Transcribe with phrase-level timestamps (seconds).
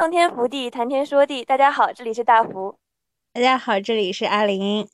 [0.00, 1.44] 洞天福地，谈天说地。
[1.44, 2.76] 大家好，这里是大福。
[3.34, 4.88] 大家好，这里是阿林。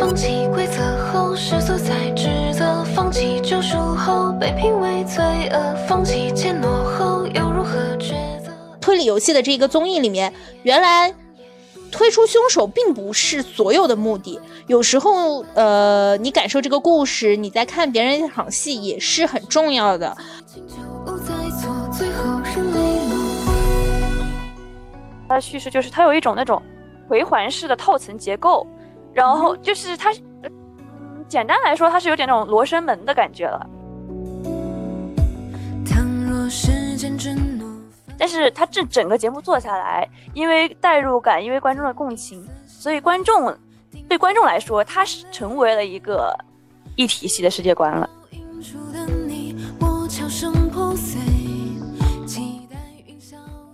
[0.00, 0.80] 放弃规则
[1.12, 5.22] 后，世俗才指责；放弃救赎后，被评为罪
[5.52, 8.50] 恶；放弃怯懦后，又如何抉择？
[8.80, 11.14] 推理游戏的这个综艺里面，原来
[11.92, 14.40] 推出凶手并不是所有的目的。
[14.68, 20.16] 有时候，呃，你感受这个故事，你在看别人一场戏也是很重要的。
[25.28, 26.60] 它的叙事就是它有一种那种
[27.06, 28.66] 回环式的套层结构，
[29.12, 30.10] 然后就是它，
[31.28, 33.68] 简单来说，它是有点那种罗生门的感觉了。
[38.18, 43.54] 但是它这整个节目做下来，因为代入感，因为观众的共情，所以观众
[44.08, 46.36] 对观众来说，它是成为了一个
[46.96, 48.08] 一体系的世界观了。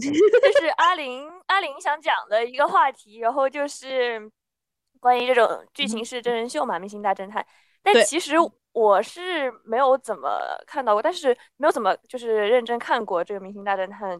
[0.00, 4.30] 就是阿玲，阿玲想讲的一个话题，然后就是
[5.00, 7.42] 关于这种剧情式真人秀嘛，《明星大侦探》。
[7.82, 8.34] 但其实
[8.72, 14.18] 我是没有怎么看到过，但是没有怎么就是认真看过这个《明星大侦探》。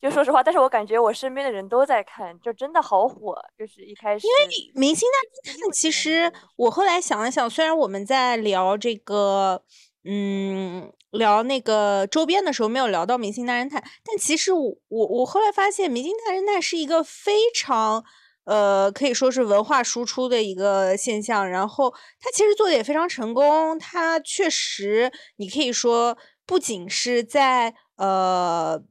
[0.00, 3.36] 就说实话，但是我感觉我身边的人都在看，就真的好火。
[3.58, 9.64] 就是一开始，因为《明星大侦探》，其实我后来想了想，虽然我们在聊这个。
[10.10, 18.02] 嗯，聊那个周边的时候没有聊到《明星大侦探》，但其实我我我后来发现，《明星大侦探》是一个非常
[18.44, 21.46] 呃可以说是文化输出的一个现象。
[21.46, 26.16] 然后它其实做的也非常成功，它确实你可以说
[26.46, 28.82] 不仅是在呃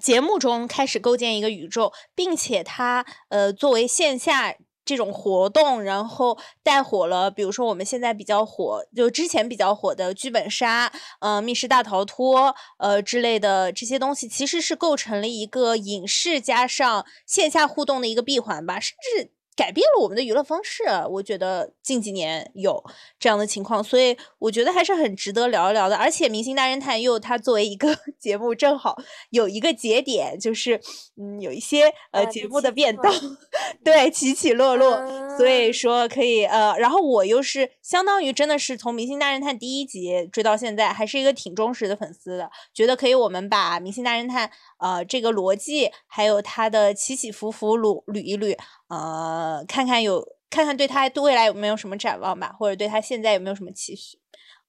[0.00, 4.56] 节目中开始构建一个宇宙，并且它呃作为线下。
[4.90, 19.30] 这种活动，然后带火了，比如说我们现在比较火，就之前比较火的剧本杀，呃，密室大逃脱，呃之类的这些东西，其实是构成了一个影视加上线下互动的一个闭环吧，甚至。
[19.60, 22.82] 改变了我们的娱乐方式，我觉得近几年有
[23.18, 25.96] 这样的情况，所以我觉得还是很值得聊一聊的。
[25.96, 28.96] 而且《明星大侦探》又它作为一个 节目，正好
[29.28, 30.80] 有一个节点，就是
[31.20, 33.12] 嗯有一些呃节目的变动，
[33.84, 34.96] 对起起落落，
[35.36, 48.56] 所以说可以呃，然后我又是相当于真的是从《明星大侦探》第一集追到现在，还是一个挺忠实的粉丝的，觉得可以我们把《明星大侦探》呃这个逻辑还有它的起起伏伏捋捋一捋。
[48.90, 54.18] 呃，看看有看看对他未来有没有什么展望吧，或者对他现在有没有什么期许？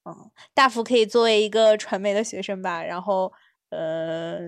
[0.04, 3.32] 嗯，大福可以作为一个传媒的学生吧，然后
[3.70, 4.38] 呃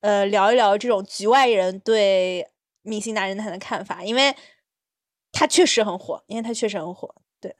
[0.00, 2.48] 呃聊一聊这种局外人对
[2.82, 4.34] 明星大侦探的看法，因为
[5.32, 7.12] 他确实很火，因为他确实很火。
[7.40, 7.54] 对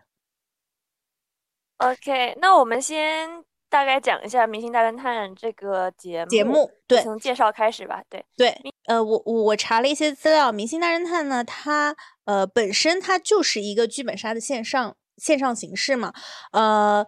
[1.78, 3.44] ，OK，那我们先。
[3.72, 8.02] 大概讲一下《明星大侦探》这个节目，节目对，从介绍开始吧。
[8.10, 11.96] 对对，呃，我我我查了一些资料，《明星大侦探》呢，它
[12.26, 16.12] 呃本身它就是一个剧本杀的线上线上形式嘛，
[16.52, 17.06] 呃，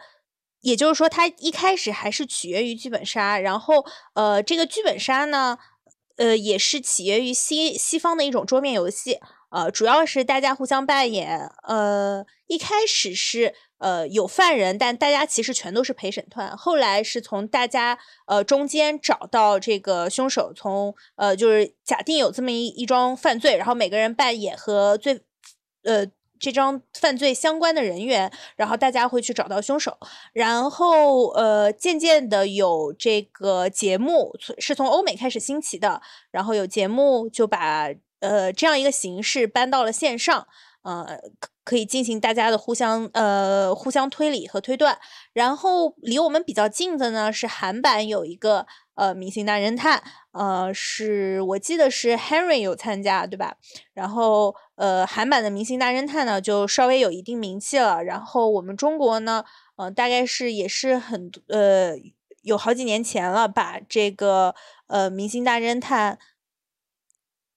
[0.62, 5.58] 也就是说它一开始还是取源于剧本杀，然后呃这个剧本杀呢，
[6.16, 9.20] 呃也是起源于西西方的一种桌面游戏，
[9.50, 13.54] 呃主要是大家互相扮演，呃一开始是。
[13.78, 16.56] 呃，有犯人，但大家其实全都是陪审团。
[16.56, 25.20] 后来是从大家呃中间找到这个凶手，从呃就是假定有这么一一桩犯罪，然后每个人扮演和罪
[25.82, 26.06] 呃
[26.38, 29.98] 这桩犯罪相关的人员，然后大家会去找到凶手。
[30.32, 36.00] 然后呃渐渐的有这个节目是从欧美开始兴起的，
[36.30, 37.88] 然后有节目就把
[38.20, 40.46] 呃这样一个形式搬到了线上，
[40.82, 41.18] 呃。
[41.64, 44.98] 可以进行大家的互相呃互相推理和推断，
[45.32, 50.02] 然后离我们比较近的呢是韩版有一个呃明星大侦探，
[50.32, 53.56] 呃是我记得是 Henry 有参加对吧？
[53.94, 59.44] 然后呃韩版的明星大侦探呢就稍微有一定名气了，然后我们中国呢
[59.76, 61.94] 呃大概是也是很呃
[62.42, 64.54] 有好几年前了，把这个
[64.88, 66.18] 呃明星大侦探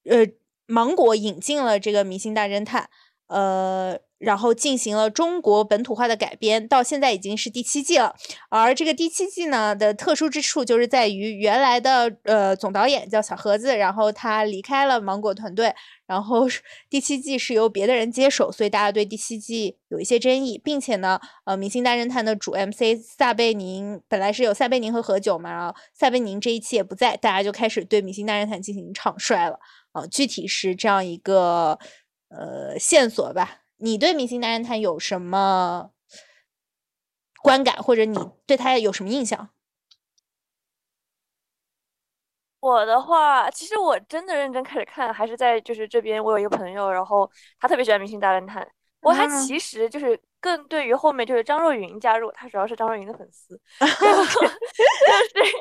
[0.06, 0.26] 呃
[0.66, 2.90] 芒果引进了这个明星大侦探。
[3.28, 8.16] 呃，然后进行了中国本土化的改编，到现在已经是第七季了。
[8.50, 15.76] 而这个第七季呢的特殊之处，就是在于原来的呃总导演叫小盒子，然后他离开了芒果团队，
[16.06, 16.48] 然后
[16.90, 29.60] 第七季是由别的人接手，所以大家对第七季有一些争议，并且呢，呃，明星大侦探的主 MC 撒贝宁本来是有撒贝宁和何炅嘛，然后撒贝宁这一期也不在，大家就开始对明星大侦探进行唱衰了
[29.92, 31.78] 啊，具体是这样一个
[32.30, 33.62] 呃线索吧。
[33.78, 35.92] 你对《明星大侦探》有什么
[37.42, 39.50] 观感，或者你对他有什么印象？
[42.60, 47.30] 我的话，其实我真的认真开始看，还是在就是这边，我有一个朋友，然后
[47.60, 48.64] 他特别喜欢《明星大侦探》，
[49.02, 55.52] 我还其实就是更对于后面就是张若昀加入，他主要是张若昀的粉丝， 就是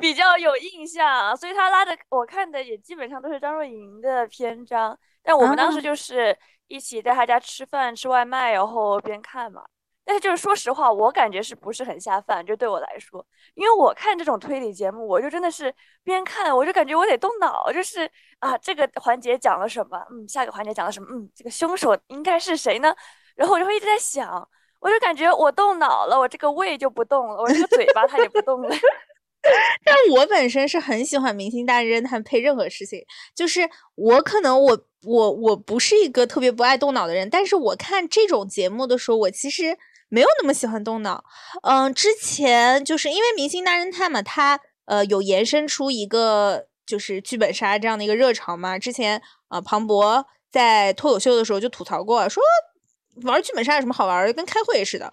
[0.00, 6.36] 比较有印象，所以他拉的我看的也基本上都是张若昀的篇章，但我们当时就是。
[6.70, 9.64] 一起在他家吃饭吃外卖，然后边看嘛。
[10.04, 12.44] 但是就是说实话，我感觉是不是很下饭？
[12.44, 18.06] 就对我来说，因为我看这种推理节目，我就真的是边看，我就感觉我得动脑，就是
[18.40, 19.98] 啊，这个环节讲了什么？
[20.10, 21.08] 嗯，下个环节讲了什么？
[21.10, 22.94] 嗯，这个凶手应该是谁呢？
[23.34, 24.46] 然后我就会一直在想，
[24.80, 28.68] 我就感觉我动脑了，我这个胃就不动了，我这个嘴巴它也不动了。
[29.84, 33.00] 但我本身是很喜欢《明星大侦探》配任何事情，
[33.34, 41.24] 就是我可能我我我不是一个特别不爱动脑的人，但是我看这种节目的时候，我其实没有那么喜欢动脑。
[41.62, 48.78] 嗯，之前就是因为《明星大侦探》嘛，它呃有延伸出一个就是剧本杀这样的一个热潮嘛。
[48.78, 52.42] 之前呃庞博在脱口秀的时候就吐槽过，说
[53.22, 55.10] 玩剧本杀有什么好玩的，跟开会似的。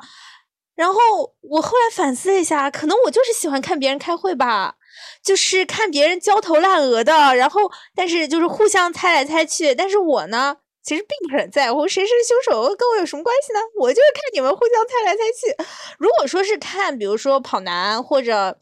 [0.76, 1.00] 然后
[1.42, 4.76] 我后来反思一下，可能我就是喜欢看别人开会吧，
[5.24, 7.62] 就是看别人焦头烂额的，然后
[7.96, 9.74] 但是就是互相猜来猜去。
[9.74, 13.60] 但是我呢，其实并不是很在乎谁是凶手，跟我有什么关系呢？
[13.80, 15.56] 我就是看你们互相猜来猜去。
[15.98, 18.58] 如果说是看，比如说跑男或者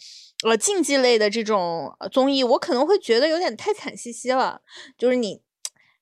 [0.45, 4.62] 呃竞技类的这种综艺，我可能会觉得有点太惨兮兮了，
[5.00, 5.42] 就是你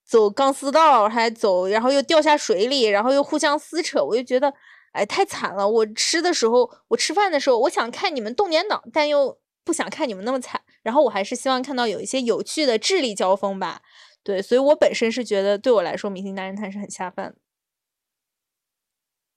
[0.06, 4.54] 走钢丝道还走，然后又掉下水里，然后又互相撕扯，我就觉得。
[4.92, 5.68] 哎，太惨了！
[5.68, 10.62] 我吃的时候，我吃饭的时候，我想看你们动点脑，但又不想看你们那么惨。
[10.84, 13.82] 然后我还是希望看到有一些有趣的智力交锋吧。
[14.24, 17.36] 对，所以我本身是觉得，对我来说，《明星大侦探》是很下饭的。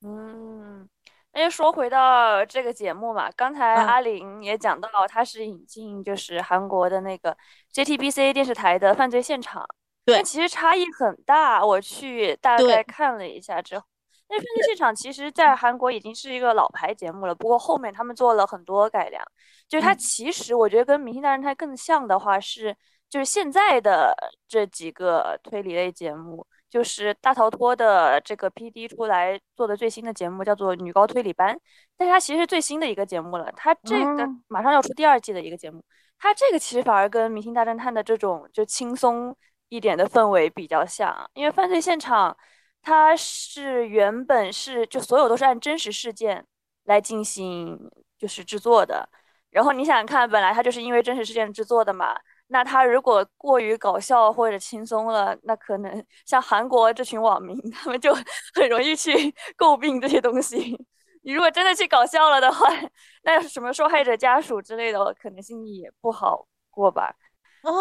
[0.06, 0.88] 嗯，
[1.32, 7.36] 那就说回到这个节目嘛，刚才阿玲也讲到，它是引进就是韩国的那个
[7.72, 9.64] JTBC 电视台的犯罪现场。
[10.04, 11.64] 对，其实差异很大。
[11.64, 13.84] 我去大概看了一下之后。
[14.26, 17.34] 那犯罪现场其实，在韩国已经是一个老牌节目了。
[17.34, 19.22] 不过后面他们做了很多改良，
[19.68, 22.74] 就是它其实我觉得跟《明星大侦探》更像的话是，
[23.10, 24.16] 就是现在的
[24.48, 31.54] 这几个推理类节目，就是大逃脱的这个 PD 出来做的最新的节目叫做《女高推理班》，
[31.96, 33.52] 但是它其实是最新的一个节目了。
[33.54, 35.84] 它这个马上要出第二季的一个节目，
[36.18, 39.36] 它这个其实反而跟《明星大侦探》的这种就轻松
[39.68, 42.34] 一点的氛围比较像，因为犯罪现场。
[42.84, 46.46] 它是原本是就所有都是按真实事件
[46.84, 47.78] 来进行
[48.18, 49.08] 就是制作的，
[49.50, 52.14] 然后你想看，本来它就是因为真实事件制作的嘛，
[52.48, 58.14] 那它如果过于搞笑或者轻松了，那可能像韩国这群网民，他们就
[58.54, 59.12] 很容易去
[59.56, 60.78] 诟病这些东西。
[61.22, 62.68] 你如果真的去搞笑了的话，
[63.24, 67.14] 那什么受害者家属之类的可能心里也不好过吧。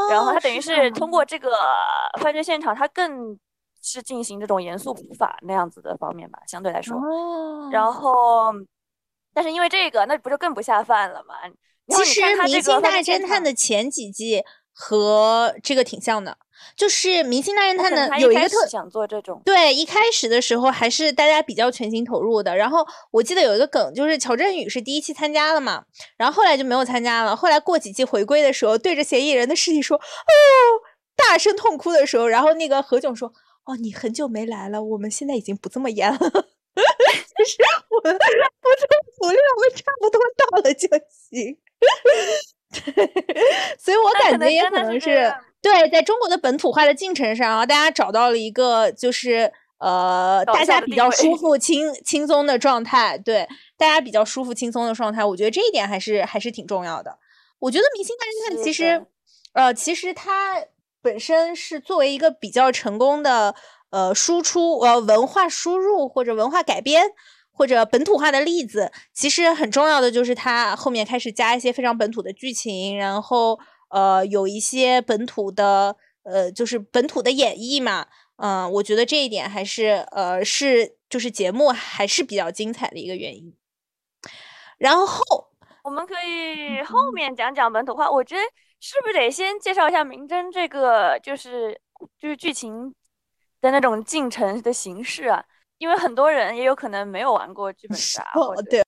[0.10, 1.51] 然后他等于是通过这个
[2.22, 3.38] 犯罪现场，他更。
[3.84, 6.96] 是进行这种严肃普法那样子的方面吧，相对来说。
[6.96, 7.70] 哦。
[7.72, 8.54] 然后，
[9.34, 11.36] 但是因为这个，那不就更不下饭了吗？
[11.90, 16.38] 其实《明星大侦探》的前几季和这个挺像的，
[16.78, 19.42] 就是《明星大侦探》的有一个特想做这种。
[19.44, 22.56] 对，一开始的时候还是大家比较全心投入的。
[22.56, 25.84] 然后我记得有一个梗，就是乔振宇是第一期参加了嘛，
[26.16, 27.36] 然后后来就没有参加了。
[27.36, 30.02] 后来过几季回归的时候，对着嫌疑人的尸体说：“哦，
[31.18, 33.34] 大声痛哭的时候，然后那个何炅说。
[33.65, 37.58] 哦，你很久没来了，我们现在已经不这么严了，就是
[37.89, 38.86] 我们不出
[39.17, 41.58] 不量，我们差不多到了就行。
[43.79, 53.17] 所以我感觉也可能是对，在中国的本土化的进程上啊，大家找到了一个就是呃，大家比较舒服、 轻轻松的状态。
[53.17, 57.17] 对，大家比较舒服、轻松的状态，我觉得这一点还是还是挺重要的。
[57.60, 59.05] 我觉得《明星大侦探》其实，
[59.53, 60.65] 呃，其实它。
[61.03, 63.53] 本身是作为一个比较成功的
[63.91, 67.03] 呃输出呃文化输入或者文化改编
[67.51, 78.07] 或者本土化的例子，其实很重要的就是它后面开始加一些非常本土的剧情，然后呃有一些本土的呃就是本土的演绎嘛，
[78.38, 83.53] 嗯，我觉得这一点还是呃是就是节目还是比较精彩的一个原因。
[84.79, 85.24] 然后
[85.83, 88.41] 我们可以后面讲讲本土化，我觉得
[88.86, 91.80] 是不是得先介绍一下明侦这个就是
[92.20, 92.94] 就是剧情
[93.62, 95.42] 的那种进程的形式啊？
[95.78, 98.84] 因为很多人也有可能没有玩过剧本杀，哦，对，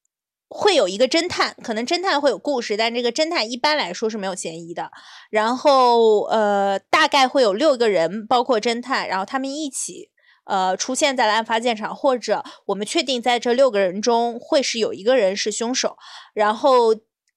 [0.50, 4.92] 会有一个侦探，可能侦探会有故事，但这个侦探一般来说是没有嫌疑的。
[5.30, 10.12] 然后呃，大概会有六个人，包括侦探，然后他们一起。
[10.44, 15.98] 呃，出现在了案发现场，或者我们确定在这六个人中会是有一个人是凶手，
[16.36, 16.94] 然后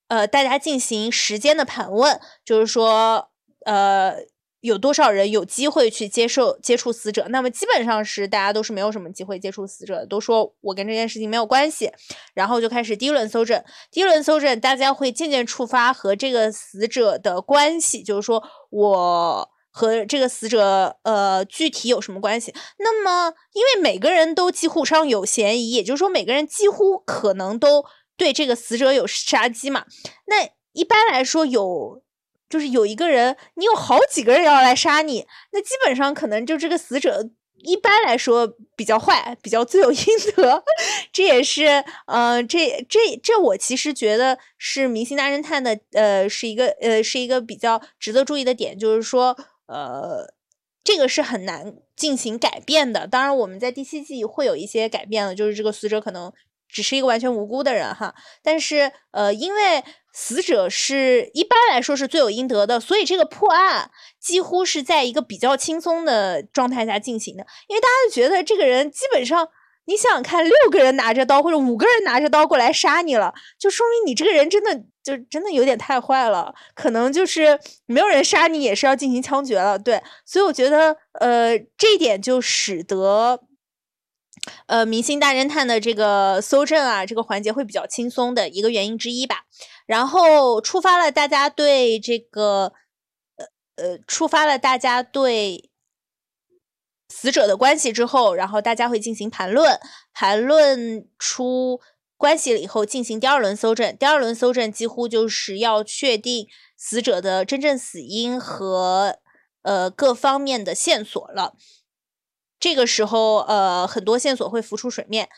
[0.09, 3.29] 呃，大家进行时间的盘问，就是说
[3.65, 4.17] 呃，
[4.61, 7.27] 有多少人有机会去接受接触死者？
[7.31, 11.91] 那么基本上是大家都是没有什么机会接触死者，都说我跟这件事情没有关系，
[12.35, 13.63] 然后就开始第一轮搜证。
[13.91, 19.51] 第一轮搜证，大家会渐渐触发和这个死者的关系，就是说我。
[19.71, 22.53] 和这个死者呃具体有什么关系？
[22.79, 27.85] 那么，因为每个人都几乎上有嫌疑，也就是说每个人几乎可能都
[28.19, 29.87] 对这个死者有杀机嘛。
[30.27, 32.03] 那一般来说，有
[32.51, 37.31] 就是有一个人，你有好几个人要来杀你，那基本上可能就这个死者
[37.65, 39.99] 一般来说比较坏，比较罪有应
[40.37, 40.63] 得。
[41.11, 49.35] 这也是呃，这这这我其实觉得是《明星大侦探》的呃是一个呃是一个比较值得注意的点，就是说。
[49.71, 50.33] 呃，
[50.83, 53.07] 这个是很难进行改变的。
[53.07, 56.33] 当然，我们在第七季会有一些改变了，就是这个死者可能
[56.69, 58.15] 只是一个完全无辜的人哈。
[58.43, 59.83] 但是，呃，因为
[60.13, 67.47] 死者是一般来说是罪有应得的，所以这个破案几乎是在一个比较轻松的状态下进行的。
[67.69, 69.49] 因为大家觉得这个人基本上。
[69.91, 76.55] 你想想看，六个人拿着刀或者五个人拿着刀过来杀你了，就说明你这个人真的就真的有点太坏了。
[76.75, 79.79] 可能就是没有人杀你，也是要进行枪决了。
[79.79, 83.41] 对，所以我觉得，呃，这一点就使得，
[84.67, 89.45] 呃，明星大侦探的这个搜证啊，这个环节会比较轻松的一个原因之一吧。
[89.87, 92.73] 然后触发了大家对这个，
[93.37, 95.71] 呃呃，触发了大家对。
[97.11, 99.81] 死者的关系之后，然后大家会进行盘论，
[100.13, 101.81] 盘论出
[102.19, 103.97] 关系了以后，进行第二轮搜证。
[103.97, 109.17] 第二轮搜证几乎就是要确定死者的真正死因和
[109.63, 111.55] 呃各方面的线索了。
[112.61, 115.29] 这个时候，呃，很多线索会浮出水面，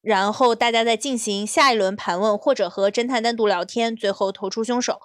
[0.00, 5.00] 然后大家再进行下一轮盘问，或者和侦探单独聊天，最后投出凶手。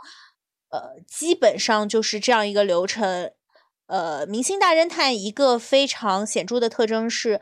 [0.69, 3.31] 呃，基本上就是这样一个流程。
[3.87, 7.39] 呃，明星大侦探一个非常显著的特征是，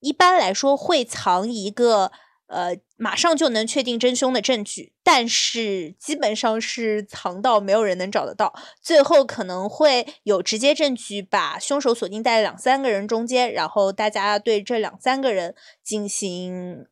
[0.00, 2.10] 一般来说会藏一个
[2.46, 8.54] 呃马上就能确定真凶的证据，但是基本上是藏到没有人能找得到。
[8.80, 16.86] 最后可能会有直接证据把凶手锁定在两三个人中间，然后大家对这两三个人进行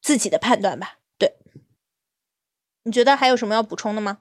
[0.00, 0.98] 自己的判断吧。
[1.18, 1.34] 对，
[2.84, 4.18] 你觉得还有什么要补充的吗？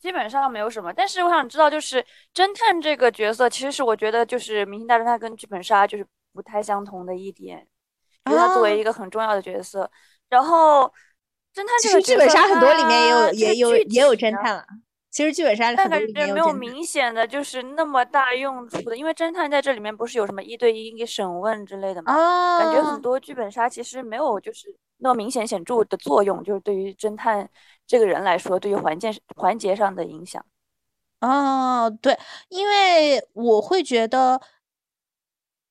[0.00, 7.66] 基本上没有什么，但是我想知道，就是侦探这个角色，其实是我觉得就是《明星大侦探》跟剧本杀就是不太相同的一点，
[8.34, 9.90] 他作为一个很重要的角色。
[10.28, 10.84] 然后，
[11.54, 14.64] 侦探这个剧本杀很多里面也有也有也有侦探了。
[15.10, 22.58] 其实剧本杀很多里面没有明显的就是那么大用处的，因为侦探在这里面不是有什么一对一审问之类的嘛？
[22.58, 24.66] 感觉很多剧本杀其实没有就是
[24.98, 27.48] 那么明显显著的作用，就是对于侦探。
[27.88, 30.44] 这个人来说，对于环节环节上的影响，
[31.20, 32.18] 哦，对，
[32.48, 34.42] 因为我会觉得，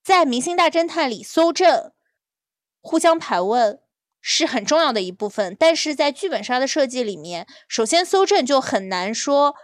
[0.02, 1.92] 在《明星大侦探》里搜证、
[2.86, 3.80] 互相盘问
[4.22, 9.56] 是很重要的一部分，但是在剧本杀的设计里面，首先搜证就很难说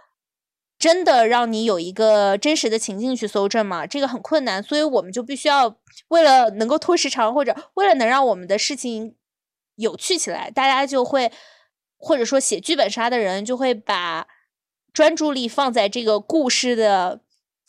[0.76, 5.76] 真的让你有一个真实的情境去搜证嘛，这个很困难，所以我们就必须要
[6.08, 9.14] 为了能够拖时长，或者为了能让我们的事情
[9.76, 11.30] 有趣起来，大家就会。
[12.04, 14.26] 或者说写剧本杀的人就会把
[14.92, 17.21] 专注力放在这个故事的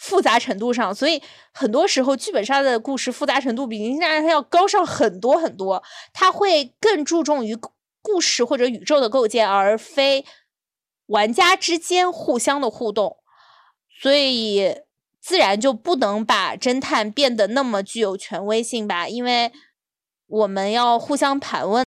[0.04, 5.82] 复杂程度上，所以很多时候剧本杀的故事复杂程度比明星大侦探要高上很多很多。
[6.12, 7.58] 他会更注重于
[8.02, 10.26] 故事或者宇宙的构建，而非
[11.06, 13.16] 玩家之间互相的互动，
[14.02, 14.76] 所以
[15.22, 19.08] 自然就不能把侦探变得那么具有权威性吧？
[19.08, 19.54] 因为
[20.28, 21.86] 我们要互相盘问。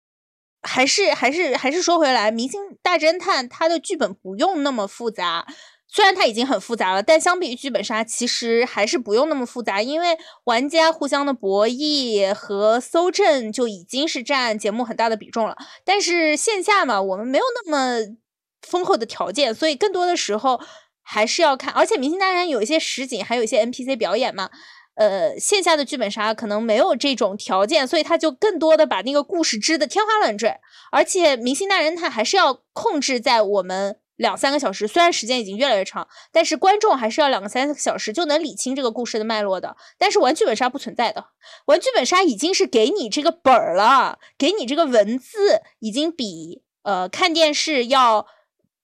[0.62, 5.48] 还是还是还是说回来，《明星大侦探》它的剧本不用那么复杂，
[5.92, 15.58] 虽然它已经很复杂了，但相比于剧本杀，其实还是不用那么复杂，因为玩家互相的博弈和搜证就已经是占节目很大的比重了。
[15.84, 18.16] 但是线下嘛，我们没有那么
[18.62, 20.62] 丰厚的条件，所以更多的时候
[21.02, 21.74] 还是要看。
[21.74, 24.52] 而且《明星大侦探》有一些实景，还有一些 NPC 表演嘛。
[24.96, 30.58] 呃，线下的剧本杀可能没有这种条件，所以他就更多的把那个故事织的天花乱坠，
[30.92, 39.76] 而且《明星大人探》还是要控制在我们两三个小时，虽然时间已经越来越长，但是观众还是要两个三个小时就能理清这个故事的脉络的。
[39.98, 41.26] 但是玩剧本杀不存在的，
[41.66, 48.28] 玩剧本杀已经是给你这个本儿了，给你这个文字，已经比呃看电视要。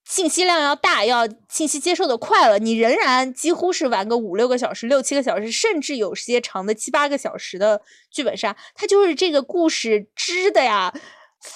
[0.07, 10.93] 信息量要大，要信息接受的快了，你仍然几乎是玩个五六个小时、六七个小时，甚至有些长的七八个小时的剧本杀，它就是这个故事织的呀，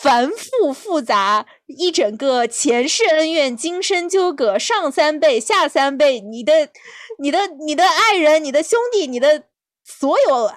[0.01, 6.69] 繁复复杂，一整个前世恩怨、今生纠葛，上三辈、下三辈，你的、
[7.17, 9.43] 你的、你的爱人、你的兄弟、你的
[9.84, 10.51] 所有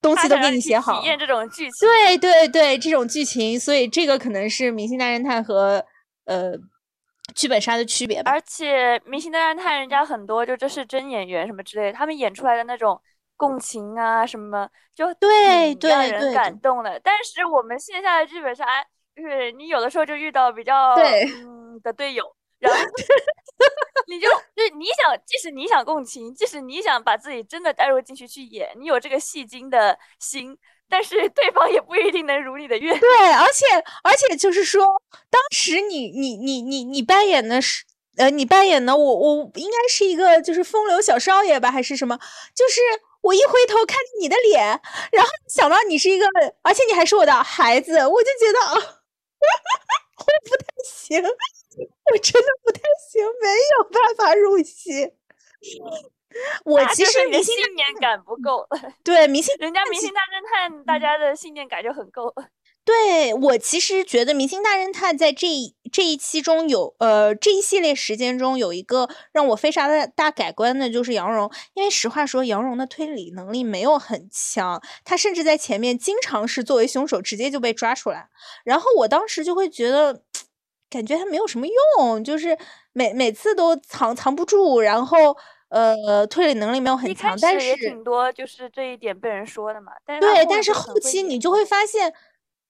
[0.00, 5.84] 东西都给你写好，体验这种剧情，对对对，这种剧情，所以这个可能是《明星大侦探》和
[6.24, 6.54] 呃。
[7.32, 13.00] 剧本杀的区别吧，而且《明星大侦探》人家很多就这是真演员什么之类的，他们演出来的那种
[13.40, 17.00] 共情啊什么，就对对让人感动的。
[17.02, 18.66] 但是我们线下的剧本杀，
[19.16, 22.22] 就是你有的时候就遇到比较嗯的队友，
[22.58, 22.78] 然后
[24.06, 30.58] 你就就你想，即使你想共情，即使你想把自己真的带入进去去演，你有这个戏精的心。
[30.92, 32.98] 但是对方也不一定能如你的愿。
[32.98, 33.64] 对，而且
[34.02, 34.84] 而且就是说，
[35.30, 37.84] 当时你你你你你扮演的是，
[38.16, 42.18] 呃，你扮演的我我应该是一个就是风流小少爷吧，还是什么？
[42.56, 42.80] 就是
[43.22, 44.80] 我一回头看你的脸，
[45.12, 46.26] 然后想到你是一个，
[46.62, 48.74] 而且你还是我的孩子，我就觉得啊，
[50.18, 53.48] 我不太行，我真的不太行，没
[53.78, 55.12] 有办法入戏。
[56.64, 58.66] 我其实明星信念感不够，
[59.02, 62.32] 对明星，人家明星大侦探，大家的信念感就很够。
[62.84, 65.46] 对我其实觉得明星大侦探在这
[65.92, 71.50] 这一期中有，呃，这一系列时间中有一个让我非常的大改观的，就是杨蓉。
[71.74, 78.28] 因为实话说，杨蓉的推理能力没有很强，她甚至在前面经常是作为凶手直接就被抓出来。
[78.64, 80.22] 然后我当时就会觉得，
[80.88, 81.66] 感觉他没有什么
[81.98, 82.58] 用，就是
[82.92, 85.36] 每每次都藏藏不住，然后。
[85.70, 89.92] 呃，推理能力没有很强，但是也挺多，就是这一点被人说的嘛。
[90.04, 92.12] 但是对，但是后期你就会发现，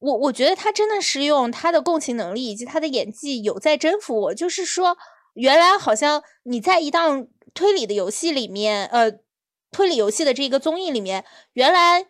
[0.01, 4.35] 我我觉得他真的是用他的共情能力以及他的演技有在征服我。
[4.35, 4.97] 就是说，
[5.35, 9.13] 原来好像你在一档推理的游戏里面，呃，
[9.71, 12.07] 推理游戏的这个综艺里面，原来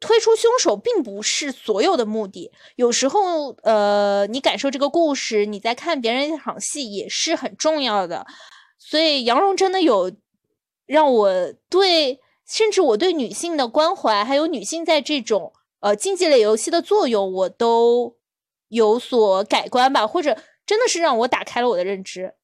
[0.00, 2.52] 推出凶手并不是所有的目的。
[2.76, 8.26] 有时候，呃，你感受这个故事，你在看别人一场戏也是很重要的。
[8.78, 10.12] 所以杨蓉真的有
[10.86, 18.16] 让我对，甚至我对女性的关怀，还有女性在这种呃竞技类游戏的作用，我都
[18.68, 20.36] 有所改观吧，或者
[20.66, 22.34] 真的是让我打开了我的认知。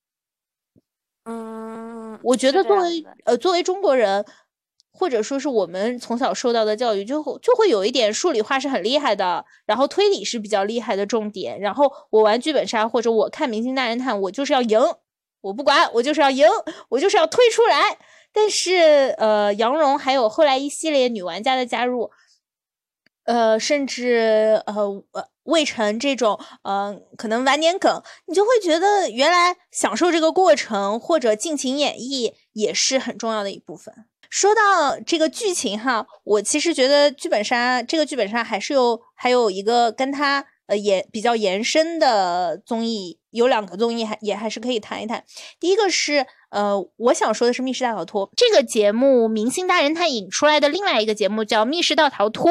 [1.25, 4.25] 嗯，我觉得作为呃作为中国人，
[4.93, 14.79] 或者说是我们从小受到的教育，就就会有一点数理化是很厉害的，然后推理是比较厉害的重点，然后我玩剧本杀或者我看明星大侦探，我就是要赢。
[15.41, 16.47] 我不管，我就是要赢，
[16.89, 17.99] 我就是要推出来。
[18.33, 22.11] 但是，呃，杨蓉还有后来一系列女玩家的加入，
[23.25, 24.75] 呃，甚至呃
[25.13, 33.95] 呃魏晨这种，呃，可能晚点梗，你就会觉得原来享受这个过程或者尽情演绎也是很重要的一部分。
[34.31, 40.47] 说到这个剧情哈，我其实觉得剧本杀这个剧本杀还是有还有一个跟它。
[40.67, 45.23] 呃，也比较延伸的综艺有两个综艺，还也还是可以谈一谈。
[45.61, 52.51] 第一个是，呃，我想说的是《密室大逃脱》这个节目，明星大人他引出来的另外一个节目叫《密室大逃脱》，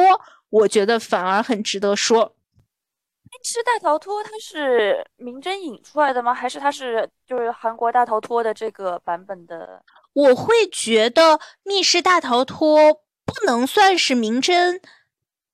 [0.54, 2.26] 我觉得反而很值得说。
[2.28, 6.32] 《密室大逃脱》它是明侦引出来的吗？
[6.32, 9.82] 还是它是就是韩国大逃脱的这个版本的？
[10.12, 12.80] 我会觉得《密室大逃脱》
[13.24, 14.80] 不能算是明侦。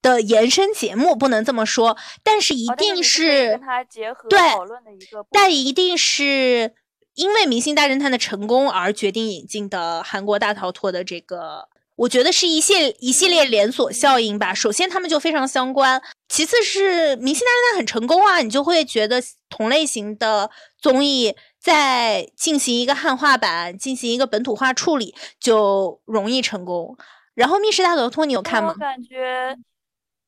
[0.03, 6.75] 的延伸节目不能这么说，但是一定是跟它结合讨论的一个，但一定是
[7.17, 11.69] 因为《明星大侦探》的成功而决定引进的韩国大逃脱的这个，
[12.01, 14.55] 我觉得是一系一系列连锁效应吧。
[14.55, 26.97] 首先他们就非常相关，其次是《明星大侦探》很成功啊，你就会觉得同类型的综艺在进行一个汉化版、进行一个本土化处理就容易成功。
[27.35, 28.71] 然后《密室大逃脱》你有看吗？
[28.71, 29.55] 我感觉。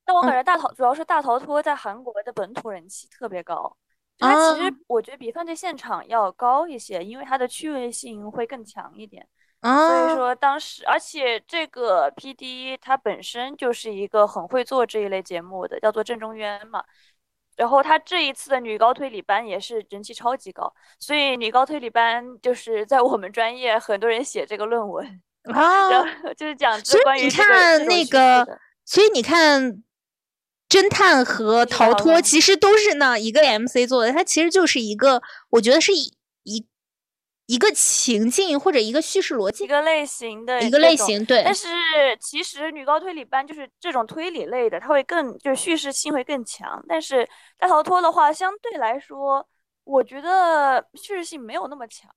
[0.05, 3.75] 但我感觉大逃主要是大逃脱在韩国的本土人气特别高，
[4.19, 9.27] 它其实我觉得比犯罪现场要高一些，因为它的趣味性会更强一点。
[9.63, 16.83] 所以说当时，而且这个 P D 他本身就是一个很会做这一类节目的，叫做郑中渊嘛。
[17.57, 25.23] 然后他这一次的女高推理班也是人气超级高，所以女高推理班就是在我们专业很多人写这个论文。
[25.53, 25.91] 啊，
[26.37, 28.47] 就是讲所以你看那个，
[28.85, 29.83] 所以你看，
[30.69, 35.21] 侦探和逃脱其实都是那一个 MC 做的，它其实就是一个，
[35.51, 36.65] 我觉得是一一
[37.47, 41.43] 一一个情境或者一个叙事逻辑，一个类型的一个类型，对。
[41.45, 41.69] 但是
[42.19, 46.83] 其实女高推理班就是这种推理类的，它会更就是叙事性会更强。
[46.89, 47.29] 但是
[47.59, 49.47] 大逃脱的话，相对来说，
[49.85, 52.11] 我觉得叙事性没有那么强。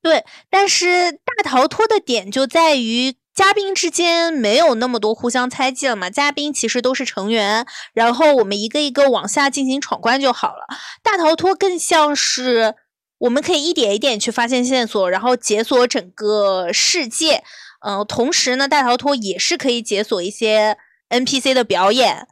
[0.00, 6.08] 对，但是大逃脱的点就在于嘉宾之间没有那么多互相猜忌了嘛。
[6.08, 10.66] 嘉宾其实都是成员，然后我们一个一个往下进行闯关就好了。
[11.02, 12.76] 大逃脱更像是
[13.20, 17.42] 我们可以一点一点去发现线索，然后解锁整个世界。
[17.80, 20.76] 呃，同时呢，大逃脱也是可以解锁一些
[21.08, 22.26] NPC 的表演。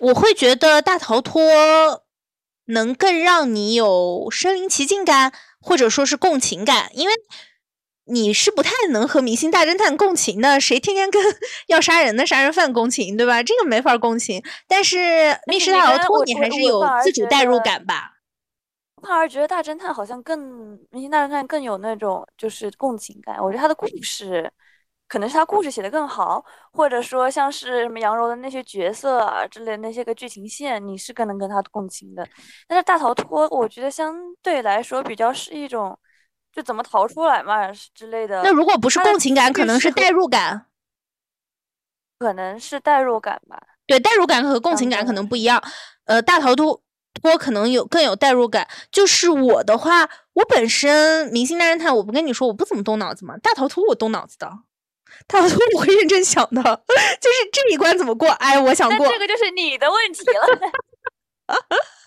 [0.00, 2.04] 我会觉得大逃脱
[2.66, 5.32] 能更让你有身临其境感。
[5.62, 7.12] 或者说是共情感，因为
[8.06, 11.22] 你是不太能和《明星大侦探》共情的，谁天天跟
[11.68, 13.42] 要杀人的杀人犯共情，对吧？
[13.42, 14.42] 这个没法共情。
[14.66, 14.96] 但是
[15.44, 18.19] 《密室大逃脱》你还是有自主代入感吧？
[19.02, 23.36] 反而觉得大侦探好像更《明星大侦探》更有那种就是共情感。
[23.42, 24.52] 我觉得他的故事。
[25.12, 26.40] 可能是他故事写的更好，
[26.72, 32.24] 或者说像是什么杨柔的那些角色啊之类那些个剧情线，你是更能跟他共情的。
[32.68, 35.98] 但是大逃脱，我觉得相对来说比较是一种，
[36.52, 38.40] 就怎么逃出来嘛之类的。
[38.44, 40.66] 那如果不是共情感，可能是代入感，
[42.20, 43.60] 可能是代入感吧。
[43.88, 45.60] 对，代入感和共情感可能不一样。
[46.04, 46.80] 呃，大逃脱
[47.14, 48.68] 脱可能有更有代入感。
[48.90, 53.36] 就是我的话，我本身明星大侦探，我不跟你说我不怎么动脑子嘛。
[53.38, 54.50] 大逃脱我动脑子的。
[55.26, 56.62] 大逃脱我会认真想的，
[57.20, 58.28] 就是这一关怎么过？
[58.30, 59.08] 哎，我想过。
[59.08, 60.70] 这个就是你的问题了。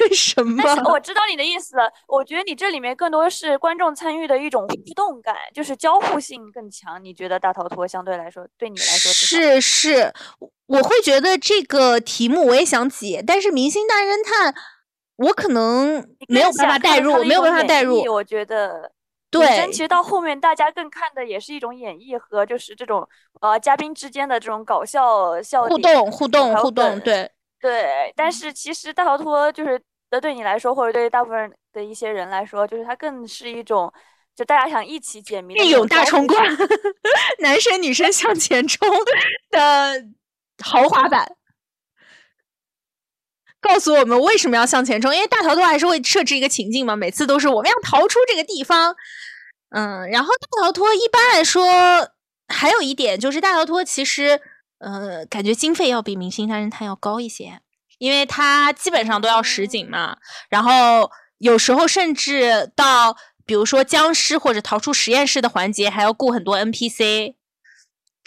[0.00, 0.62] 为什么？
[0.90, 1.90] 我知道你的意思了。
[2.06, 7.02] 我觉得你这里面更多是观众参与的一种互动感，就是交互性更强。
[7.02, 10.12] 你觉得大逃脱相对来说对你来说是是？
[10.66, 14.54] 我会觉得这个题目我也想解，但是明星大侦探
[15.16, 18.02] 我可能没有办法代入，没有办法代入。
[18.12, 18.92] 我觉得。
[19.28, 23.06] 对，其实到后面大家更看的也是一种演绎和就是这种
[23.40, 28.12] 呃嘉宾之间的这种搞笑笑互动互动互动，对对。
[28.16, 33.92] 但是其实大逃脱就是的对你来说，或者对大部分的一些人来说，就是它更是一种
[34.34, 36.38] 就大家想一起解谜、义勇大冲关，
[37.40, 38.88] 男生女生向前冲
[39.50, 40.04] 的
[40.62, 41.36] 豪华版。
[43.58, 45.12] 告诉我们为什么要向前冲？
[45.12, 48.94] 因为大逃脱还是会设置一个情境嘛，每次都是我们要逃出这个地方。
[49.70, 51.66] 嗯，然后大逃脱一般来说
[52.46, 54.40] 还有一点就是大逃脱其实
[54.78, 57.60] 呃感觉经费要比明星大侦探要高一些，
[57.98, 60.16] 因为它基本上都要实景嘛，
[60.48, 67.34] 然后有时候甚至到比如说僵尸或者逃出实验室的环节还要雇很多 NPC。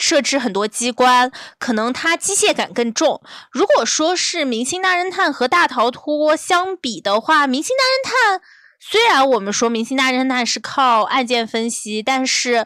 [0.01, 3.21] 设置很多机关，可能它机械感更重。
[3.51, 8.39] 如果说是《明星大侦探》和《大逃脱》相比的话，《明星大侦探》
[8.79, 12.65] 虽然我们说《明星大侦探》是靠案件分析，但是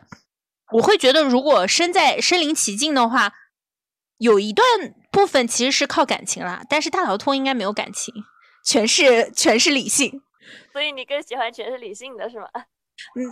[0.74, 3.34] 我会觉得，如果身在身临其境的话，
[4.18, 4.66] 有一段
[5.12, 6.64] 部分其实是靠感情啦。
[6.70, 8.14] 但是《大逃脱》应该没有感情，
[8.66, 10.22] 全是全是理性。
[10.72, 12.48] 所以你更喜欢全是理性的是吗？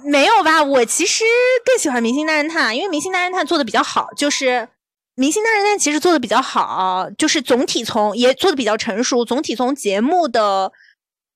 [0.06, 0.64] 没有吧？
[0.64, 1.24] 我其实
[1.66, 4.10] 更喜欢《明星大侦探》，因为《明星大侦探》做的比较好。
[4.18, 4.46] 就是
[5.16, 9.24] 《明星大侦探》其实做的比较好，就是总体从也做的比较成熟。
[9.24, 10.72] 总体从节目的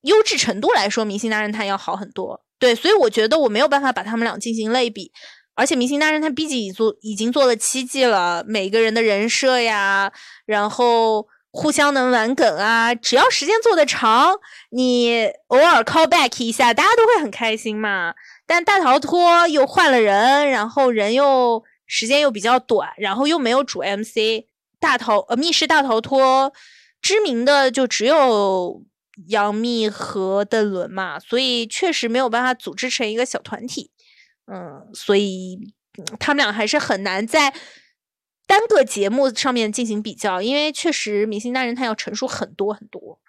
[0.02, 2.44] 优质程度来说，《明星大侦探》要好很多。
[2.58, 5.12] 对，所以我觉得我没有办法把他们俩进行类比。
[5.56, 10.12] 而且《明星大侦探》毕竟已做已经做了七季了，每个人的人设呀，
[10.46, 11.28] 然后。
[11.58, 14.38] 互相能玩梗啊，只要时间做的长，
[14.72, 18.14] 你偶尔 call back 一下，大家都会很开心嘛。
[18.46, 24.44] 但大逃脱又换了人，然后人又时间又比较短，然后又没有主 MC，
[24.82, 26.52] 大逃呃密室大逃脱
[27.02, 28.84] 知名的就只有
[29.30, 33.92] 杨幂和邓伦嘛，所以确实没有办法组织成一个小团体。
[34.48, 35.74] 嗯，所以
[36.20, 37.54] 他们俩还是很难在。
[38.48, 43.20] 单个节目上面进行比较，因为确实《明星大侦探》要成熟很多很多，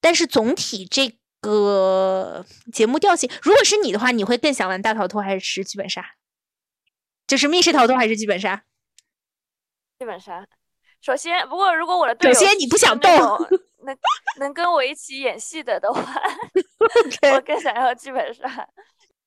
[0.00, 6.06] 但是总体这个节目调性，如果是你的话，你会更想玩大逃脱还是剧本杀？
[7.26, 8.62] 就是密室逃脱还是剧本杀？
[9.98, 10.46] 剧本杀。
[11.00, 13.10] 首先，不过如果我的队友首先你不想动，
[13.84, 13.98] 能
[14.38, 16.00] 能跟我一起演戏的的话，
[17.34, 18.68] 我更想要剧本杀，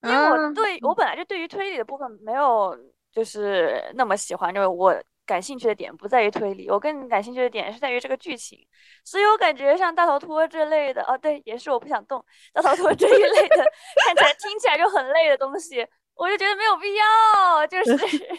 [0.04, 2.78] 因为我对我本来就对于推理的部分没有
[3.12, 4.96] 就是那么喜欢，就是我。
[5.28, 8.58] 感兴趣的点不在于推理，我更感兴趣的点是在于这个剧情，
[9.04, 13.58] 所以我感觉像大逃脱这类的，哦，对，也是我不想动大逃脱这一类的，
[14.06, 17.92] 看起来听起来就很累的东西，我就觉得没有必要，就是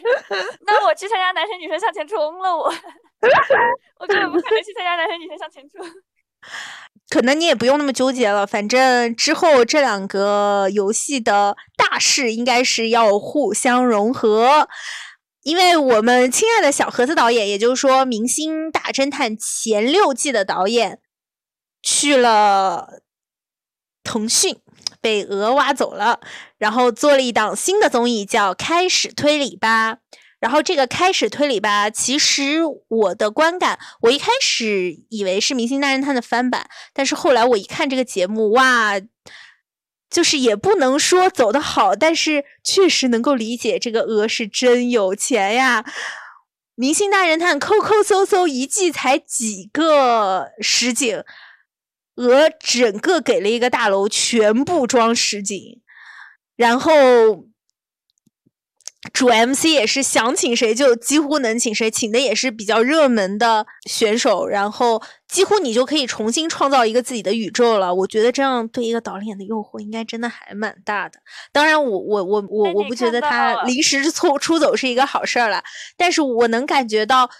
[0.64, 2.72] 那我去参加男生女生向前冲了， 我
[4.00, 5.84] 我根本不可能去参加男生女生向前冲。
[7.08, 14.68] 可能你也不用那么纠结了，反正之后这两个游戏的大事应该是要互相融合，
[15.42, 21.00] 因为我们亲爱的小盒子导演，也就是说《明星大侦探》前六季的导演
[21.82, 23.00] 去了
[24.04, 24.58] 腾讯，
[25.00, 26.20] 被鹅挖走了，
[26.58, 29.94] 然后做了一档新的综艺，叫《开始推理吧》。
[30.40, 39.00] 然后这个开始推理吧，其实我的观感，我一开始以为是《明星大侦探》的翻版，但是后来我一看这个节目，哇，
[40.08, 45.82] 就是也不能说走得好，但是确实能够理解这个鹅是真有钱呀，
[46.76, 51.24] 《明星大侦探》抠抠搜搜一季才几个实景，
[52.14, 55.80] 鹅整个给了一个大楼全部装实景，
[56.54, 57.48] 然后。
[59.12, 67.94] 主 MC 也是想请谁就几乎能请谁，请的也是比较热门的选手，然后几乎你就可以重新创造一个自己的宇宙了。
[67.94, 71.20] 我觉得这样对一个导演的诱惑应该真的还蛮大的。
[71.52, 75.62] 当然，我我我我我不觉得他临时出出走是一个好事儿了，
[75.96, 77.30] 但是我能感觉到，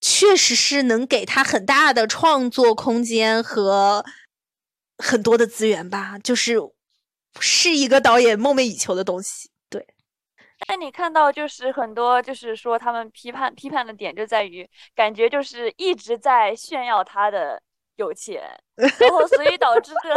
[0.00, 4.04] 确实是能给他很大的创作空间和
[4.98, 6.56] 很多的资源吧，就是
[7.40, 9.50] 是一个导演梦寐以求的东西。
[10.66, 17.62] 但你看到就是很多，就是说他们批判批判的点就在于，感觉就是一直在炫耀他的
[17.96, 18.42] 有钱，
[18.76, 20.14] 然后所以导致的，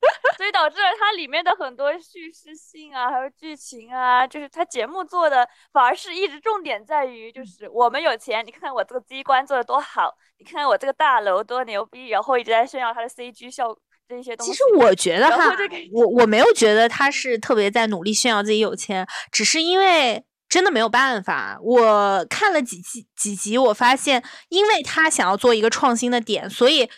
[0.36, 13.76] 所以导致了它里面的很多叙事性啊，还有剧情啊，就是他节目做的反而是一直重点在于，就是我们有钱，你看看我这个机关做的多好，你看看我这个大楼多牛逼，然后一直在炫耀他的 CG 效
[14.08, 14.46] 果。
[14.46, 15.56] 其实我觉得哈，
[15.92, 21.58] 我我没有觉得他是特别在努力炫耀自己有钱，只是因为真的没有办法。
[21.62, 26.88] 我看了几集几集，我发现，因为他想要做一个创新的点，所以。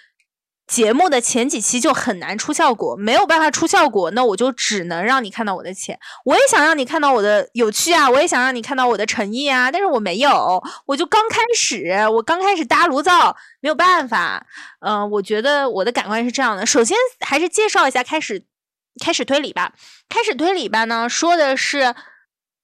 [0.68, 5.98] 节目的前几期就很难出效果，没有办法出效果，那我就只能让你看到我的钱。
[6.26, 14.46] 我也想让你看到我的有趣啊，我也想让你看到我的诚意啊，但是我没有，我就刚开始，我刚开始搭炉灶，没有办法。
[14.80, 16.66] 嗯，我觉得我的感官是这样的。
[16.66, 18.44] 首先还是介绍一下开始
[19.02, 19.72] 开始推理吧。
[20.10, 21.94] 开始推理吧呢，说的是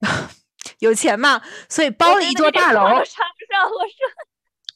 [0.81, 1.41] 有钱嘛，
[1.71, 2.83] 所以包了一座大楼。
[2.83, 4.34] 我插不上，我说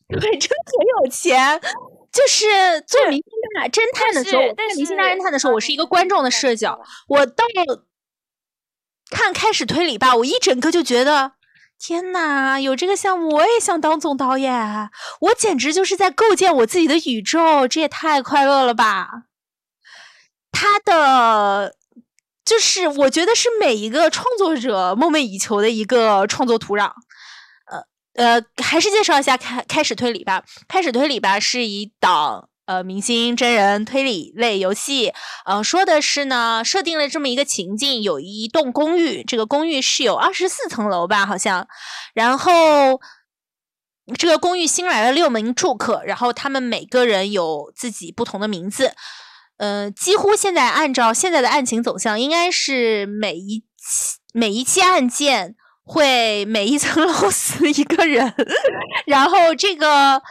[0.09, 1.61] 对，真很有钱。
[2.11, 2.47] 就是
[2.87, 6.81] 做明星大侦探的时候，在明星大侦探的时候，我是一个观众的视角。
[7.07, 7.45] 我到
[9.11, 11.33] 看开始推理吧，我一整个就觉得，
[11.79, 14.91] 天呐，有这个项目，我也想当总导演。
[15.21, 19.25] 我简直就是在构建我自己的宇宙，这也太快乐了吧！
[20.51, 21.77] 他的
[22.45, 26.91] 就是我觉得是每一个创作者梦寐以求的一个创作土壤。
[28.19, 30.43] 呃，还是介绍一下开开始推理吧。
[30.67, 35.13] 开始推理吧是一档呃明星真人推理类游戏。
[35.45, 41.69] 呃，说的是呢，设定了这么一个情境：有一栋公寓，这个公寓是有二十四层楼吧，好像。
[42.13, 43.01] 然后
[44.19, 48.95] 这个公寓新来了六名住客，然后他们每个人有自己不同的名字。
[49.59, 55.55] 呃，几乎现在按照现在的案情走向，应该是每一期每一期案件。
[55.89, 58.35] 会每一层楼 死一个人，
[59.07, 60.23] 然后这个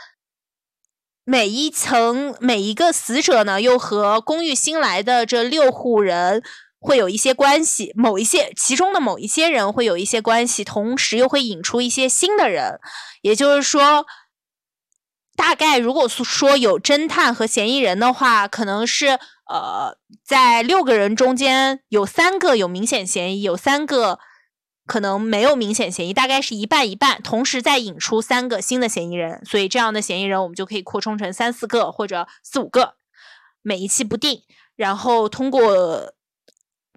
[1.24, 6.44] 每一层每一个死者呢，又和公寓新来的这六户人
[6.80, 12.80] 会有一些关系，某一些其中的某一些人会有一些关系，同时又会引出一些新的人，
[13.24, 14.06] 也就是说，
[15.36, 19.18] 大概如果说有侦探和嫌疑人的话，可能是
[19.50, 24.20] 呃，在六个人中间有三个有明显嫌疑，有三个。
[24.88, 32.96] 可能没有明显嫌疑，大概是一半一半，同时再引出三个新的嫌疑人，所以这样的嫌疑人我们就可以扩充成三四个或者四五个，
[33.62, 34.42] 每一期不定，
[34.76, 36.14] 然后通过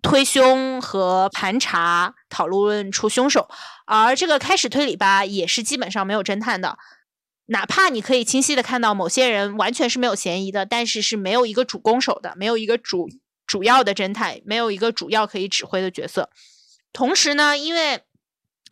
[0.00, 3.48] 推凶和盘查讨论出凶手。
[3.84, 6.78] 而这个开始推理吧，也是基本上没有侦探的，
[7.46, 13.08] 哪怕你可以清晰的看到某些人完全是没有嫌疑的，但是是没有一个主攻手的，没有一个主
[13.46, 16.30] 主要的侦探，没有一个主要可以指挥的角色。
[16.92, 18.02] 同时呢，因为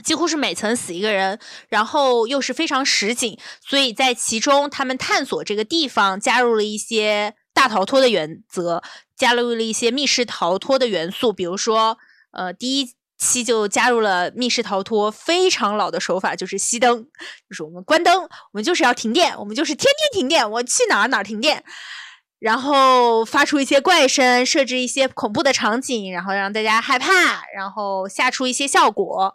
[0.04, 8.82] 几乎是每层死一个人，然后又是非常实景，所以在其中他们探索这个地方加入了一些大逃脱的原则，
[9.16, 11.32] 加入了一些密室逃脱的元素。
[11.32, 11.98] 比如说，
[12.30, 17.02] 呃，第一期就加入了密室逃脱非常老的手法，就是熄灯，
[17.48, 21.64] 就是我们关灯，我们就是要停电，我们就是天天停电，我去哪儿哪儿停电。
[22.38, 29.34] 然后发出一些怪声，设置一些恐怖的场景，然后让大家害怕，然后吓出一些效果。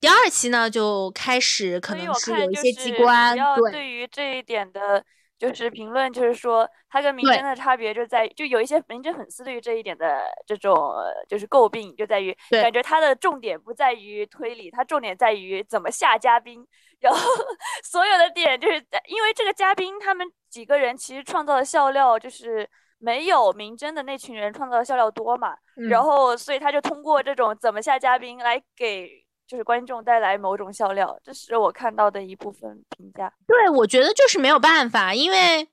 [0.00, 5.04] 第二期呢，就开始可能是有一些机关，对，对于这一点的。
[5.36, 10.94] 就是评论，就是说它跟明侦的差别就在，就有一些明侦粉丝对于这一点的这种
[11.28, 16.64] 就是诟病，就在于感觉它的重点不在于推理，它重点在于怎么下嘉宾，
[17.04, 17.20] 然后
[17.84, 25.56] 所有的点就是因为这个嘉宾他们几个人其实创造的笑料就是没有明真的那群人创造的笑料多嘛，
[25.88, 29.22] 然后所以他就通过这种怎么下嘉宾来给。
[29.46, 33.30] 就是观众带来某种笑料，这是我看到的一部分评价。
[33.46, 35.68] 对，我觉得就是没有办法，因为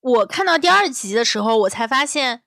[0.00, 2.43] 我看到第二集的时候，我才发现，呃，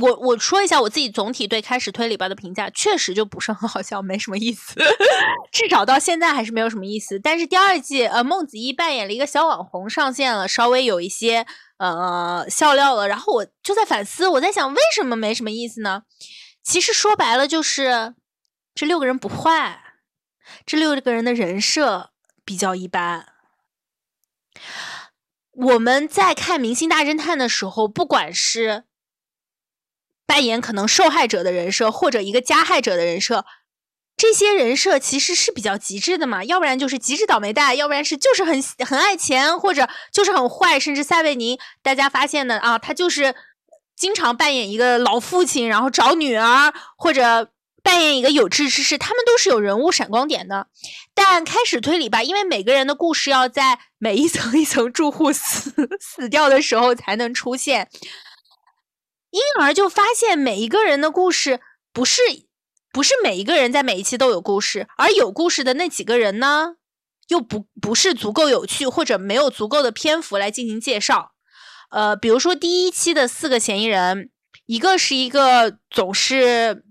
[0.00, 4.74] 我我说一下我自己总体对开始推理吧的评价，确实就不是很好笑，没什么意思，
[5.52, 7.18] 至少到现在还是没有什么意思。
[7.18, 11.46] 但是第二季，呃，孟子义扮演了一个小网红上线了，稍微有一些
[11.78, 16.02] 呃笑料了，然后我就在反思，我在想为什么没什么意思呢？
[16.62, 18.14] 其实说白了就是。
[18.74, 19.82] 这六个人不坏，
[20.64, 22.12] 这六个人的人设
[22.44, 23.26] 比较一般。
[25.50, 28.84] 我们在看《明星大侦探》的时候，不管是
[30.28, 33.46] 扮演可能受害者的人设，或者一个加害者的人设，
[34.16, 36.44] 这些人设其实是比较极致的嘛。
[36.44, 40.78] 要不然就是极致倒霉蛋，要不然是就是很很爱钱，或者就是很坏。
[40.78, 43.34] 甚至塞维尼，大家发现的啊，他就是
[43.96, 47.50] 经常扮演一个老父亲，然后找女儿，或者。
[47.80, 50.66] 扮演一个有志之士，他们都是有人物闪光点的。
[51.14, 57.88] 但开始推理吧，因为每个人的故事要在每一层一层住户死 死掉的时候才能出现，
[59.38, 61.60] 因而就发现每一个人的故事
[61.92, 62.20] 不是
[62.92, 66.74] 不是每一个人在每一期都有故事，而有故事的那几个人呢，
[67.28, 71.32] 又不不是足够有趣，或者没有足够的篇幅来进行介绍。
[71.90, 74.30] 呃，比如说第一期的四个嫌疑人，
[74.66, 76.84] 一个是一个总是。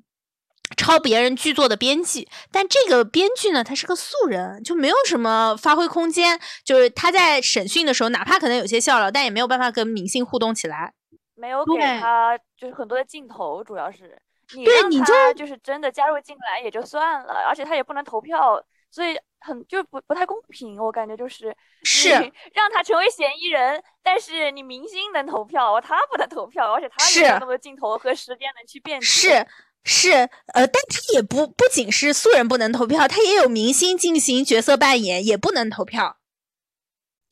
[0.76, 6.42] 抄别人剧作的编剧，但这个编剧呢，他是个素人，就没有什么发挥空间。
[6.66, 10.94] 就是他在审讯的时候，哪怕可能有些笑料，但也没有办法跟明星互动起来。
[11.38, 14.22] 没有给他就是很多的镜头，主要是
[14.54, 20.78] 你让他就是真的加入进来也就算了，而且他也不能投票，所以很就不不太公平。
[20.82, 22.10] 我感觉就是是
[22.54, 29.06] 让他成为嫌疑人，但是你明星能投票，他不能投票，而且他有那么多镜头和时间能去辩解。
[29.06, 29.48] 是。
[29.90, 36.18] 是，呃，但他也不不仅是素人不能投票，他也有明星进行角色扮演，也不能投票。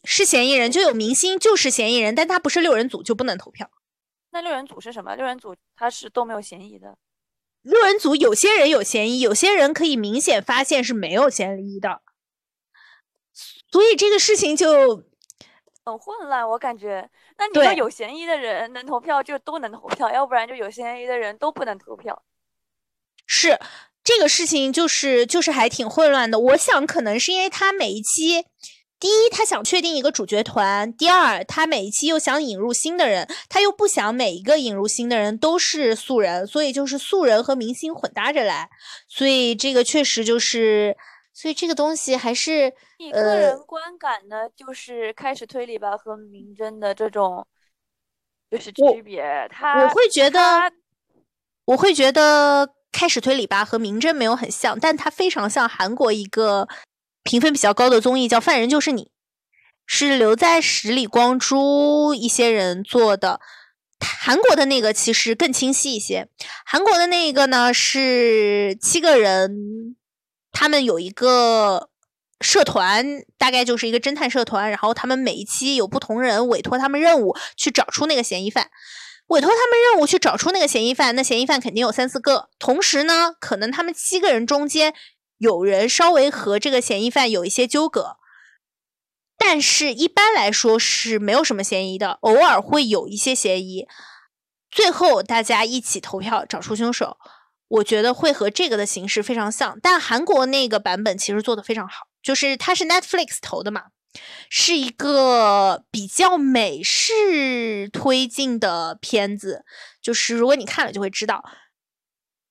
[0.05, 3.69] 是嫌疑人就有明星就是嫌疑人，但他不是六人组就不能投票。
[4.35, 5.15] 那六人组是什么？
[5.15, 6.97] 六人组他是都没有嫌疑的。
[7.61, 12.01] 六人组有些人有嫌疑，有些人可以明显发现是没有嫌疑的。
[13.71, 15.05] 所以这个事情就
[15.85, 17.09] 很混乱，我感觉。
[17.37, 22.21] 那你说有嫌疑的人能投票就都能投票，要不然就有嫌疑的人都不能投票。
[23.25, 23.57] 是
[24.03, 26.37] 这个事情，就是就是还挺混乱的。
[26.37, 28.45] 我想可能是因为他每一期，
[29.05, 38.67] 第一他想确定一个主角团，第二他每一期又想引入新的人，他又不想每一个引入新的人都是素人，所以就是素人和明星混搭着来。
[39.07, 40.97] 所以这个确实就是，
[41.31, 47.45] 所以这个东西还是你个人观感呢，就是开始推理吧和明侦的这种
[48.49, 49.47] 就是区别。
[49.51, 50.73] 他我会觉得，
[51.65, 52.73] 我会觉得。
[52.91, 56.65] 开始推理吧和明侦没有很像，但它非常像韩国一个
[57.25, 59.03] 评分比较高的综艺，叫《犯人就是你》，
[59.85, 63.41] 是留在十里光洙一些人做的。
[63.99, 66.29] 韩国的那个其实更清晰一些，
[66.65, 69.95] 韩国的那个呢是七个人，
[70.51, 71.89] 他们有一个
[72.41, 78.69] 社团，大概就是一个侦探社团，然后他们每一期有不同人委托他们任务去找出那个嫌疑犯。
[79.27, 82.49] 委托他们任务去找出那个嫌疑犯，那嫌疑犯肯定有三四个。
[82.59, 84.93] 同时呢，可能他们七个人中间
[85.37, 88.17] 有人稍微和这个嫌疑犯有一些纠葛，
[89.37, 93.87] 但是一般来说是没有什么嫌疑的，偶尔会有一些嫌疑。
[94.71, 97.17] 最后大家一起投票找出凶手，
[97.67, 99.79] 我觉得会和这个的形式非常像。
[99.81, 103.83] 但韩国那个版本其实做的非常好，就是它是 Netflix 投的嘛。
[104.49, 109.65] 是一个比较美式推进的片子，
[110.01, 111.43] 就是如果你看了就会知道，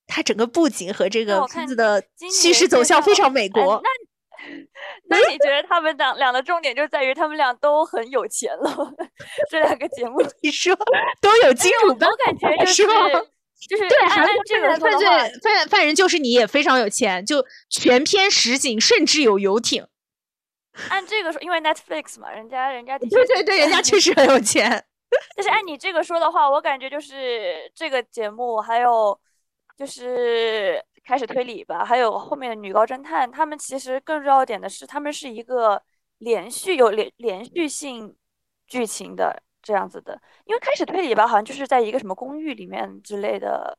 [0.07, 2.03] 它整个布景和这个片子的
[2.41, 3.83] 叙事走向非常美国。
[3.83, 3.91] 那
[5.09, 8.95] 那你觉得他们两两的重点就在于他们俩都很有钱了？
[9.51, 10.77] 这两个节目你说
[11.21, 12.83] 都有金主，我感觉就是
[13.67, 15.09] 就是对，按这个犯罪
[15.43, 19.87] 犯犯人就是你也非常有钱，就全篇实景，甚至有游艇。
[20.91, 24.85] 按这个说，因为 Netflix 嘛，人家人家对对对，人家确实很有钱。
[25.37, 29.19] 但是按你这个说的话，我感觉就是这个节目还有
[29.77, 35.83] 就是开始推理吧，还有后面的女高侦探，他们其实更重要点的是，他们是一个
[36.18, 38.16] 连续有连连续性
[38.66, 40.20] 剧情的这样子的。
[40.45, 43.77] 因为开始推理吧，好像就是在一个什么公寓里面之类的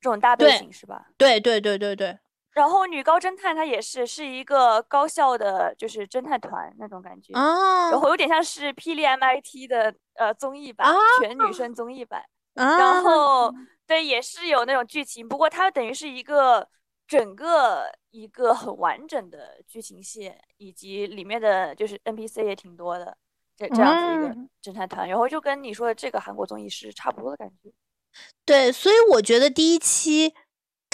[0.00, 1.06] 这种大背景是吧？
[1.16, 2.18] 对对对对对。
[2.52, 12.22] 然后女高侦探她也是是一个高校的，就是侦探团那种感觉，然后有点像是霹雳 MIT 的呃综艺版，全女生综艺版，
[12.54, 13.50] 然后
[13.92, 16.66] 对也是有那种剧情，不过它等于是一个
[17.06, 23.16] 整个一个很完整的剧情线，以及里面的就是 NPC 也挺多的，
[23.56, 27.70] 这这样子一个侦探团，然后就跟你说的这个韩国综艺是差不多的感觉。
[28.44, 30.34] 对，所以我觉得第一期。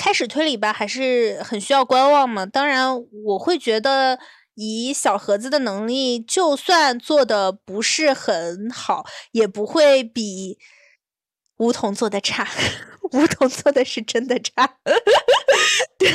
[0.00, 2.46] 开始推理吧，还是很需要观望嘛。
[2.46, 2.88] 当然，
[3.24, 4.16] 我会觉得
[4.54, 10.56] 以小盒子的能力，就算做的不是很好，也不会比
[11.58, 12.48] 梧桐做的差。
[13.12, 14.76] 梧桐做的是真的差，
[15.96, 16.10] 对，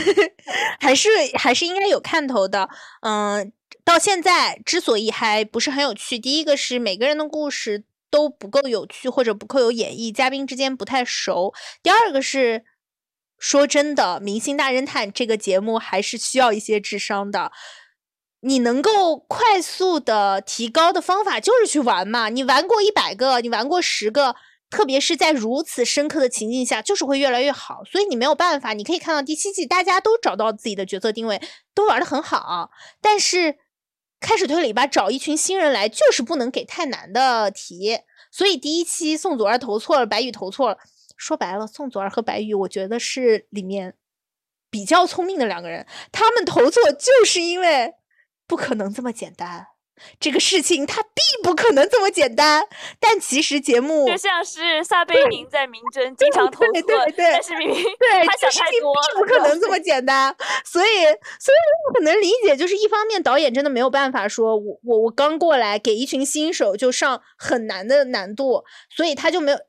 [0.80, 2.70] 还是还是应该有看头的。
[3.02, 3.52] 嗯，
[3.84, 11.54] 到现在之所以还不是很有趣，第一个是每个人的故事都不够有趣，或者不够有演绎，嘉宾之间不太熟。
[11.82, 12.66] 第二个是。
[13.40, 17.52] 说真的，《明星大侦探》这个节目还是需要一些智商的。
[18.40, 22.30] 你能够快速的提高的方法就是去玩嘛。
[22.30, 24.38] 你玩过一百个，你玩过十个，
[24.74, 27.84] 特别是在如此深刻的情境下，就是会越来越好。
[27.84, 28.74] 所以你没有办法。
[28.74, 31.40] 你可以看到第七季，大家都找到自己的角色定位，
[31.76, 32.72] 都玩的很好。
[33.00, 33.60] 但是
[34.20, 38.00] 开始推理吧，找一群新人来，就是不能给太难的题。
[38.32, 40.78] 所以第一期宋祖儿投错了，白宇投错了。
[41.18, 43.94] 说白了，宋祖儿和白宇，我觉得是里面
[44.72, 45.86] 比较聪明的两个人。
[46.12, 47.94] 他们投错，就是因为
[48.48, 49.68] 不可能这么简单。
[50.20, 52.68] 这个事情它并不可能这么简单。
[53.00, 56.72] 但其实节目就像是撒贝宁在明侦经常投错，
[57.18, 60.36] 但是明明对他想太多，并不可能这么简单。
[60.66, 61.04] 所以，
[61.40, 69.60] 所以我很能理解，就是一方面导演真的没有办法说，我我我刚过来给一群新手就上很难的难度，所以他就没有。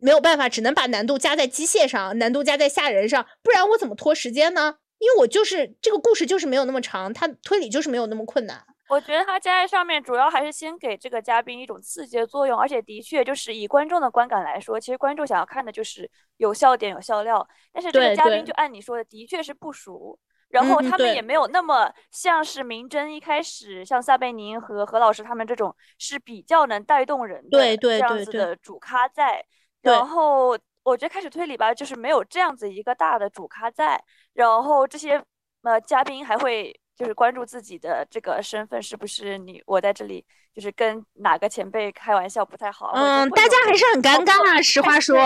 [0.00, 4.76] 没有办法，只能把难度加在机械上，难度加在吓人上，不然我怎么拖时间呢？
[5.00, 8.64] 因为我就是这个故事就是没有那么长，它推理就是没有那么困难。
[8.88, 17.46] 我觉得他加在上面，主要还是先给这个嘉宾一种刺激的作用，而且的确就是以观众的观感来说，其实观众想要看的就是有笑点、有笑料。
[17.72, 20.18] 但是这个嘉宾就按你说的，的确是不熟，
[20.48, 29.44] 然后他们也没有那么像是明侦一开始像撒贝宁和何老师他们这种是比较能带动人的这样子的主咖在。
[29.82, 35.22] 然后我觉得开始推理吧，就是没有这样子一个大的主咖在，然后这些
[35.62, 45.16] 呃嘉宾还会就是关注自己的这个身份是不是你我在这里就是跟哪个前辈开玩笑不太好，嗯，大家还是很尴尬，实话说，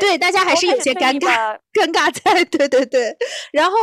[0.00, 3.16] 对，大家还是有些尴尬，尴尬在， 对对对。
[3.52, 3.76] 然后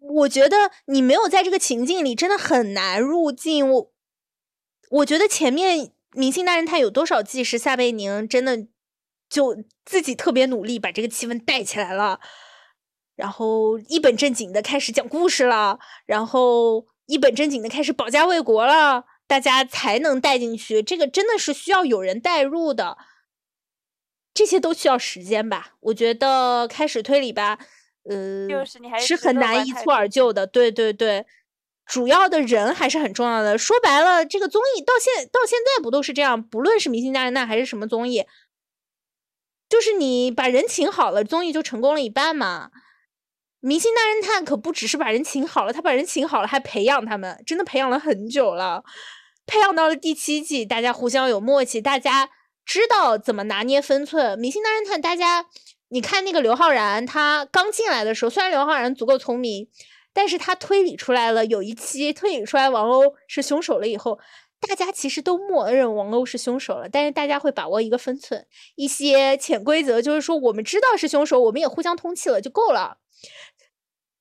[0.00, 3.66] 我觉得你没有在这个情境里，真的很难入境。
[3.70, 3.92] 我
[4.90, 5.78] 我觉得前面
[6.12, 8.66] 《明星大侦探》有多少季是夏贝宁真的。
[9.30, 9.54] 就
[9.84, 12.18] 自己特别努力把这个气氛带起来了，
[13.20, 20.82] 然后一本正经的开始讲故事了，然后一本正经的开始保家卫国了，大家才能带进去。
[20.82, 22.96] 这个真的是需要有人带入的，
[24.32, 25.74] 这些都需要时间吧？
[25.80, 27.58] 我觉得开始推理吧，
[28.08, 28.64] 呃，
[28.98, 30.46] 是很难一蹴而就的。
[30.46, 31.26] 对对对，
[31.84, 33.58] 主要的人还是很重要的。
[33.58, 36.42] 说白了，这个综艺到现到现在不都是这样？
[36.42, 38.24] 不论是《明星大侦探》还是什么综艺。
[39.68, 42.70] 就是你把人请好了，综艺就成功了一半嘛。
[43.60, 48.82] 明星大侦探可不只是把人请好了，他把人请好了，还培养他们，真的培养了很久了。
[49.46, 52.30] 培养到了第七季，大家互相有默契，大家
[52.64, 54.38] 知道怎么拿捏分寸。
[54.38, 55.46] 明星大侦探，大家
[55.88, 59.68] 你看那个刘昊然，他刚进来的时候，虽然刘昊然足够聪明，
[60.12, 64.18] 但是他推理出来了，有一期推理出来王鸥是凶手了以后。
[64.60, 68.46] 大家其实都默认王鸥是凶手了，但是大家会把握一个分寸，
[68.76, 72.98] 一些潜规则，就是说我们知道是凶手，我们也互相通气了就够了。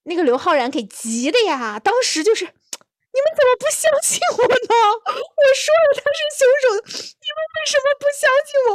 [0.10, 4.76] 那个刘昊然给急的呀，当时就是你们怎么不相信我呢？
[5.06, 8.70] 我说了他是凶手，你们为什么不相信我？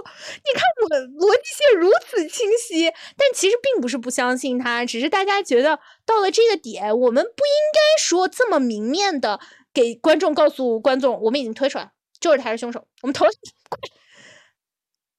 [0.45, 0.89] 你看我
[1.20, 9.41] 逻辑线如此清晰，但其实并不是不相信他，只是大家觉得到了这个点，我们不应该说这么明面的。
[9.72, 13.26] 给观众告诉观众，我们已经推出来，就是他是凶手，我们投，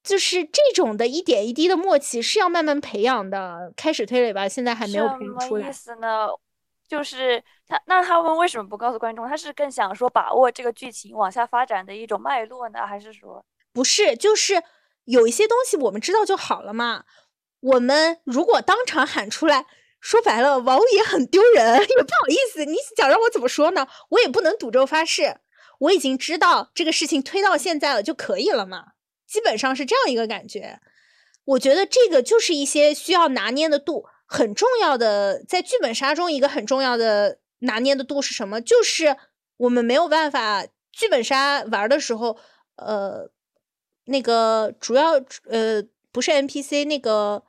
[0.06, 3.74] 就是这种的一点一滴的默契是要慢慢培养的。
[3.76, 5.64] 开始推理吧，现在还没有培养出来。
[5.64, 6.28] 什么意思呢？
[6.88, 9.28] 就是他，那他们为什么不告诉观众？
[9.28, 13.44] 他是更想说把握这个剧情往下发展的一种脉络呢，还是说？
[13.74, 14.62] 不是，就是
[15.06, 17.06] 有一些东西我们知道就好了嘛。
[17.62, 19.66] 我们如果当场喊出来，
[20.00, 22.64] 说白了，王也很丢人， 也不好意思。
[22.66, 23.88] 你想让我怎么说呢？
[24.10, 25.38] 我也不能赌咒发誓。
[25.80, 28.94] 我已经知道这个事情推到现在了就可以了嘛，
[29.28, 30.80] 基本上是这样一个感觉。
[31.46, 38.62] 我觉得这个就是一些需要拿捏的度，很重要的，在剧本杀中一个很重要的拿捏的度是什么？
[38.62, 39.16] 就是
[39.58, 42.38] 我们没有办法，剧本杀玩的时候，
[42.78, 43.30] 呃，
[44.06, 45.14] 那个主要
[45.50, 47.44] 呃不是 NPC 那个。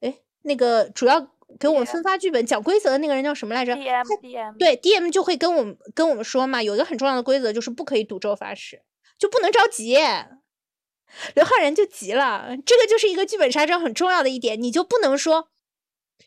[0.00, 4.56] 哎那个主要给我们分发剧本、讲规则的那个人叫什么来着？DM，DM。
[4.56, 8.80] 对，DM 就会跟我们跟我们说嘛，有一个很重要的规则就是不可以赌咒发誓，
[9.18, 9.98] 就不能着急。
[11.34, 15.48] 刘昊然就急了，这个就是一个剧本杀中很重要的一点，你就不能说。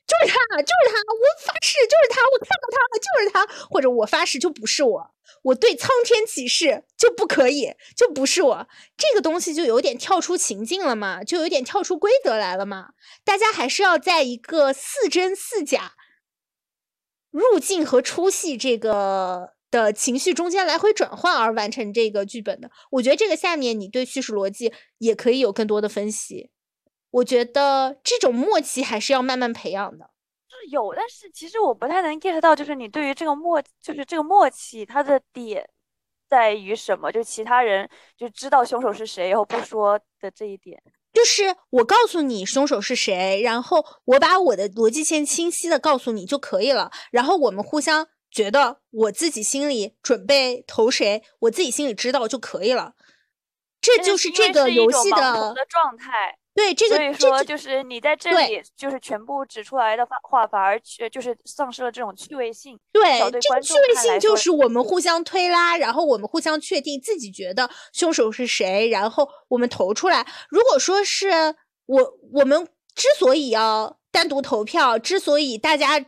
[0.07, 5.11] 就是他，就是他，我发誓就是他，我看到他了，就是他，或者我发誓就不是我，
[5.43, 8.67] 我对苍天起誓就不可以，就不是我，
[8.97, 12.89] 这个东西就有点跳出情境了嘛，就有点跳出规则来了嘛。
[13.23, 15.93] 大家还是要在一个似真似假、
[17.29, 22.69] 入境和出戏这个的情绪中间来回转换而完成这个剧本的。
[22.91, 26.51] 我觉得这个下面你对叙事逻辑也可以有更多的分析。
[27.11, 30.09] 我觉得这种默契还是要慢慢培养的，
[30.47, 35.69] 是有，但是其实我不太能 get 到，就是你对于这个默，就是这个默契，它的点
[36.29, 37.11] 在于什么？
[37.11, 52.93] 就其他人就知道凶手是谁，然后不说的这一点，就是我告诉你凶手是谁，然后我把我的逻辑线清晰的告诉你就可以了，然后我们互相觉得我自己心里准备投谁，我自己心里知道就可以了，
[53.81, 56.37] 这就是这个游戏的状态。
[56.53, 62.77] 对这个，所以说就是你在这里就是全部指出来的话，反而去就是丧失了这种趣味性。
[62.91, 70.27] 对，这个趣味性就是我们互相推拉，然后我们互相确定自己觉得凶手是谁，然后我们投出来。
[70.49, 71.29] 如果说是
[71.85, 76.05] 我我们之所以要单独投票，之所以大家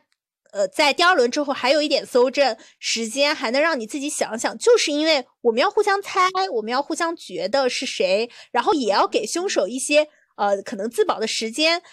[0.54, 10.08] 呃在第二轮之后还有一点搜证时间，还能让你自己想想，就是因为我们要互相猜，我们要互相觉得是谁，然后也要给凶手一些。
[10.36, 11.84] 呃，可能自保的时间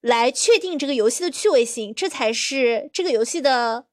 [0.00, 3.84] 来确定这个游戏的趣味性，这才是这个游戏的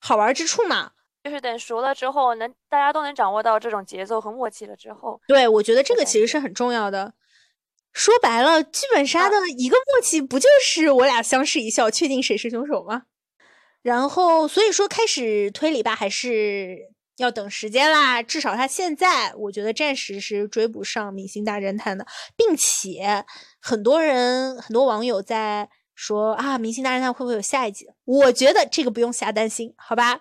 [0.00, 0.90] 好玩之处嘛。
[1.22, 7.14] 就是等熟了之后，能大家都能掌握到这种节奏和默契了之后，对我觉得这个其实是很重要的。
[7.92, 13.04] 说白了，剧本杀的一个默契不就是我俩相视一笑，确定谁是凶手吗？
[13.86, 16.90] 然后，所以说开始推理吧，还是。
[17.18, 22.06] 要等时间啦，至少他现在，我觉得暂时是追不上《明星大侦探》的，
[22.36, 23.24] 并且
[23.58, 27.86] 很多人、很多网友在说啊，《明星大侦探》会不会有下一季？
[28.04, 30.16] 我觉得这个不用瞎担心，好吧？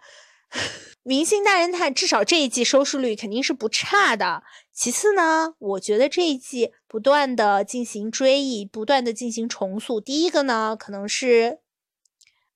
[1.03, 4.43] 《明星大侦探》至少这一季收视率肯定是不差的。
[4.72, 9.99] 其次呢，我觉得这一季不断的进行追忆，不断的进行重塑。
[9.99, 11.59] 第一个呢，可能是。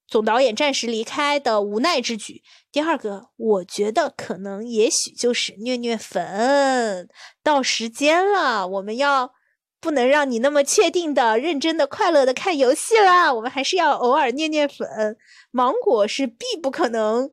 [0.10, 2.42] 总导演暂时离开的无奈之举。
[2.72, 7.08] 第二个，我觉得可能也许就是虐虐粉。
[7.44, 9.34] 到时间了，我们要
[9.80, 13.32] 不能让你那么确定的、认真的、快乐的看游戏啦。
[13.32, 15.16] 我们还是要偶尔虐虐粉。
[15.52, 17.30] 芒果是必不可能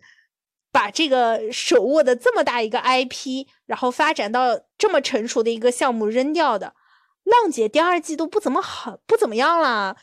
[0.70, 6.74] 把这个手握的这么大一个 IP，然后发展到这么成熟的一个项目扔掉的。
[7.24, 9.96] 浪姐第二季都不怎么好，不怎么样了。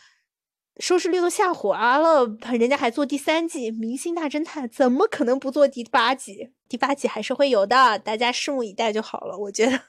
[0.80, 2.26] 收视率都下滑了，
[2.58, 6.52] 人家还做第三季《明星大侦探》，怎么可能不做第八季？
[6.68, 9.38] 第八季还是会有的，大家拭目以待就好了。
[9.38, 9.80] 我觉得，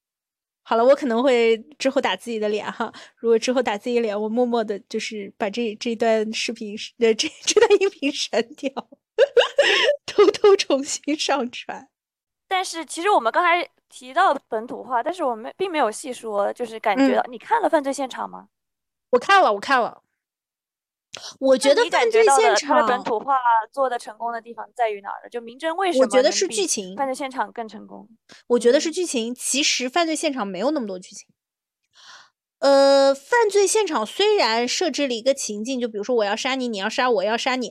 [0.64, 2.92] 好了，我可能会之后打自己的脸哈。
[3.16, 8.70] 如果之后打自己脸，我默默的就是把这这段视频呃这这段音频删掉，
[10.04, 11.88] 偷偷重新上传。
[12.48, 18.48] 但是其实我们刚才提到本土化，但是我们并没有细说，就是感觉到你看了《犯罪现场》吗？
[19.10, 20.02] 我看了，我看了。
[21.40, 23.38] 我觉得犯罪现场本土化
[23.72, 25.28] 做的成功的地方在于哪儿？
[25.30, 26.04] 就明侦为什么？
[26.04, 28.08] 我觉得是剧情，犯罪现场更成功。
[28.48, 29.34] 我觉得是剧情。
[29.34, 31.28] 其实犯罪现场没有那么多剧情。
[32.58, 37.70] 呃，犯罪现场虽然设置了一个情境，就比如说我要杀你，你要杀我，要杀你，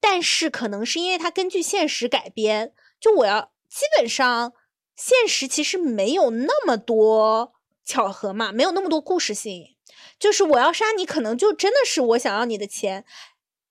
[0.00, 4.52] 但是可能是因为它根据现实改编，就我要基本上
[4.94, 7.52] 现实其实没有那么多
[7.84, 9.76] 巧合嘛，没有那么多故事性。
[10.22, 13.04] 就是我要杀你，可能就真的是我想要你的钱，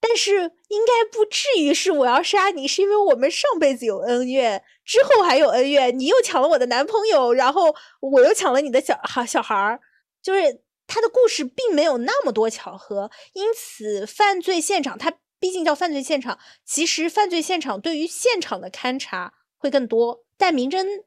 [0.02, 9.80] 但是应该不至于是我要杀你，是因为我们上辈子有恩怨，之后还有恩怨，你又抢了我的男朋友，然后我又抢了你的小孩小孩儿，
[10.22, 21.06] 就是他的故事并没有那么多巧合，因此犯罪现场它毕竟叫犯罪现场，其实犯罪现场对于现场的勘查会更多，但明侦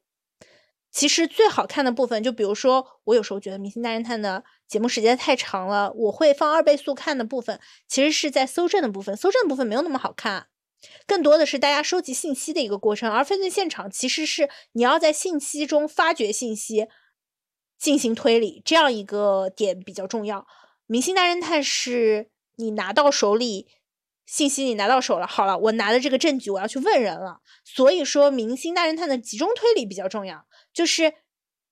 [0.95, 9.16] 其实最好看的部分，就比如说我有时候觉得《明星大侦探》的节目时间太长了，我会放二倍速看的部分，其实是在搜证的部分。
[9.16, 10.47] 搜证部分没有那么好看，
[11.05, 13.11] 更多的是大家收集信息的一个过程。
[13.11, 16.86] 而犯罪现场其实是你要在信息中发掘信息，
[17.76, 20.38] 进行推理，这样一个点比较重要。
[20.86, 23.66] 《明星大侦探》是你拿到手里。
[24.26, 31.14] 信息你拿到手了，好了，我拿的这个证据我要去问人了，所以说明星大侦探的集中推理比较重要，就是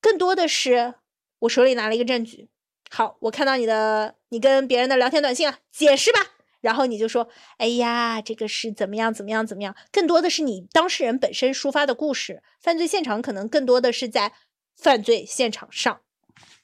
[0.00, 0.94] 更多的是
[1.40, 2.48] 我手里拿了一个证据，
[2.88, 6.20] 好，我看到你的你跟别人的聊天短信了，解释吧，
[6.60, 7.28] 然后你就说，
[7.58, 14.32] 哎呀，这个是怎么样怎么样怎么样，更多的是你当事人本身抒发的故事，犯罪现场可能更多的是在
[14.76, 16.00] 犯罪现场上，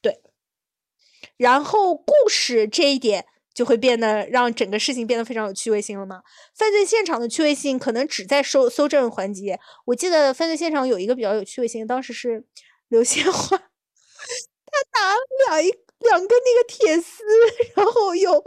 [0.01, 0.23] 对，
[1.37, 3.27] 然后故事这一点。
[3.59, 6.23] 就会变得让整个事情变得非常有趣味性了吗？
[6.55, 9.59] 犯罪现场的趣味性可能只在搜搜证环节。
[9.87, 12.45] 我记得犯罪现场有一个比较有趣味性，当时是
[12.87, 13.65] 刘宪华，他
[14.95, 15.17] 拿
[15.49, 17.25] 两一两个那个铁丝，
[17.75, 18.41] 然后用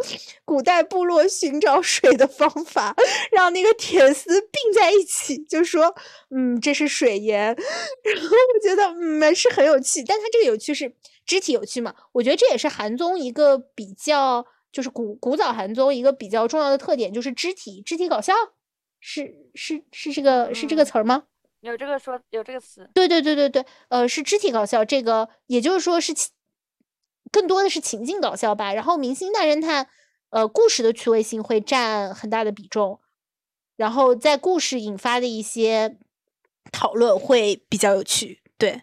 [0.45, 2.95] 古代部落寻找水的方法，
[3.33, 5.93] 让那个铁丝并在一起，就说
[6.33, 7.47] 嗯这是水盐。
[7.47, 10.95] 然后我觉得嗯是很有趣，但他这个有趣是
[11.25, 11.93] 肢体有趣嘛？
[12.13, 14.47] 我觉得这也是韩综一个比较。
[14.71, 18.33] 就是古古早韩综一个比较重要的特点，就是肢体肢体搞笑，
[18.99, 21.23] 是是是这个是这个词儿吗？
[21.59, 22.89] 有这个说有这个词？
[22.93, 26.13] 对对对对对，呃，是肢体搞笑，这个也就是说是
[27.31, 28.73] 更多的是情境搞笑吧。
[28.73, 29.87] 然后明星大侦探，
[30.29, 32.99] 呃，故事的趣味性会占很大的比重，
[33.75, 35.99] 然后在故事引发的一些
[36.71, 38.81] 讨论会比较有趣，对。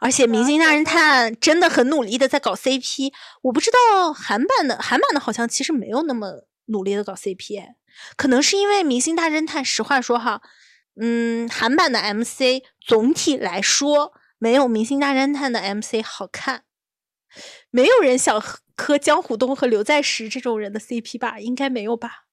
[0.00, 7.62] 而且《明星大侦探》真的很努力的在搞 CP，我不知道韩版的韩版的好像其实没有那么努力的搞 CP，
[8.16, 10.42] 可能是因为《明星大侦探》实话说哈，
[11.00, 16.64] 嗯，韩版的 MC 总体来说没有《明星大侦探》的 MC 好看，
[17.70, 18.42] 没有人想
[18.74, 21.38] 磕江虎东和刘在石这种人的 CP 吧？
[21.38, 22.24] 应该没有吧？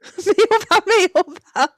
[0.26, 0.82] 没有吧？
[0.86, 1.22] 没有
[1.52, 1.66] 吧？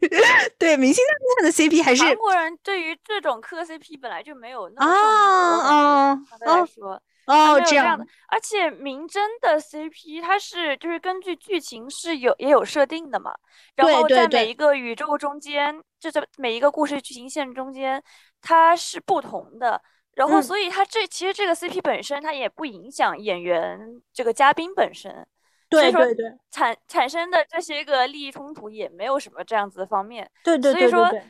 [0.00, 0.08] 对
[0.58, 6.64] 对，明星大侦探的 CP 还是韩国人对于这种磕 CP 本来就没有那么啊啊啊！
[6.66, 13.34] 说哦这样的，而且明侦的 CP 它是就是根据剧情是有也有设定的嘛，
[13.74, 18.02] 然后在每一个宇宙中间，就在每一个故事剧情线中间，
[18.40, 19.80] 它是不同的，
[20.14, 23.78] 然后所以它这其实这个 CP 本身它也不影响演员
[24.12, 25.26] 这个嘉宾本身。
[25.70, 30.28] 对对对，产产生的这些个利益冲突也没有什么这样子的方面。
[30.44, 31.20] 对对对，所以说，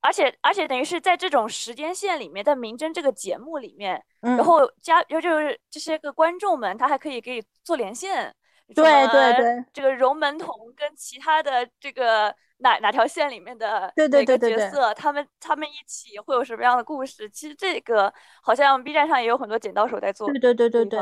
[0.00, 8.34] 而且而且等于是在这种时间线里面，在《明侦》这个节目里面，然后加就就是这些个观众们，他还可以给你做连线。
[8.74, 17.28] 对对对，这个荣门童跟其他的这个哪哪条线里面的对对对角色，他们他们一起会有什么样的故事？
[17.28, 18.10] 其实这个
[18.42, 20.26] 好像 B 站上也有很多剪刀手在做。
[20.28, 21.00] 对对对对对。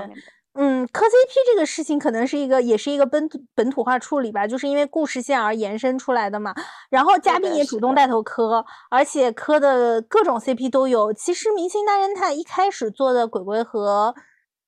[0.55, 6.53] 嗯，磕 CP 这个事情可能是一个，也是一个本土本土化处理吧，就是因为故事线而延伸出来的嘛。
[6.91, 11.13] 然后嘉宾也主动带头磕，而且磕的各种 CP 都有。
[11.13, 14.13] 其实《明星大侦探》一开始做的鬼鬼和，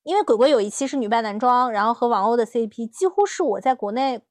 [0.05, 4.22] 因为鬼鬼有一期是女扮男装，然后和王鸥的 CP，几乎是我在国内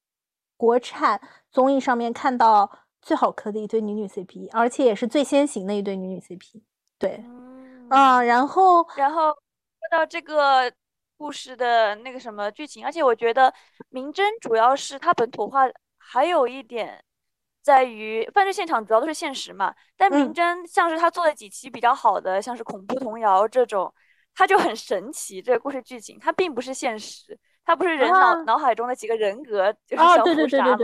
[0.55, 1.19] 国产
[1.51, 2.71] 综艺上面看到
[3.01, 6.61] 最好磕的一对女女 CP，而且也是最先行的一对女女 CP。
[6.97, 7.25] 对，
[7.89, 10.71] 嗯，然后然后说到这个。
[11.21, 13.47] 故事的那个什么剧情，而且我觉得
[13.89, 15.69] 《明侦》主要是它本土化，
[15.99, 16.99] 还有一点
[17.61, 19.71] 在于犯罪现场主要都是现实嘛。
[19.95, 23.93] 但《明侦》像是他做了几期比较好的，像是恐怖童谣这种，
[24.33, 25.39] 它就很神奇。
[25.39, 30.77] 这个故事剧情它并不是现实，它不是人脑脑海中的几个人格就是相互杀嘛。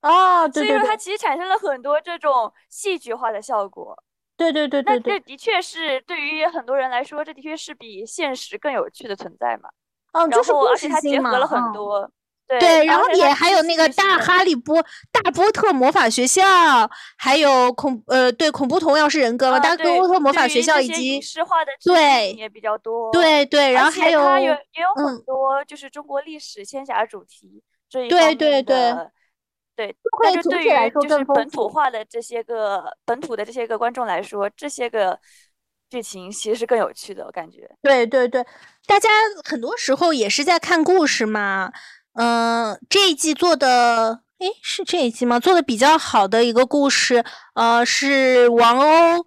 [0.00, 0.76] 啊，对对对对对。
[0.76, 3.96] 所以说它其实产生了很多这种戏剧化的效果。
[4.38, 9.68] 对对对对对，那这的确是对于很多人来说，这的确是比现实更有趣的存在嘛。
[10.12, 12.10] 嗯，就是而且它结合了很多，
[12.46, 14.82] 对，然后也还有那个大哈利波
[15.12, 16.42] 大波特魔法学校，
[17.18, 21.20] 还有恐呃对恐怖童谣是人格嘛，大波特魔法学校以及
[21.84, 28.94] 对也比较多，对对，然后还有也有很多就是中国历史仙侠主题这一对对对。
[29.78, 35.16] 对，那就对于就是本土化的这些个本土的这些个观众来说，这些个
[35.88, 37.70] 剧情其实是更有趣的，我感觉。
[37.80, 38.44] 对对对，
[38.88, 39.08] 大家
[39.44, 41.70] 很多时候也是在看故事嘛。
[42.14, 45.38] 嗯，这一季做的，哎，是这一季吗？
[45.38, 47.24] 做的比较好的一个故事，
[47.54, 49.24] 呃，是王鸥，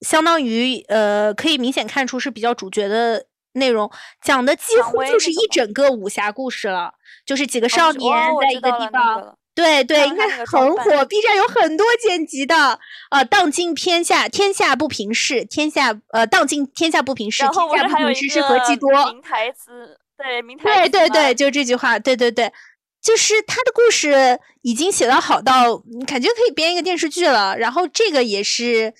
[0.00, 3.88] 相当于呃，可以明显看出是比较主角的内容，
[4.20, 6.94] 讲的几乎就是一整个武侠故事了，
[7.24, 9.36] 就是几个少年在一个地方。
[9.54, 10.46] 对对，应该很
[10.76, 11.04] 火。
[11.04, 12.78] B 站有很多剪辑的，
[13.10, 18.90] 呃，荡尽天下，天下不平事，天下呃，荡尽天下不平事，天下不平事是何其多。
[19.12, 20.90] 名台词，对，名台词。
[20.90, 22.52] 对对对，就这句话，对对对，
[23.02, 25.76] 就是他的故事已经写的好到
[26.06, 27.58] 感觉可以编一个电视剧了。
[27.58, 28.94] 然后这个也是。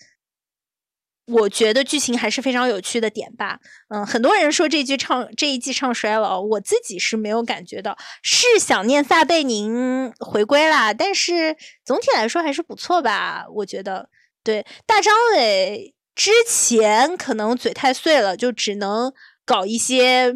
[1.31, 3.59] 我觉得剧情还是非常有趣的点吧，
[3.89, 14.09] 嗯，很多人说这句唱这一季唱衰了，我自己是没有感觉到，是想念撒贝宁回归啦，但是总体来说还是不错吧，我觉得，
[14.43, 19.13] 对，大张伟之前可能嘴太碎了，就只能
[19.45, 20.33] 搞一些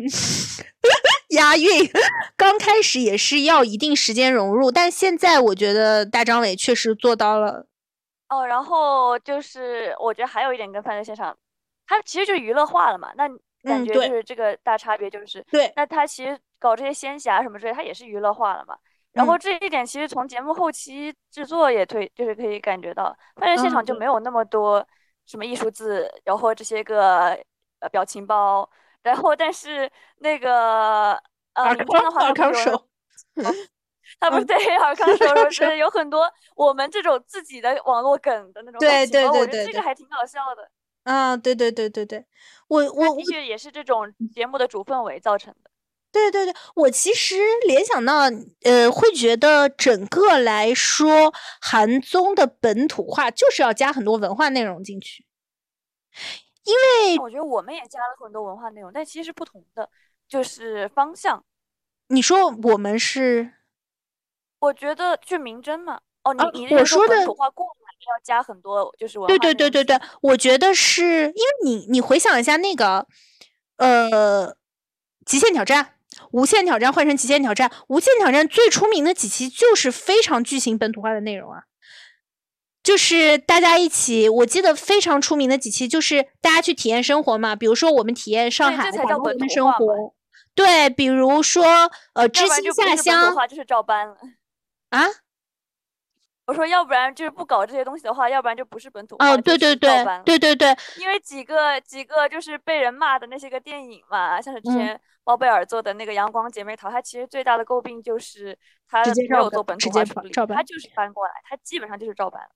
[1.31, 1.91] 押韵，
[2.37, 7.67] 刚开始也是要一定时间融入，但现在我觉得大张伟确实做到了。
[8.35, 11.37] 哦，然后就是我觉得还有一点跟犯罪现场，
[11.87, 13.13] 它其实就是娱乐化了嘛。
[13.17, 13.29] 那
[13.63, 18.77] 感觉就是这个大差别就是，对，那他其实搞这些仙侠什么之类，他也是娱乐化了嘛。
[19.13, 24.85] 然后这一点其实从节目后期制作也推，就是可以感觉到，犯罪现场就没有那么多
[25.25, 27.39] 什么艺术字，然后这些个
[27.79, 28.69] 呃表情包，
[29.03, 31.13] 然后但是那个
[31.55, 32.89] 呃，你看的话，康手。
[34.21, 40.71] 他不是对尔康说说是有很多我们这种自己的网络梗的那种对对对对，这个还挺搞笑的。
[41.05, 42.25] 啊，对对对对对，
[42.69, 45.71] 我我的确也是这种节目的主氛围造成的。
[46.11, 47.37] 对对对，我其实
[47.67, 48.21] 联想到，
[48.63, 51.31] 呃，会觉得整个来说，
[51.61, 55.27] 韩综的本土化就是要加很多文化内容进去，
[56.63, 59.91] 因为我觉得我们也加了很多文化内容，但其实是不同的
[60.27, 61.45] 就是方向。
[62.09, 63.53] 你说我们是？
[64.65, 73.07] 我觉得去明侦嘛，哦，你你说的本土化过来要加很多，就是对对对对对，我觉得是因为你你回想一下那个，
[73.77, 74.57] 呃，
[75.27, 75.97] 极限挑战、
[76.33, 81.65] 无限挑战换成极限挑战，无限挑战最出名的几期就是非常剧情本土化的内容啊，
[82.83, 88.99] 就是大家一起，我记得非常出名的几期就是大家去体验生活嘛，比如说我们体验上海的
[89.49, 90.15] 生活，
[90.55, 94.17] 对，比如说呃知心下乡，就是照搬了。
[94.95, 95.07] 啊！
[96.47, 99.31] 我说，要不然就是不搞这些东西的话，要不然就不是本土化。
[99.31, 100.77] 哦，对对对，对对对。
[101.01, 108.55] 因为几个几个就是被人骂的那些个电影嘛，像是之前包贝尔做的那个《阳光姐妹淘》，它其实最大的诟病就是
[108.87, 112.51] 它没有做本土化处理，它就是搬过来，它基本上就是照搬了。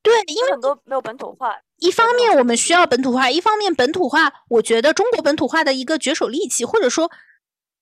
[0.00, 1.54] 对，因为很多没有本土化。
[1.76, 7.12] 一方面我们需要本土化，一方面本土化，我觉得中国本土化的一个绝手利器，或者说。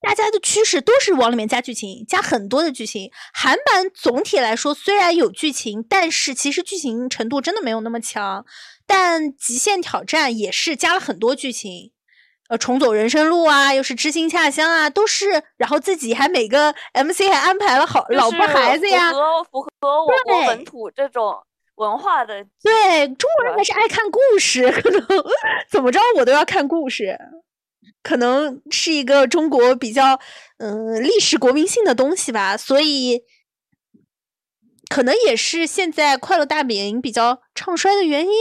[0.05, 3.11] 大家的趋势都是往里面加剧情，加很多的剧情。
[3.33, 8.45] 韩版总体来说虽然有剧情，但是其实剧情程度真的没有那么强。
[8.87, 11.93] 但极限挑战也是加了很多剧情，
[12.51, 15.43] 呃，重走人生路啊，又是知心下乡啊，都是。
[15.57, 21.35] 然后自己还每个 MC 还安排了好老婆孩子呀，符合符合我国本土这种
[21.77, 22.45] 文化的。
[22.63, 25.03] 对，中国人还是爱看故事，可能
[25.71, 27.19] 怎么着我都要看故事。
[28.05, 30.21] 可能是一个中国比较
[30.59, 33.23] 嗯历史国民性的东西吧，所以
[34.91, 38.33] 可能也是现在快乐大本营比较唱衰的原因。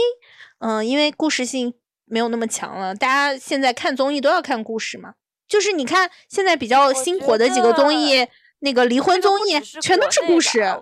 [0.58, 5.14] 嗯，因为故事性没有那么强了，大家现在看综艺都要看故事嘛。
[5.48, 10.78] 就是你看现在比较新火的几个综艺，那个离婚综艺全都是故事啊。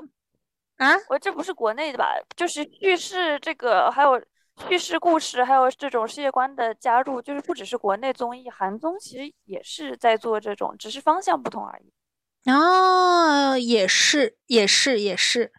[1.08, 2.14] 我这不是国内的吧？
[2.36, 4.20] 就是叙事这个还有。
[4.68, 12.50] 叙事故事还有这种世界观的加入，就是不只是国内综艺，韩综其实也是在做这种，只是方向不同而已。
[12.50, 15.52] 啊，也是，也是，也是。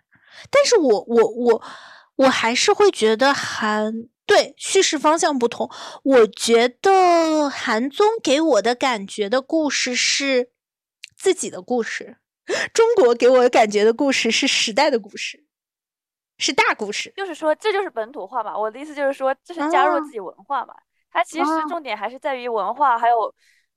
[0.50, 1.64] 但是我我我
[2.16, 3.94] 我还是会觉得韩
[4.26, 5.70] 对叙事方向不同。
[6.04, 10.50] 我觉得韩综给我的感觉的故事是
[11.16, 12.18] 自己的故事，
[12.74, 15.46] 中国给我感觉的故事是时代的故事。
[16.44, 18.58] 是大故事，就是说这就是本土化嘛。
[18.58, 20.76] 我的意思就是说，这是加入自己文化嘛。
[21.10, 23.34] 它其实重点还是在于文化，还有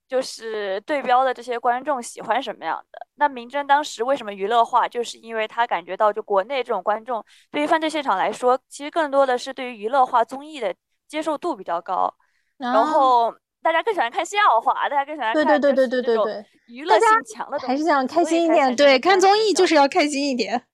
[0.09, 3.07] 就是对标的这些观众喜欢什么样的。
[3.17, 10.75] 那明侦当时为什么娱乐化，就是因为他感觉到就国内这种观众对于犯罪现场来说，其实更多的是对于娱乐化综艺的
[11.07, 12.13] 接受度比较高，
[12.57, 18.75] 然后大家更喜欢看笑话，大家更喜欢看对对对对对对娱乐性强的，还是想开心一点。
[18.75, 20.67] 对，看综艺就是要开心一点。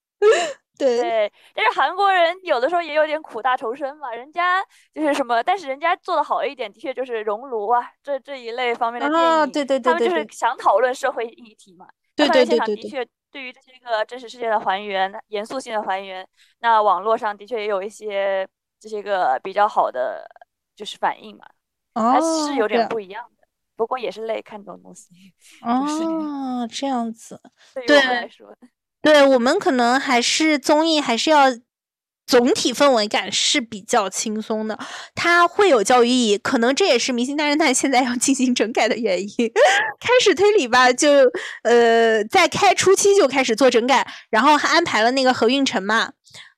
[0.83, 4.63] 对，但是韩国人有的时候也有点苦大仇深嘛，人家
[4.93, 11.87] 就是什么，但是人家做的好一点，的确就是《熔炉》啊，这这一类方面的电影，对对对，他们就是想讨论社会议题嘛。
[12.15, 16.27] 对对对对，的确对于这些个真实世界的还原，严肃性的还原，
[16.61, 18.47] 那网络上的确也有一些
[18.79, 20.27] 这些个比较好的
[20.77, 21.47] 就是反应嘛，
[22.13, 23.47] 还是有点不一样的。
[23.75, 25.09] 不过也是累看这种东西。
[25.65, 27.41] 哦，这样子，
[27.73, 28.55] 对于我们来说。
[29.03, 31.49] 对我们可能还是综艺还是要。
[32.25, 34.79] 总体氛围感是比较轻松的，
[35.13, 39.29] 它会有教育意义，可能这也是《明星大侦探》现在要进行整改的原因。
[40.01, 41.11] 开始推理吧，就
[41.65, 46.13] 呃在开初期就开始做整改，然后还安排了那个何运晨嘛，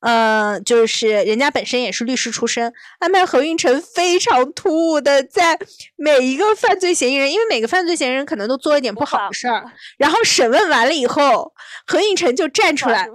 [0.05, 5.59] 呃，就是人家本身也是律师出身，安排何运晨非常突兀的在
[5.97, 9.65] 每一个犯罪嫌疑人，因为每个犯罪嫌疑人可能都做了点不好的事儿，
[9.97, 11.55] 然后审问完了以后，
[11.87, 13.09] 何运晨就站出来。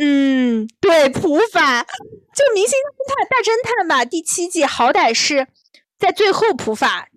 [0.00, 2.72] 嗯，对，普法就《明星
[3.06, 5.48] 大侦探》大侦探吧，第七季好歹是
[5.98, 7.08] 在最后普法，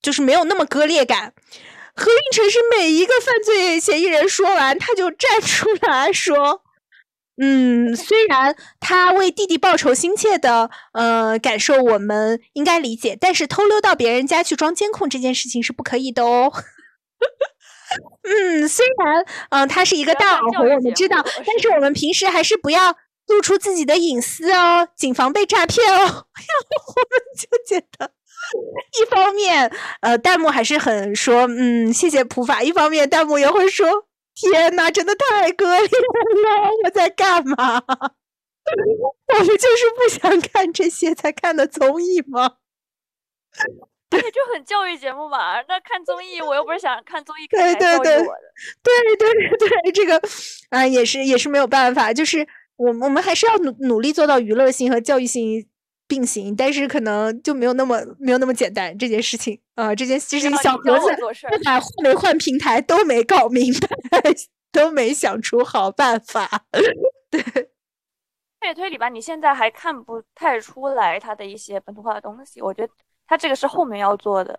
[0.00, 1.34] 就是没有那么割裂感。
[1.94, 6.62] 何运晨是每一个犯罪嫌疑人说完，他就站出来说
[7.40, 16.52] ：“嗯，虽然他为弟弟报仇心切的呃感受，我们应该理解，但是偷溜到别人家去装监控这件事情是不可以的哦。
[18.28, 22.94] ”嗯，虽然嗯，他是一个大网红，我们知道，但是我们平时还是不要
[23.28, 25.96] 露出自己的隐私哦，谨防被诈骗哦。
[25.96, 28.10] 然 后我们就觉得，
[29.00, 29.72] 一方面，
[30.02, 33.88] 呃，弹幕还是很说，嗯，谢谢普法；一方面，弹幕也会说，
[34.40, 37.82] 天呐，真的太割裂了，我在干嘛？
[38.68, 42.56] 我们就是不想看这些才看的综艺吗？
[44.10, 45.60] 对，就很教育节目嘛。
[45.68, 48.40] 那看综艺，我又不是想看综艺，看对对对，我的。
[48.82, 50.20] 对对对，这个
[50.70, 52.12] 啊，也是也是没有办法。
[52.12, 55.66] 就是我们我们还是要努努力做到娱乐性和教育性
[56.08, 59.94] 并行，但是可能就没有那么没有那么简单这件事情啊。
[59.94, 63.72] 这件事情小盒子不管换没换平台都没搞明
[64.10, 64.20] 白，
[64.72, 66.64] 都没想出好办法。
[67.30, 72.92] 对，推理推理吧，你现在还看不太出来它的一些本土化的东西，我觉得。
[73.30, 74.58] 它这个是后面要做的，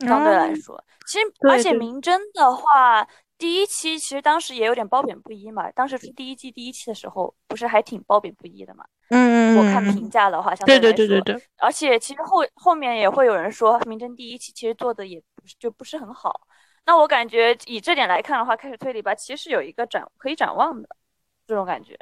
[0.00, 3.06] 相对来说，其实而且明侦的话，
[3.38, 5.70] 第一期其实当时也有点褒贬不一嘛。
[5.70, 8.84] 当时是第一季第一期的时候，不是还挺褒贬不一的嘛？
[9.14, 11.42] 嗯我看评价的话，相对来说，对对对对对。
[11.58, 16.40] 而且其实后后面也会有人说，名侦第一期其实做的也不是就不是很好。
[16.86, 20.88] 那我感觉以这点来看的话，开始推理吧，其实有一个展可以展望的
[21.46, 21.98] 这种感觉。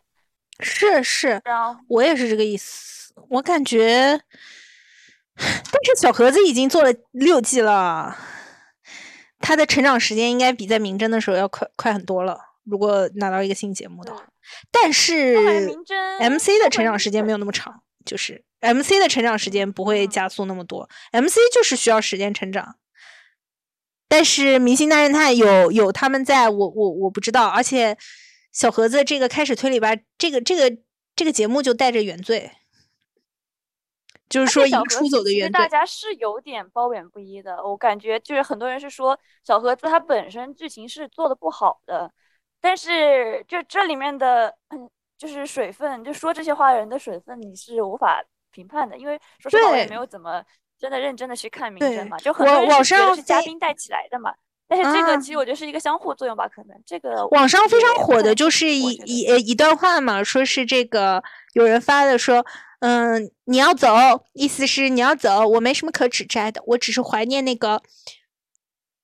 [0.61, 1.43] 是是，
[1.89, 3.13] 我也是这个意思。
[3.29, 4.21] 我感觉。
[5.35, 8.15] 但是小盒子已经做了六季了，
[9.39, 12.39] 他的成长时间应该比在名侦的时候要快快很多了。
[12.65, 14.23] 如果拿到一个新节目的话，
[14.71, 15.37] 但是
[16.21, 22.77] MC 的成长时间没有那么长，就是 MC 的成长时间不会加速那么多，MC 就是需要时间成长。
[24.09, 27.97] 但是明星大侦探有有他们在我我我不知道，而且
[28.53, 30.79] 小盒子这个开始推理吧，这个这个
[31.15, 32.51] 这个节目就带着原罪。
[34.29, 37.57] 就是说，一个出走的原大家是有点褒贬不一的。
[37.65, 42.13] 我感觉就是很多人是说小盒子它本身剧情是做的不好的，
[42.61, 44.55] 但是就这里面的
[45.19, 50.43] 就是水分，就说这些话人的水分你是无法评判的，因为说实话我也没有怎么
[50.79, 54.35] 真的认真的去看名侦嘛，就很多人觉得是嘉宾带起来的嘛。
[54.69, 61.23] 但是这个其实我觉得是一个相互作用吧，可能这个网上非常火的就是一一一段话嘛，说是这个
[61.55, 62.45] 有人发的说。
[62.83, 63.95] 嗯，你要走，
[64.33, 67.83] 意思是你要走，我没什么可指摘的，我只是怀念那个，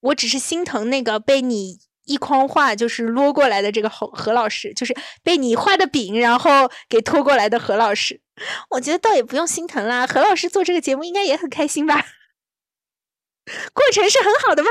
[0.00, 8.20] 我只是心疼那个被你一筐画就是摞过来的这个何何老师，就是被你画的饼然后给拖过来的何老师。
[8.70, 11.94] 我觉得倒也不用心疼啦，何老师做这个节目应该也很开心吧？
[13.72, 14.68] 过程是很好的嘛，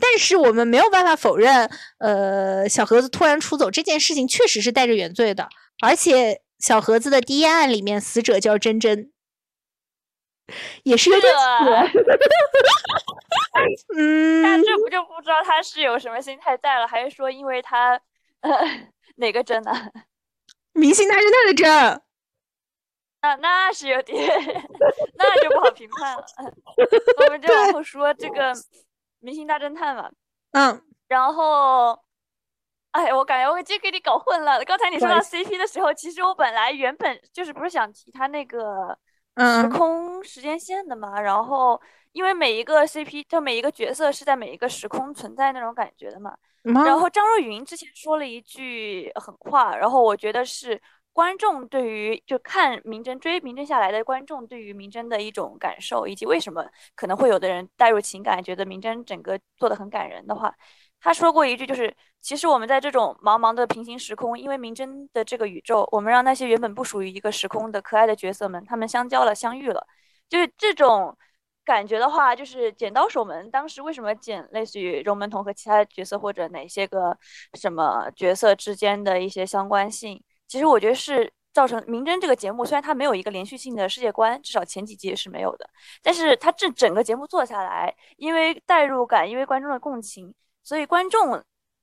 [0.00, 1.68] 但是我们没有办法否认，
[1.98, 5.48] 呃，小盒子突然出走这件事情确实是带着原罪的，
[5.82, 6.40] 而且。
[6.58, 9.10] 小盒子的第一案里面，死者叫珍珍，
[10.84, 11.34] 也是有点
[13.96, 18.00] 嗯，那这不就不知道他是有什么心态在了，还是说因为他
[18.40, 18.50] 呃
[19.16, 19.72] 哪个真呢？
[20.72, 22.02] 明星大侦探的真，
[23.22, 24.16] 那那是有点，
[25.16, 26.24] 那就不好评判了。
[27.24, 28.52] 我们就往后说这个
[29.20, 30.10] 明星大侦探吧，
[30.52, 31.98] 嗯，然后。
[32.92, 34.64] 哎，我感觉我已经给你搞混了。
[34.64, 38.98] 刚才你说到 CP 的时候，其实我本来原本就是不是想提他那个
[39.36, 41.20] 时空时间线的嘛。
[41.20, 41.80] 然后
[42.12, 46.36] 因为每一个 CP 就每一个角色是在每一个时空存在那种感觉的嘛。
[46.62, 50.80] 然后张若昀之前说了一句狠话，然后我觉得是
[51.12, 56.66] 观众对于就看明侦追明侦下来的观众对于明侦的一种感受，以及为什么
[56.96, 60.52] 可能会有的人带入情感，觉得明侦整个做的很感人的话。
[61.00, 69.86] 他说过一句，就是其实我们在这种茫茫的平行时空，因为明侦的这个宇宙，我们让那些原本不属于一个时空的可爱的角色们，他们相交了，相遇了，
[70.28, 71.16] 就是这种
[71.64, 77.16] 感觉的话，就是《剪刀手们》当时为什么剪类似于荣门童和其他角色或者哪些个
[77.54, 80.22] 什么角色之间的一些相关性？
[80.48, 85.68] 其实我觉得是造成《名侦》这个节目，虽然它没有一个连续性的世界观，至少前几季是没有的，
[86.02, 90.34] 但是它这整个节目做下来，因为代入感，因为观众的共情，
[90.66, 91.40] 所以观众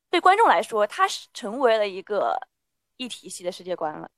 [0.10, 2.38] 对观众来说，它是成为了一个
[2.98, 4.10] 一体系的世界观了。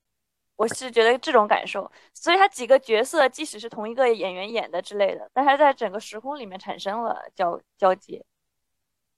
[0.55, 8.25] 我是觉得这种感受，所以他几个角色即使是同一个演员演的之类的，但是在整个时空里面产生了交交接。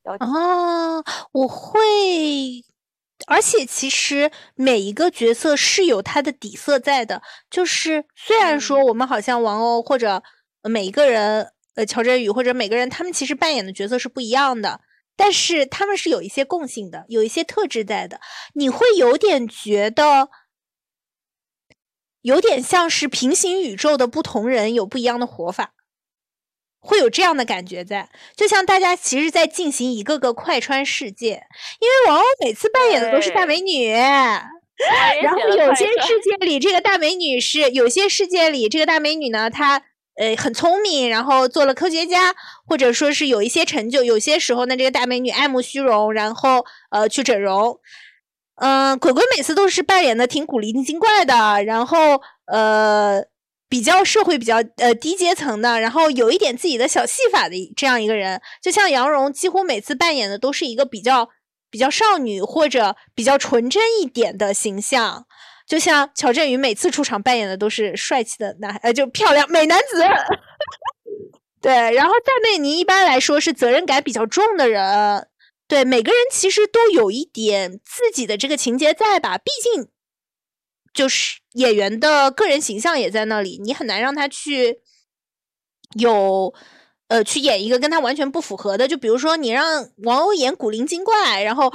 [0.03, 0.97] 啊，
[1.31, 1.79] 我会，
[3.27, 10.21] 而且其实每一个角色是有他的底色在的，就是虽然说我们好像王鸥或者
[10.63, 14.81] 每一个人，呃，乔振宇或者每个人，他们其实扮演的角色是不一样的，
[15.17, 18.21] 但是他们是有一些共性的，有一些特质在的，
[18.53, 20.29] 你会有点觉得。
[22.23, 25.71] 有点像是平行宇宙的不同人有不一样的活法，
[26.79, 31.43] 会有这样的感觉在，就像大家其实，在进行一个个快穿世界，
[31.79, 39.81] 因为王鸥每次扮演的都是大美女， 然后有些世界里这个大美女是，有些世界里这个大美女呢，她
[40.17, 47.79] 呃很聪明，然后做了科学家，或者说是有一些成就，有些时候呢，这个大美女爱慕虚荣，然后呃去整容。
[48.59, 53.23] 嗯，鬼鬼每次都是扮演的挺古灵精怪的，然后呃，
[53.69, 58.41] 比较社会比较呃低阶层的，然后有一点自己的小戏法的这样一个人。
[58.59, 61.29] 就像杨蓉，几乎每次扮演的都是一个比较
[61.69, 65.27] 比较少女或者比较纯真一点的形象。
[65.67, 70.01] 就像乔振宇每次出场扮演的都是帅气的男，呃，就漂亮美男子。
[71.61, 75.27] 对，然后赞美妮一般来说是责任感比较重的人。
[75.67, 79.37] 对每个人其实都有一点自己的这个情节在吧？
[79.37, 79.89] 毕竟
[80.93, 84.79] 就是演员的个人形象也在那里，你很难让他去
[85.95, 86.53] 有
[87.09, 88.87] 呃去演一个跟他完全不符合的。
[88.87, 91.73] 就比如说你让王鸥演古灵精怪，然后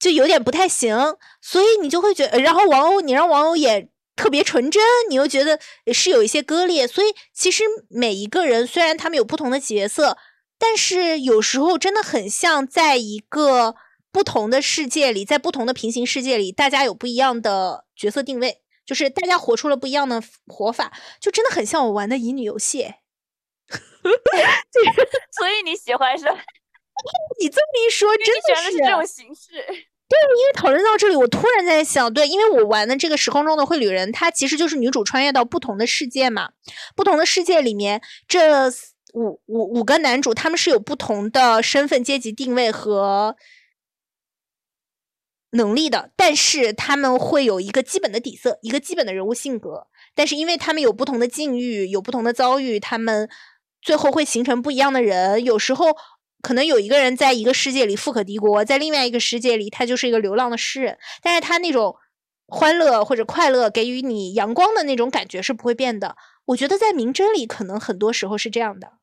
[0.00, 5.60] 就有点不太行，所以你就会觉得，然后王鸥你让王鸥演特别纯真，你又觉得
[5.92, 6.88] 是有一些割裂。
[6.88, 10.18] 所以其实每一个人虽然他们有不同的角色。
[10.62, 13.76] 但是有时候真的很像在一个
[14.12, 22.92] 不同的世界里，在不同的平行世界里，大家有不一样的角色定位，就是大家活出了不一样的活法，就真的很像我玩的乙女游戏。
[25.32, 26.26] 所以你喜欢是？
[27.40, 29.64] 你这么一说，真的是这种形式。
[30.10, 36.50] 对，因为讨论到这里，我突然在想，对，因为我玩的这个时空中的绘旅人，它其实就是女主穿越到不同的世界嘛，
[36.94, 38.70] 不同的世界里面这。
[39.12, 43.34] 五五五个男主，他们是有不同的身份、阶级定位和
[45.50, 49.88] 能力的，但是他们会有一个基本的底色，一个基本的人物性格。
[50.14, 53.28] 但是因为他们有不同的境遇，有不同的遭遇，他们
[53.82, 55.42] 最后会形成不一样的人。
[55.42, 55.86] 有时候
[56.42, 61.96] 可能有一个人在一个世界里富可敌国，在另外一个世界里他就是一个流浪的诗人，但是他那种
[62.46, 66.16] 欢乐或者快乐，给予你阳光的那种感觉是不会变的。
[66.46, 68.94] 我觉得在明真里可能很多时候是这样的。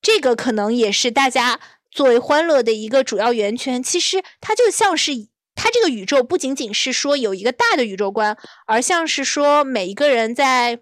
[0.00, 1.60] 这个可能也是大家
[1.90, 3.82] 作为欢乐的一个主要源泉。
[3.82, 5.12] 其实它就像是
[5.54, 10.80] 它这个宇宙不仅仅是说有一个大的宇宙观，而像是说每一个人在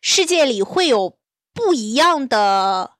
[0.00, 1.16] 世界里会有
[1.54, 2.91] 不一样的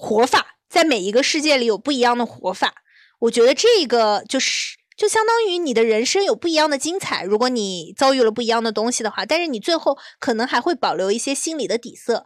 [0.00, 2.72] 活法，在每一个世界里有不一样的活法。
[3.18, 7.24] 我觉得这个就是就相当于你的人生有不一样的精彩。
[7.24, 12.24] 如果你遭遇了不一样的东西的话，但是你最后可能还会保留一些心理的底色。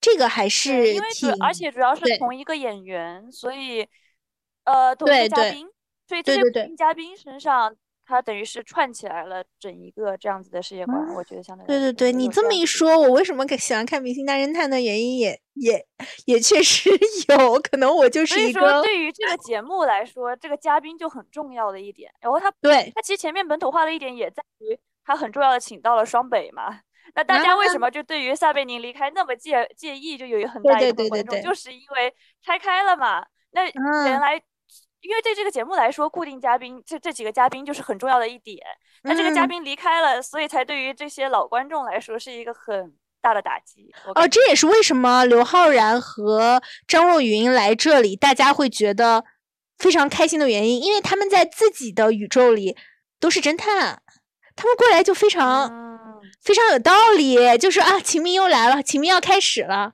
[0.00, 3.84] 这个还是因为主，而且主要是同一个演员，所以
[4.62, 5.66] 呃，同一个嘉宾，
[6.06, 6.42] 所以这些
[6.78, 7.74] 嘉宾身上，
[8.08, 11.14] 他等于是串起来了整一个这样子的世界观。
[11.14, 15.86] 我觉得相对对对对，你这么一说，我为什么喜欢看《明星大侦探》的原因也也
[16.24, 16.88] 也确实
[17.28, 18.60] 有可能，我就是一个。
[18.60, 22.10] 所以说，对于这个节目来说，这个嘉宾就很重要的一点。
[22.20, 26.80] 然后他对他其实前面本土化的一点也在于他很重要的请到了双北嘛。
[27.14, 30.16] 那大家为什么就对于撒贝宁离开那么介介意？
[30.16, 33.26] 就有很大一部分观众就是因为拆开了嘛。
[33.50, 34.40] 那原来，
[35.00, 38.58] 因为对这个节目来说，固定嘉宾这这几个嘉宾就是很重要的一点。
[39.02, 43.92] 那这个嘉宾离开了，所以才对于这些老观众来说是一个很大的打击。
[44.14, 49.24] 哦，这也是为什么刘昊然和张若昀来这里，大家会觉得
[49.78, 52.76] 非常开心的原因，因为他们在自己的宇宙里
[53.20, 54.02] 都是侦探，
[54.56, 55.88] 他们过来就非常。
[56.40, 59.92] 非常有道理，就是啊，秦明又来了，秦明要开始了。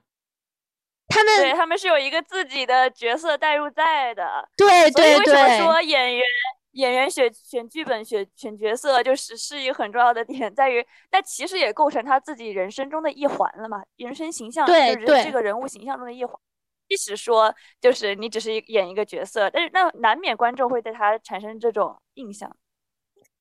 [1.14, 5.18] 他们对他们是有一个自己的角色代入在的，对对对。
[5.18, 6.24] 为什么说演员
[6.72, 16.34] 演员选选剧本、选选角色，就是是一个很重要的点，在于，那其实也构成他自己人生中的一环了嘛，人生形象对就是这个人物形象中的一环。
[16.88, 22.54] 即使说就是你只是演一个角色，但是那难免观众会对他产生这种印象。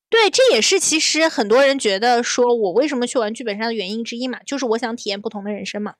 [0.09, 5.95] 对，这也是其实很多人觉得说我为什么去玩剧本杀的原因之一嘛，就是我想体验不同的人生嘛。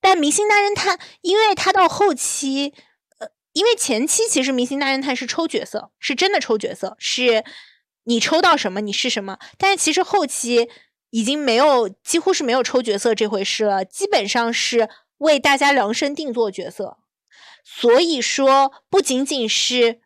[0.00, 2.72] 但《明星大侦探》，因为他到后期，
[3.18, 7.44] 呃，因为前期其实《明星大侦探》是抽角色，是真的抽角色，是
[8.04, 9.38] 你抽到什么你是什么。
[9.56, 10.68] 但是其实后期
[11.10, 14.88] 已经没有，几乎是没有抽角色这回事了，基本上是
[15.18, 16.98] 为大家量身定做角色。
[17.64, 20.00] 所以说，不仅仅是。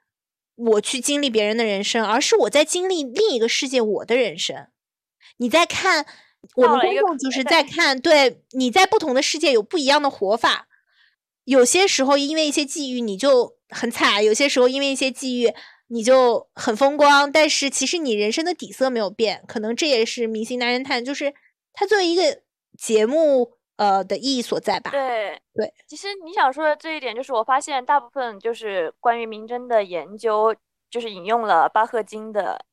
[0.54, 4.68] 我去经历别人的人生，而是我在经历另一个世界我的人生。
[5.38, 6.06] 你在看
[6.56, 10.68] 我们观众就是在看，对你在不同的世界有不一样的活法。
[11.44, 15.52] 有些时候因为一些际遇你就很惨，有些时候因为一些际遇
[15.88, 17.30] 你就很风光。
[17.30, 21.34] 但是其实你人生的底色没有变，可能这也是《明星大侦探》就是
[21.72, 22.42] 它作为一个
[22.78, 23.58] 节目。
[23.76, 24.90] 呃的意义所在吧？
[24.92, 30.54] 对对，其实你想说的这一点，就是我发现大部分就是关于明侦的研究，
[30.88, 32.64] 就是引用了巴赫金的，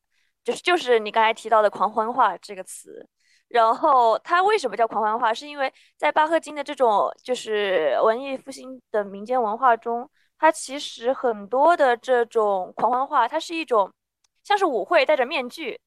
[0.44, 3.08] 就是就是你刚才提到的狂欢化这个词。
[3.50, 5.34] 然后它为什么叫狂欢化？
[5.34, 13.92] 是因为在巴赫金的这种就是文艺复兴的民间文化中，它其实很多的这种狂欢化，它是一种
[14.44, 15.80] 像是舞会戴着面具，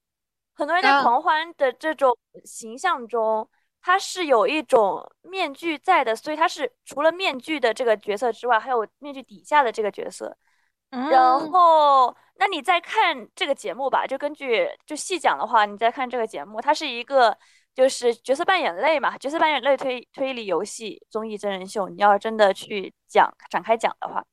[0.55, 3.49] 很多人在狂欢的这种形象中。
[3.85, 10.37] 它是有一种面具在的，所以它是除了面具的这个角色之外，还有面具底下的这个角色。
[10.93, 17.37] 然后，那你再看这个节目吧，就根据就细讲的话，你再看这个节目，它是一个
[17.75, 21.89] 就是角色扮演类嘛，角色扮演类推推理游戏综艺真人秀。
[21.89, 24.25] 你要真的去讲展开讲的话，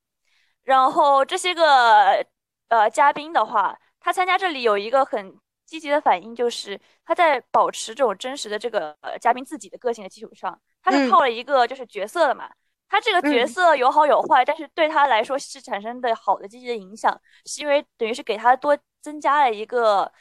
[0.64, 2.24] 然后这些个
[2.68, 5.36] 呃嘉宾的话，他参加这里有一个很。
[5.70, 12.50] 积极的反应就是他在保持这种真实的这个呃嘉宾自己的个性的基础上，他是套了一个就是角色的嘛。
[12.90, 20.12] 他这个角色有好有坏，但是对他来说是产生的好的积极的影响，是因为等于是给他多增加了一个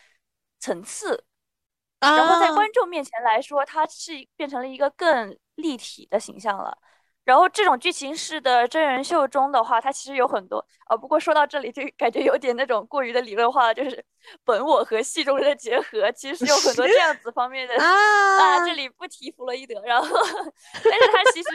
[0.61, 1.25] 层次，
[2.01, 6.77] 然后在观众面前来说，他是变成了一个更立体的形象了。
[7.25, 10.97] 然后这种剧情式的真人秀中的话，它其实有很多啊。
[10.97, 14.03] 不过说到这里，就感觉有点那种过于的理论化，就是
[14.45, 18.65] 本我和戏中人的结合，其实有很多这样子方面的啊。
[18.65, 20.09] 这里不提弗洛伊德，然后，
[20.83, 21.49] 但是他其实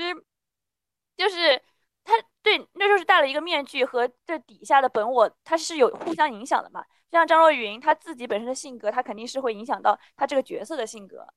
[1.17, 1.61] 就是
[2.03, 6.83] 他对，那就是戴了一个面具和这底下的本我，他是有互相影响的嘛。
[7.11, 11.27] 就像张若昀，他自己本身的性格，他肯定是会影响到他这个角色的性格。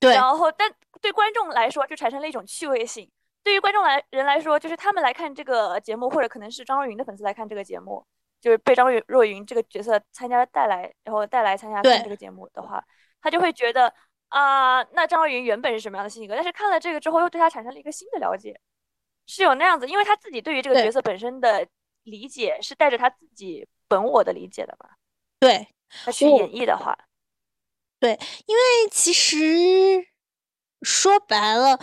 [0.00, 0.14] 对。
[0.14, 0.70] 然后，但
[1.00, 3.10] 对观众来说，就产生了一种趣味性。
[3.44, 8.04] 对于观众来人来说，就是他们来看这个节目，或者可能是张若昀的粉丝来看这个节目，
[8.40, 12.84] 就是被张若昀这个角色参加带来，然后带来参加看这个节目的话，
[13.20, 13.92] 他就会觉得
[14.28, 16.34] 啊，那张若昀原本是什么样的性格？
[16.34, 18.60] 但是看了这个之后，又对他产生了一个新的了解，
[19.26, 21.66] 是有那样子，因为他自己对于这个角色本身的
[22.04, 24.90] 理解是带着他自己本我的理解的嘛？
[25.38, 25.68] 对，
[26.04, 26.96] 他去演绎的话，
[28.00, 30.06] 对，因为其实
[30.82, 31.78] 说白了。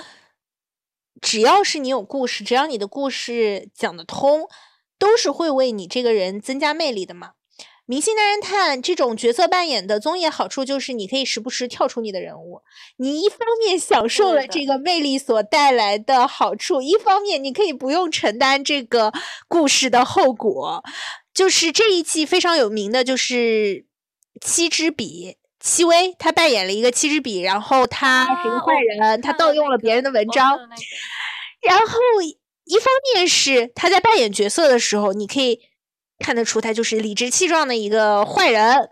[1.21, 4.47] 只要是你有故事，只要你的故事讲得通，
[4.97, 7.33] 都是会为你这个人增加魅力的嘛。
[7.89, 12.61] 明星大侦探这种角色扮演的综艺好处就是你可以时不时跳出你的人物，
[12.97, 19.11] 你一方面享受了这个魅力所带来的好处，一方面你可以不用承担这个
[19.47, 20.83] 故事的后果。
[21.33, 23.87] 就是这一季非常有名的就是
[24.39, 25.37] 七支笔。
[25.59, 30.59] 戚薇，她扮演了一个七支笔，然后她是一个坏人，她盗用了别人的文章。
[31.61, 35.59] 然后一方面是她在扮演角色的时候，你可以
[36.20, 38.89] 看得出他就是理直气壮的一个坏人，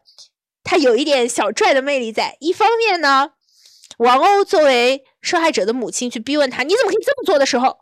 [0.64, 2.38] 他有一点小拽的魅力在。
[2.40, 3.32] 一方面呢，
[3.98, 7.80] 王鸥作为受害者的母亲去逼问他你怎么可以这么做的时候，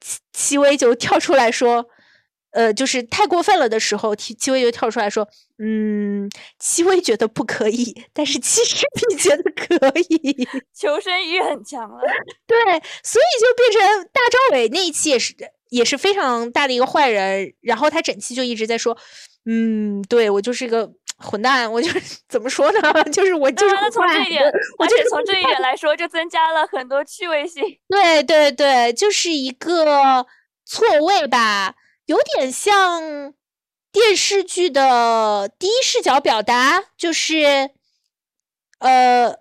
[0.00, 1.86] 戚戚薇就跳出来说。
[2.56, 5.28] 呃，就是太过分了的时候，戚戚薇就跳出来说
[5.58, 6.30] ：“嗯，
[6.60, 11.98] 戚薇觉得不可以，但是其实你觉得可以，求生欲很强了。
[12.46, 12.56] ”对，
[13.02, 15.34] 所以就变成大张伟那一期也是
[15.74, 18.96] 也是非常大的一个坏人，然后他整期就一直在说
[19.44, 20.88] ：“嗯，对我就是一个
[21.18, 21.88] 混蛋，我就
[22.28, 22.80] 怎么说呢？
[23.10, 24.42] 就是我就是从这一点，
[24.78, 27.62] 我就是从这一点来说，就增加了很多趣味性。
[27.88, 30.24] 对对对，就是一个
[30.64, 31.74] 错位吧。”
[32.06, 33.32] 有点像
[33.90, 37.70] 电视剧的第一视角表达，就是
[38.78, 39.34] 呃，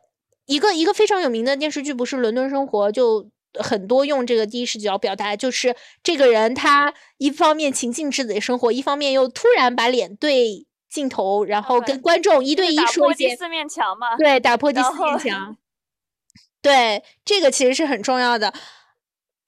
[0.46, 15.58] 一个一个非常有名的电视剧，不是《伦敦生活》，就很多用这个第一视角表达，就是这个人他一方面情境自己的生活，一方面又突然把脸对镜头，然后跟观众一对一说一些第四面墙嘛，对，打破第四面墙。
[16.62, 18.54] 对，这个其实是很重要的。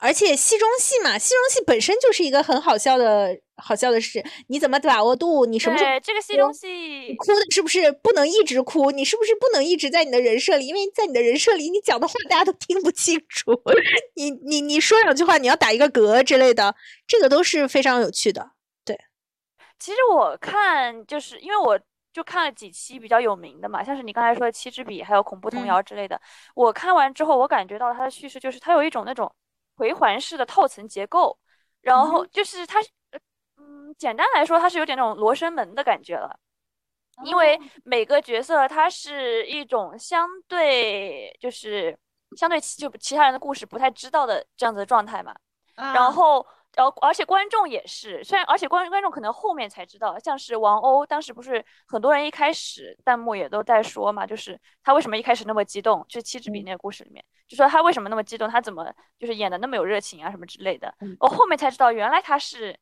[0.06, 4.24] 而且戏中戏嘛，戏中戏本身就是一个很好笑的好笑的事。
[4.50, 5.48] 你怎么把握度？
[5.48, 8.92] 你什么时候这个戏中戏哭的是不是不能一直哭？
[8.92, 10.68] 你是不是不能一直在你的人设里？
[10.68, 13.52] 因为在你的人设里，你讲的话大家都听不清楚。
[14.16, 16.76] 你你你说两句话，你要打一个嗝之类的，
[17.08, 18.52] 这个都是非常有趣的。
[18.86, 18.96] 对，
[19.80, 21.80] 其实我看就是因为我
[22.14, 26.22] 就看了几期比较有名的嘛，像是你刚才说的《七支笔》还有《恐怖童谣》之类的。
[26.54, 29.34] 我看完之后，我感觉到它的叙事就是它有一种那种。
[29.76, 31.38] 回环式的套层结构，
[31.82, 32.80] 然后就是它，
[33.58, 36.40] 嗯，简单来说，它是有点那种罗生门的感觉了，
[37.24, 41.98] 因为每个角色它是一种相对，就是
[42.38, 45.36] 相对就其他人的故事不太知道的这样子的状态嘛，
[45.76, 46.46] 然后。
[46.76, 60.94] 然后，而且观众也是，虽然而且观观众可能后面才知道，像是王鸥当时不是很多人一开始弹幕也都在说嘛，就是他为什么一开始那么激动，就是七支笔那个故事里面，就说他为什么那么激动，他怎么就是演的那么有热情啊什么之类的。
[61.20, 62.78] 我后面才知道，原来他是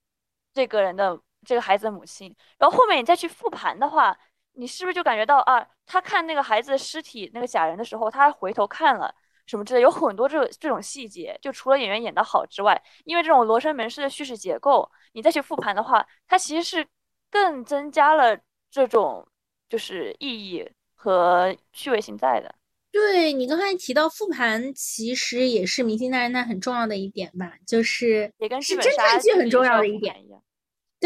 [0.53, 2.35] 这个人的这个孩子的母亲。
[2.57, 4.17] 然后后面你再去复盘的话，
[4.53, 9.13] 你是不是就感觉到啊，他看那个孩子的尸体那个假人的时候，他回头看了。
[9.45, 16.87] 什么之类，有很多这这种细节，就除了演员演得好之外，因为这种罗生门式的叙事结构，你再去复盘的话，它其实是
[17.29, 18.37] 更增加了
[18.71, 19.27] 这种
[19.69, 22.55] 就是意义和趣味性在的。
[22.91, 30.39] 对你刚才提到复盘，其实也是《明星大侦探》很重要的一点吧，就是也跟是侦探剧很重要的一点一样。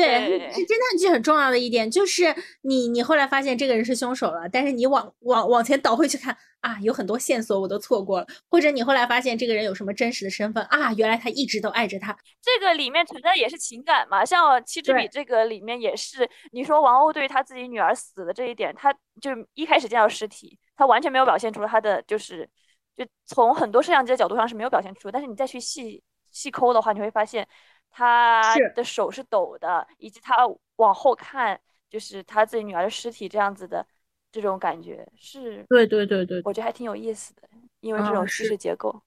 [0.03, 12.15] 对，是侦探剧很重要的一点，就是你你后来发现这个人是凶手了，但是你往往往前倒回去看啊，有很多线索我都错过了，或者你后来发现这个人有什么真实的身份啊，原来他一直都爱着他。
[12.43, 22.47] 这个里面存在也是情感嘛，像《七支笔》这个里面也是，你说王鸥对于他自己女儿死的这一点，他就一开始见到尸体，他完全没有表现出他的就是，
[22.95, 27.47] 就从很多摄像机的角度上是没有表现出，但是你再去细细抠的话，你会发现。
[27.89, 30.35] 他的手是抖的，以及他
[30.75, 31.59] 往后看，
[31.89, 33.85] 就是他自己女儿的尸体这样子的
[34.31, 37.49] 这种感觉是，对对对对，我觉得还挺有意思的，
[37.79, 39.01] 因为这种叙事结构，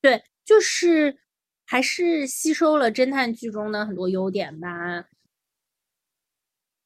[0.00, 1.18] 对，就是
[1.64, 5.04] 还是吸收了侦探剧中的很多优点吧。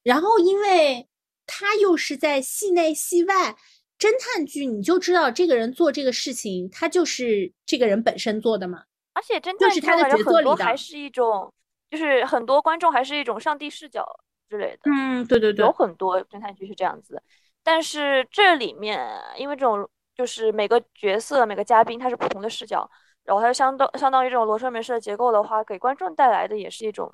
[0.03, 1.09] 然后，因为
[1.47, 3.57] 他又是在戏内戏外，
[3.99, 8.85] 侦探剧你就知道这个人做这个事情，他就是这个人本身做的嘛。
[9.13, 11.53] 而且侦探剧感觉很多还是一种，
[11.91, 14.07] 就是很多观众还是一种上帝视角
[14.49, 14.83] 之类的。
[14.85, 17.23] 嗯，对对对，有很多侦探剧是这样子。
[17.63, 22.89] 但是这里面，因为这种就是每个角色、每个嘉宾他是不同的视角，
[23.25, 27.13] 然后它相当相当于这种罗生门式的结构的话，给观众带来的也是一种，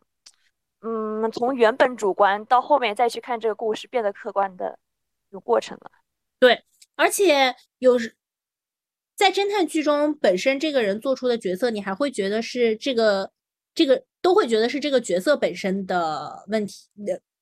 [0.83, 4.79] 嗯，从原本主观到后面再去看这个故事变得客观的
[5.31, 5.91] 有过程了。
[6.39, 6.63] 对，
[6.95, 8.15] 而且有时。
[9.17, 13.31] 在侦探剧中，本身这个人做出的角色，你还会觉得是这个
[13.75, 16.75] 这个都会觉得是这个角色本身的问题，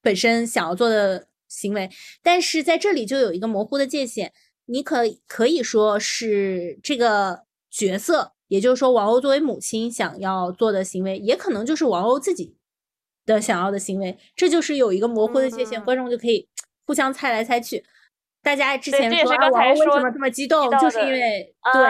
[0.01, 1.91] 本身想要做的行为。
[2.23, 4.31] 但是在这里就有一个模糊的界限，
[4.67, 12.55] 你可可以说是这个角色，也就是说王鸥作为母亲想要做的行为，也可能就是王鸥自己
[13.27, 14.17] 的想要的行为。
[14.37, 16.49] 这就是有一个模糊的界限，观众就可以
[16.87, 17.85] 互相猜来猜去。
[18.45, 21.85] 大家之前说王鸥为什么这么激动，就是因为对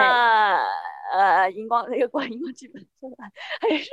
[1.13, 2.81] 呃荧光那个光荧光剧本
[3.61, 3.83] 还是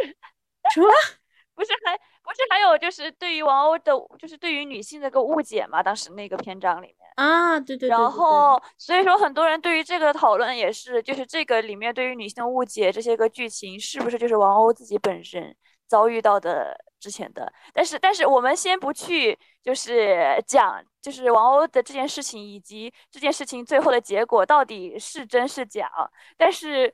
[0.73, 0.87] 什么？
[1.55, 5.83] 不是还不是还有就是对于王鸥的，就是对于女性的个误解嘛？
[5.83, 7.91] 当时那个篇章里面啊，对对对。
[7.91, 15.55] 然后所以说很多人对于这个讨论也是，就是这个里面对于女性的误解这些个剧情，是不是就是王鸥自己本身
[15.87, 16.75] 遭遇到的？
[17.03, 25.91] 之前的，但是但是我们先不去，就是讲，就是王鸥的这件事情，以及这件事情最后的结果到底是真是假。
[26.37, 26.93] 但是，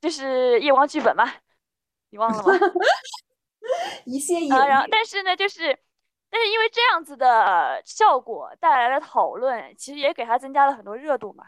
[0.00, 1.24] 就是夜光剧本嘛，
[2.10, 2.52] 你忘了吗？
[4.04, 5.76] 一些一然后，但是呢，就是，
[6.30, 11.44] 但是因为这样子的效果带来了讨论，其实也给他增加了很多热度嘛。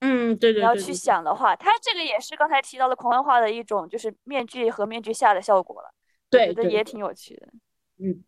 [0.00, 0.62] 嗯，对对对。
[0.62, 5.94] 你要去想的话，他这个也是刚才提到的狂欢化的一种，就是面具和面具下的效果了。
[6.28, 7.46] 对，觉得也挺有趣的。
[7.98, 8.24] 嗯，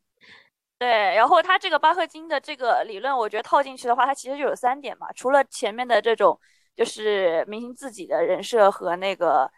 [0.84, 1.14] 对。
[1.16, 5.10] 然后他这个巴赫金的这个理论，我觉得套进去的话，它其实就有三点嘛。
[5.12, 6.38] 除了前面的这种，
[6.76, 9.50] 就是明星自己的人设和那个，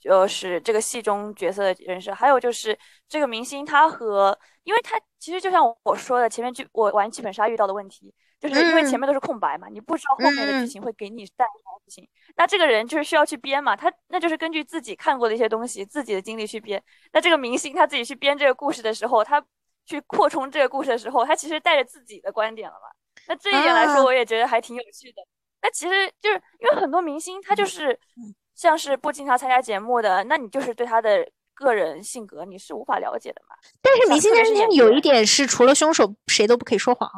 [0.00, 2.78] 就是这个戏中角色的人设，还有就是
[3.08, 16.82] 这个明星他和，因为他其实就像我说的，前面剧我玩剧本杀遇到的问题，就是因为前面都是空白嘛，你不知道后面的剧情会给你带来什么事情，那这个人就是需要去编嘛，他那就是根据自己看过的一些东西、自己的经历去编。
[17.12, 19.44] 那这个明星他自己去编这个故事的时候，他
[19.84, 22.88] 去扩充这个故事的时候，他其实带着自己的观点了嘛。
[23.28, 25.22] 那这一点来说，我也觉得还挺有趣的。
[25.62, 27.98] 那其实就是因为很多明星他就是。
[28.54, 33.56] 像是不经常参加节目的，那你就是对他的个人性格你是无法了解的嘛？
[33.80, 37.10] 但是明星但是有一点是，除了凶手，谁都不可以说谎。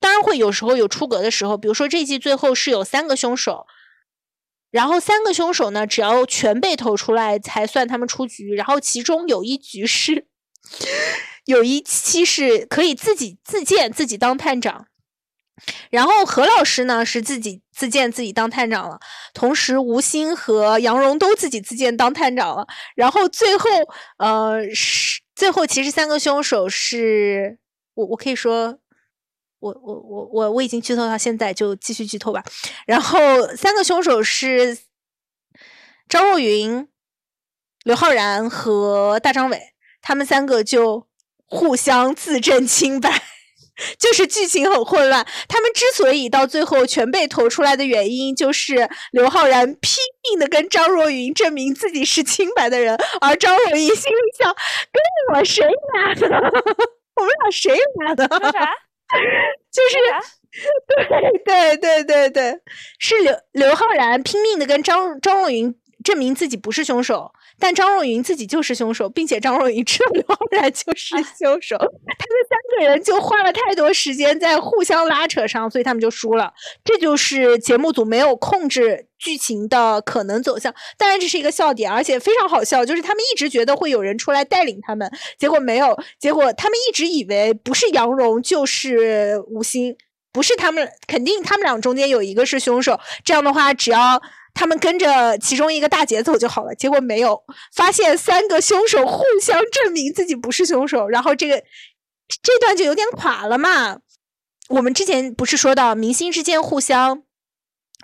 [0.00, 3.66] 当然会有时候有出格的时候，比如说这季最后是有三个凶手，
[4.70, 8.54] 然后三个凶手呢，只要全被投出来才算他们出局。
[8.54, 10.26] 然后其中有一局是，
[11.46, 14.86] 有一期是可以自己自荐自己当探长。
[15.88, 19.00] 然后何老师呢是自己自荐自己当探长了，
[19.32, 22.66] 同时吴昕和杨蓉都自己自荐当探长了。
[22.94, 23.70] 然后最后，
[24.18, 27.58] 呃，是最后其实三个凶手是
[27.94, 28.78] 我，我可以说，
[29.60, 32.44] 我我我我我已经剧透到现在，就继续剧透吧。
[32.86, 33.18] 然后
[33.56, 34.76] 三个凶手是
[36.06, 36.88] 张若昀、
[37.84, 41.06] 刘昊然和大张伟，他们三个就
[41.46, 43.22] 互相自证清白。
[43.98, 54.50] 就是剧情很混乱，他们之所以到最后全被投出来的原因，就是刘昊然拼命的跟张若昀证明自己是清白的人，而张若昀心里想：
[54.90, 55.62] 跟我谁
[55.92, 56.26] 俩的？
[57.16, 58.26] 我们俩谁俩的？
[58.50, 58.72] 啥？
[59.70, 59.96] 就是
[61.44, 62.60] 对对对对对，
[62.98, 67.30] 是刘刘昊然拼命的跟张张若昀证明自己不是凶手。
[67.58, 71.90] 但张若昀自己就是凶手，并且张若昀知道刘昊然就是凶手， 他们
[72.48, 76.52] 三个人就花了太多时间在互相拉扯上，所以他们就输了。
[76.84, 80.74] 这就是节目组没有控制剧情的可能走向。
[80.98, 85.98] 当然这是一个笑点，而且非常好笑，就是他们一直觉得会有人出来带领他们，结果没有。
[86.20, 89.96] 结果他们一直以为不是杨蓉就是吴昕，
[90.30, 93.00] 不是他们，肯定他们俩中间有一个是凶手。
[93.24, 94.20] 这样的话，只要。
[94.58, 101.62] 他们跟着其中一个大姐走就好了，结果没有发现三个凶手互相证明自己不是凶手，然后这个
[102.42, 103.98] 这段就有点垮了嘛。
[104.70, 107.22] 我们之前不是说到明星之间互相、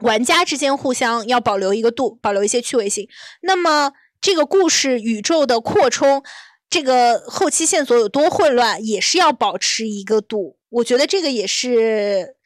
[0.02, 3.08] 玩家之间互相要保留一个度，保留一些趣味性。
[3.40, 6.22] 那么这个故事宇宙的扩充，
[6.68, 10.58] 这个后期线索有多混乱，也是要保持一个度。
[10.68, 12.36] 我觉得这个也是。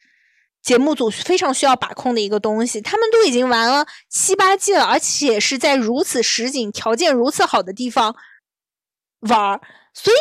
[0.67, 8.13] 节目组非常需要把控的一个东西，他们都已经玩了七八季了，而且是在如此实景、条件如此好的地方
[9.29, 9.61] 玩，
[9.93, 10.17] 所以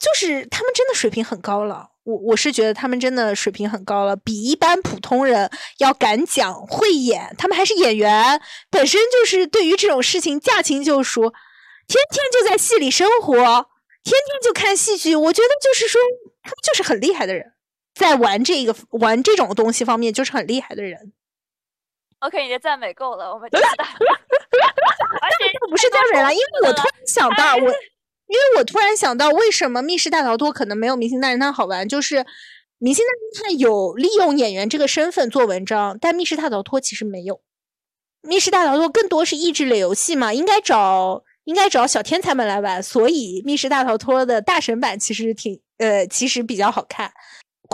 [0.00, 1.90] 就是他们真的水平很高了。
[2.02, 5.48] 我我是觉得他们真的水平很高了，比一般普通人
[5.78, 7.32] 要敢讲、会演。
[7.38, 11.20] 他们还是演员，本身就是对于这种事情驾轻就熟，
[11.86, 15.14] 天天就在戏里生活，天天就看戏剧。
[15.14, 16.00] 我觉得就是说，
[16.42, 17.53] 他们就是很厉害的人。
[17.94, 21.12] 在玩这个玩这种东西方面，就是很厉害的人。
[22.20, 23.66] OK，你的赞美够了，我们 知道。
[25.20, 31.88] 而且不是赞美了， 因为我突然想到，我因为我突然想到，为什么《密室大逃脱》可能没有《明星大侦探》好玩？
[31.88, 32.16] 就是
[32.78, 37.36] 《明星大侦探》有利用演员这个身份做文章，但《密室大逃脱》其实没有。
[38.22, 47.12] 《密室大逃脱》更多是益智类游戏嘛，应该找应该找小天才们来玩，所以《密室大逃脱》的大神版其实挺呃，其实比较好看。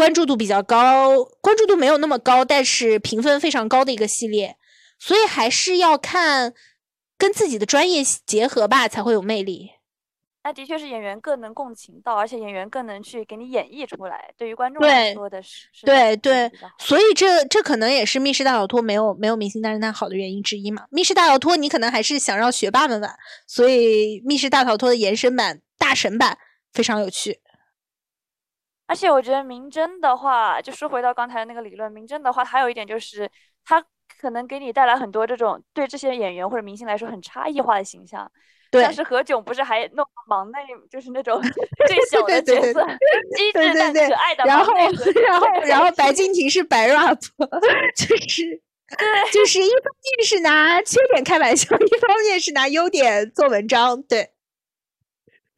[0.01, 4.57] 关注度比较高，关注度没有那么高，但是评分非常高的一个系列，
[4.99, 6.55] 所以还是要看
[7.19, 9.73] 跟自己的专业结合吧，才会有魅力。
[10.43, 14.33] 那的确是演员更能共情到，而且演员更能去给你演绎出来。
[14.39, 20.85] 对于观众来说的是，对对，所以这这可能也是《密室大逃脱》没有没有《明星大侦探》好的原因之一嘛。
[20.89, 23.15] 《密室大逃脱》你可能还是想让学霸们玩，
[23.47, 26.39] 所以《密室大逃脱》的延伸版大神版
[26.73, 27.41] 非常有趣。
[28.91, 33.31] 而且我觉得明侦的话，就说回到刚才那个理论，明侦的话，还有一点就是，
[33.65, 33.81] 它
[34.21, 38.29] 可能给你带来很多这种对这些演员或者明星来说很差异化的形象。
[38.69, 38.83] 对。
[38.83, 40.59] 像是何炅不是还弄忙内，
[40.91, 41.41] 就是那种
[41.87, 42.85] 最小的角色，
[43.37, 47.17] 机智但可爱的然后，然后，然后白敬亭是白 rap，
[47.97, 48.61] 就是，
[48.99, 54.33] 对，就是一方面是拿缺点开玩笑，一方面是拿优点做文章，对。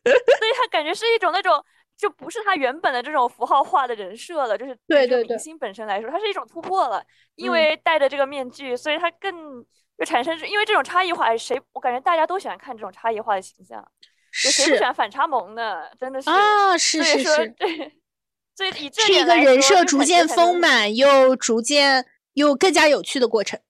[0.05, 1.65] 所以他感觉是一种那种。
[2.03, 7.01] 就不是他原本的这种符号化的人设了，就是对对明星本身来说，它是一种突破了。
[7.37, 9.65] 因为戴着这个面具，所以他更
[9.97, 13.81] 就产生，因为这种差异化，谁我感觉大家都喜欢看这种差异化的形象，
[14.33, 15.85] 谁不喜欢反差萌呢？
[15.97, 17.69] 真的是啊，是是是，对，
[18.57, 23.61] 所以以这是一个人设逐渐丰满又逐渐又更加有趣的过程。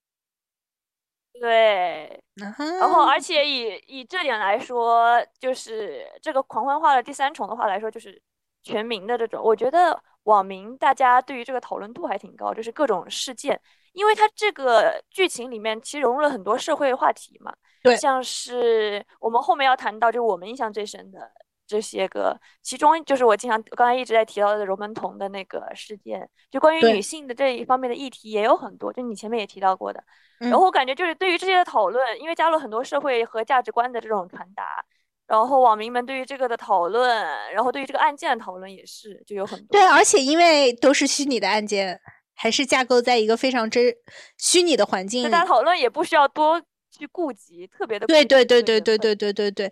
[1.42, 8.22] 对，然后而且以以这点来说，就是这个狂欢化的第三重的话来说，就是
[8.62, 13.60] 全民的这种，我觉得网民大家对于这个讨论度还挺高，就是各种事件，
[13.92, 17.52] 因为它这个剧情里面其实融入了很多社会话题嘛，
[17.82, 21.28] 对，像是我们后面要谈到，就我们印象最深的。
[21.72, 30.04] 这些个，其中就是我经常刚才一直在提到的 romance 门童的那个事件，就关于女性的这一方面的议题也有很多，就你前面也提到过的。
[30.38, 34.84] 然后我感觉就是对于这些的讨论，因为加入很多社会和价值观的这种传达，
[35.26, 37.08] 然后网民们对于这个的讨论，
[37.52, 39.68] 然后对于这个案件的讨论也是就有很多。
[39.70, 41.98] 对，而且因为都是虚拟的案件，
[42.34, 43.94] 还是架构在一个非常真
[44.36, 48.06] 虚拟的环境，大家讨论也不需要多去顾及特别的。
[48.06, 49.70] 对对对对对对对对对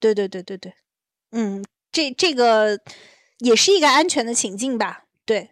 [0.00, 0.74] 对对对对对。
[1.30, 2.78] 嗯，这这个
[3.38, 5.04] 也是一个安全的情境吧？
[5.24, 5.50] 对，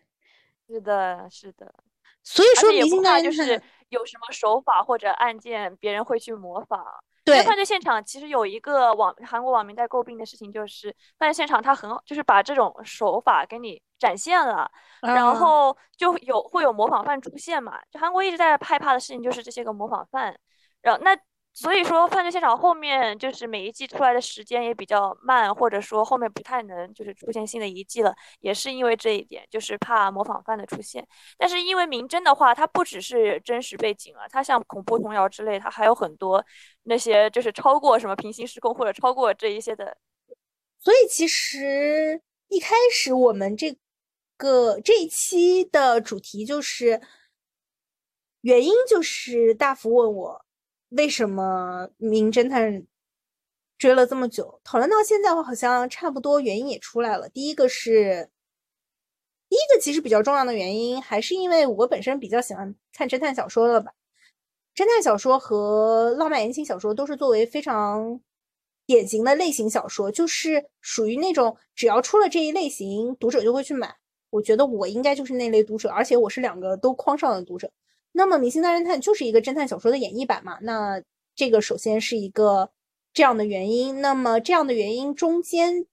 [0.67, 1.75] 是的，是的。
[2.23, 6.85] 所以说，明星大就是有什么手法或者案件，别人会去模仿。
[7.25, 14.71] 对，犯罪现场其实有一个网韩国网民在诟病的事情，就是犯罪现场他很就是把这种手法给你展现了，
[15.03, 17.81] 然后就有会有模仿犯出现嘛？
[17.91, 20.39] 就韩国一直在害怕的事情就是这些个模仿犯，
[20.81, 21.17] 然后那。
[21.59, 31.09] 所以说，犯罪现场后面就是每一季出来的时间也比较慢，或者说后面不太能就是出现新的一季了，也是因为这一点，就是怕模仿犯的出现。
[31.39, 36.45] 但是因为明侦的话，它不只是真实背景啊，它像恐怖童谣之类，它还有很多
[36.83, 39.97] 那些就是超过什么平行时空或者超过这一些的。
[40.79, 43.75] 所以其实一开始我们这
[44.37, 47.01] 个这一期的主题就是
[48.43, 50.46] 原因，就是大福问我。
[50.91, 52.87] 为什么名侦探
[53.79, 54.61] 追了这么久？
[54.65, 57.29] 讨论到现在，我好像差不多原因也出来了。
[57.29, 58.31] 第一个是，
[59.49, 63.93] 第一个其实比较重要的原因，还是因为我本身比较喜欢看侦探小说了吧？
[64.75, 68.21] 侦探小说和浪漫言情小说都是作为非常
[68.87, 73.97] 典型的类型小说，就是属于那种只要出了这一类型，读者就会去买。
[74.31, 77.71] 我觉得我应该就是那类读者，而且我是两个都框上的读者。
[78.17, 80.59] 那么，《明星大侦探》就是一个侦探小说的演绎版嘛？
[80.63, 81.03] 那
[81.35, 82.71] 这个首先是一个
[83.13, 84.01] 这样的原因。
[84.01, 85.87] 那么，这样的原因中间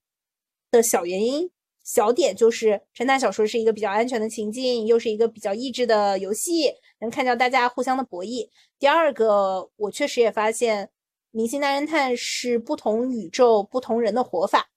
[0.70, 1.50] 的小原因、
[1.84, 8.48] 小点就是，侦探小说是一个比较安全的情境，又是一个比较益智的游戏，能看到大家互相的博弈。
[8.78, 10.86] 第二个，我确实也发现，
[11.30, 14.70] 《明星大侦探》是不同宇宙、不同人的活法。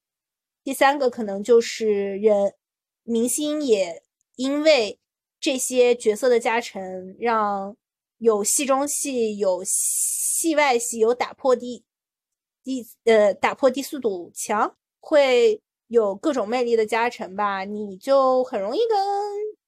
[0.66, 2.56] 第三个，可能就是人
[3.04, 4.04] 明星也
[4.36, 5.00] 因为。
[5.40, 7.76] 这些角色的加成，让
[8.18, 11.84] 有戏中戏、有戏外戏、有打破低
[12.64, 17.64] 低呃打破低速堵墙，会有各种魅力的加成吧？
[17.64, 18.98] 你就很容易跟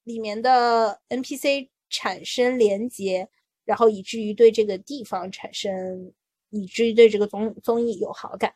[0.03, 3.29] 里面的 NPC 产生连接，
[3.63, 6.11] 然后以至于对这个地方产生，
[6.49, 8.55] 以至于对这个综综艺有好感。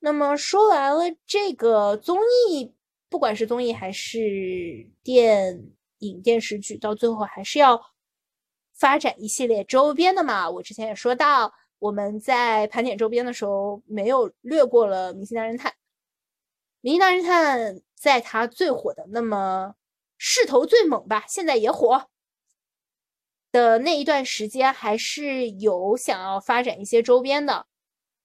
[0.00, 2.18] 那么说完了这个综
[2.50, 2.72] 艺，
[3.08, 5.72] 不管是综艺还是电。
[6.02, 7.80] 影电视剧到最后还是要
[8.72, 10.48] 发展一系列周边的嘛？
[10.48, 15.72] 我之前也说到，我们在盘点周边的时候没有略过了《明星大侦探》。
[16.80, 19.74] 《明星大侦探》在它最火的那么
[20.18, 22.08] 势头最猛吧，现在也火
[23.52, 27.66] 的那一段时间，还是有想要发展一些周边的。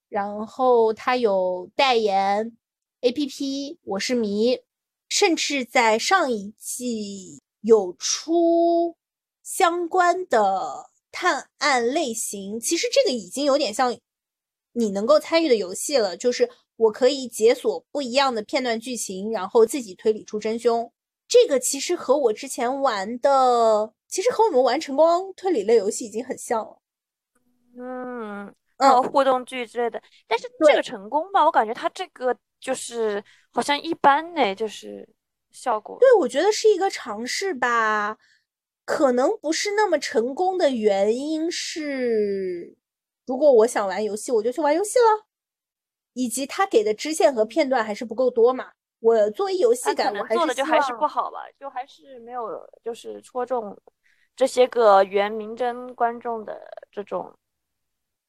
[0.09, 2.57] 然后它有代言
[3.01, 4.61] APP，我是迷，
[5.09, 7.41] 甚至在上一季。
[7.67, 8.95] 有出
[9.43, 13.93] 相关的探案类型，其实这个已经有点像
[14.71, 16.15] 你能够参与的游戏了。
[16.15, 20.89] 就是我可以解锁不一样的片段剧情，然后自己推理出真凶。
[21.27, 26.79] 这个其实和我之前玩的，其实和我们玩晨光推理类游戏已经很像了。
[27.77, 30.01] 嗯，嗯，互动剧之类的。
[30.25, 33.21] 但是这个成功吧，我感觉它这个就是
[33.51, 35.07] 好像一般呢，就是。
[35.51, 38.17] 效果对，我觉得是一个尝试吧，
[38.85, 42.75] 可能不是那么成功的原因是，
[43.25, 45.25] 如果我想玩游戏，我就去玩游戏了，
[46.13, 48.71] 以及他给的支线和片段还是不够多嘛。
[48.99, 53.77] 我作为游戏感，我做的就还是不好吧，就还是没有就是戳中
[54.35, 56.59] 这些个原名侦观众的
[56.91, 57.37] 这种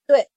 [0.06, 0.28] 对。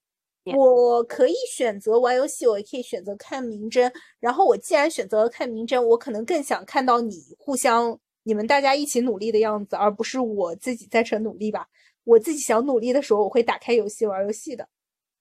[0.55, 3.91] 我可以选择玩游戏，我也可以选择看名侦。
[4.19, 11.67] 然后我既然选择了看名侦，我可能更想看到你互相、你们大家一起努力的样子，而不是我自己在成努力吧。
[12.03, 14.67] 我自己想努力的时候，我会打开游戏玩游戏的。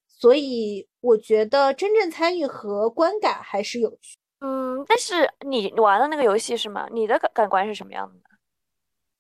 [0.09, 4.17] 所以我觉得真正参与和观感还是有趣。
[4.41, 6.89] 嗯，但是你玩的那个游戏是吗？
[6.91, 8.31] 你的感感官是什么样的？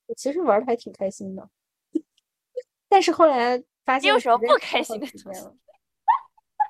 [0.06, 1.46] 我其实玩的还挺开心的，
[2.88, 3.62] 但是后来。
[3.82, 5.40] 发现有什么不开心的东西？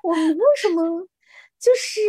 [0.03, 1.07] 我没有什么，
[1.59, 2.01] 就是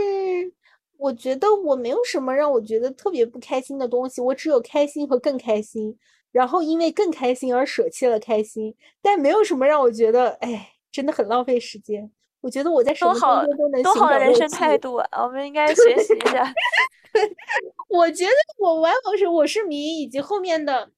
[0.96, 5.98] 我觉得我没有什么让我觉得特别不开心的东西，我只有开心和更开心。
[6.30, 12.10] 然后因为更开心而舍弃了开心，但没有什么让我觉得，哎，真的很浪费时间。
[12.40, 15.24] 我觉得我在什么当中都能多好的人生态度啊！
[15.24, 16.50] 我们应该学习一下。
[17.88, 20.90] 我觉得我玩我是我是迷，以及后面的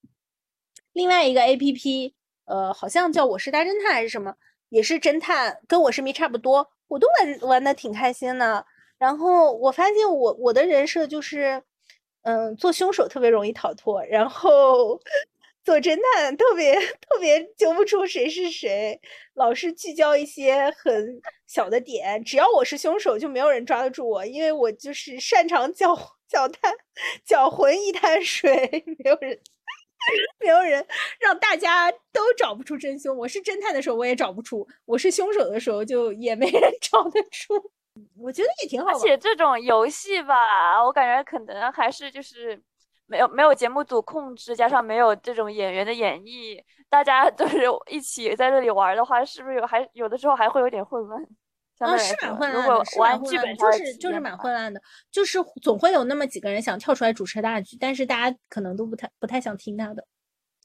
[0.92, 2.14] 另外一个 A P P，
[2.44, 4.36] 呃，好像叫我是大侦探还是什么，
[4.68, 8.64] 也是侦探，跟我是迷差不多，我都玩玩的挺开心的。
[8.98, 11.62] 然后我发现我我的人设就是。
[12.26, 14.98] 嗯，做凶手特别容易逃脱，然后
[15.62, 18.98] 做侦探特别特别揪不出谁是谁，
[19.34, 25.94] 老是聚焦一些很小的点，只要我是凶手，就没有人抓得住我，因为我就是擅长搅
[26.26, 26.72] 搅滩
[27.26, 29.38] 搅浑一滩水，没有人
[30.40, 30.84] 没有人
[31.20, 33.16] 让大家都找不出真凶。
[33.16, 37.54] 我是侦探的时候我也找不出，我是凶手的时候就也没人 找得出。
[38.16, 42.60] 我觉得也挺好，而且这种游戏吧，我感觉可能还是就是
[43.06, 51.24] 没有没有节目组控制，加上没有这种演员的演绎，大家都是一起在这里玩的话，是不是有还有的时候还会有点混乱？
[51.78, 54.80] 啊，是蛮混乱的，是蛮混乱，就是就是蛮混乱的，
[55.10, 60.06] 就是总会有那么几个人想跳出来主持大局，但是大家可能都不太不太想听他的。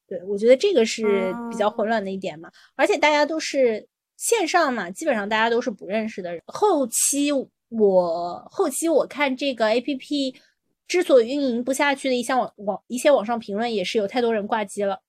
[0.07, 3.87] 对，我觉得这个是比较混乱的一点嘛，而且大家都是。
[4.19, 6.43] 线上嘛，基本上大家都是不认识的人。
[6.45, 7.31] 后期
[7.69, 10.35] 我后期我看这个 A P P
[10.89, 15.01] 之所以运营不下去的一项网网一些网上评论也是有太多人挂机了，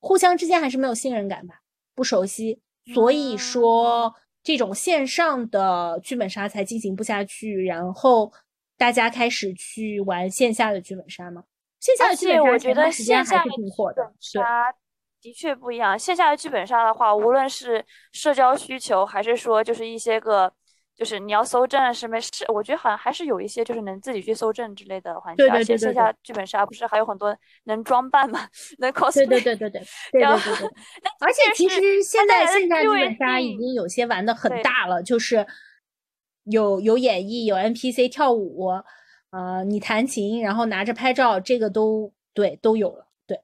[0.00, 1.60] 互相之间还是没有信任感吧，
[1.94, 2.60] 不熟悉，
[2.92, 4.12] 所以说
[4.48, 8.32] 这种线上的剧本杀才进行不下去，然后
[8.78, 11.44] 大家开始去玩线下的剧本杀吗。
[11.80, 14.42] 线下的剧本杀我觉得线下的挺火的，对。
[15.20, 15.98] 的确不一样。
[15.98, 20.50] 线下的剧本杀的话，无论是社交需求，还是说就是一些个，
[20.98, 25.44] 就是你要搜证是没事，我觉得好像还是有一些就是能自己去搜证之类的环节。
[25.44, 25.78] 对对对对。
[25.78, 27.34] 线下剧本杀不是还有很多
[27.64, 28.40] 能装扮吗？
[28.78, 29.14] 能 cos。
[29.14, 29.80] 对对对对对。
[30.10, 30.68] 对对对对。
[31.20, 35.46] 而且其实现在线下剧本杀已经有些玩的很大了，就是
[36.44, 38.66] 有有演绎，有 NPC 跳舞，
[39.30, 43.06] 呃，你弹琴，然后拿着拍照，这个都对都有了。
[43.24, 43.40] 对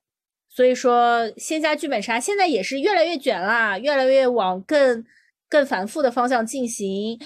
[0.48, 5.04] 所以说，线下剧本杀现在也是越来越卷啦，越来越往更
[5.48, 7.20] 更繁复的方向进行。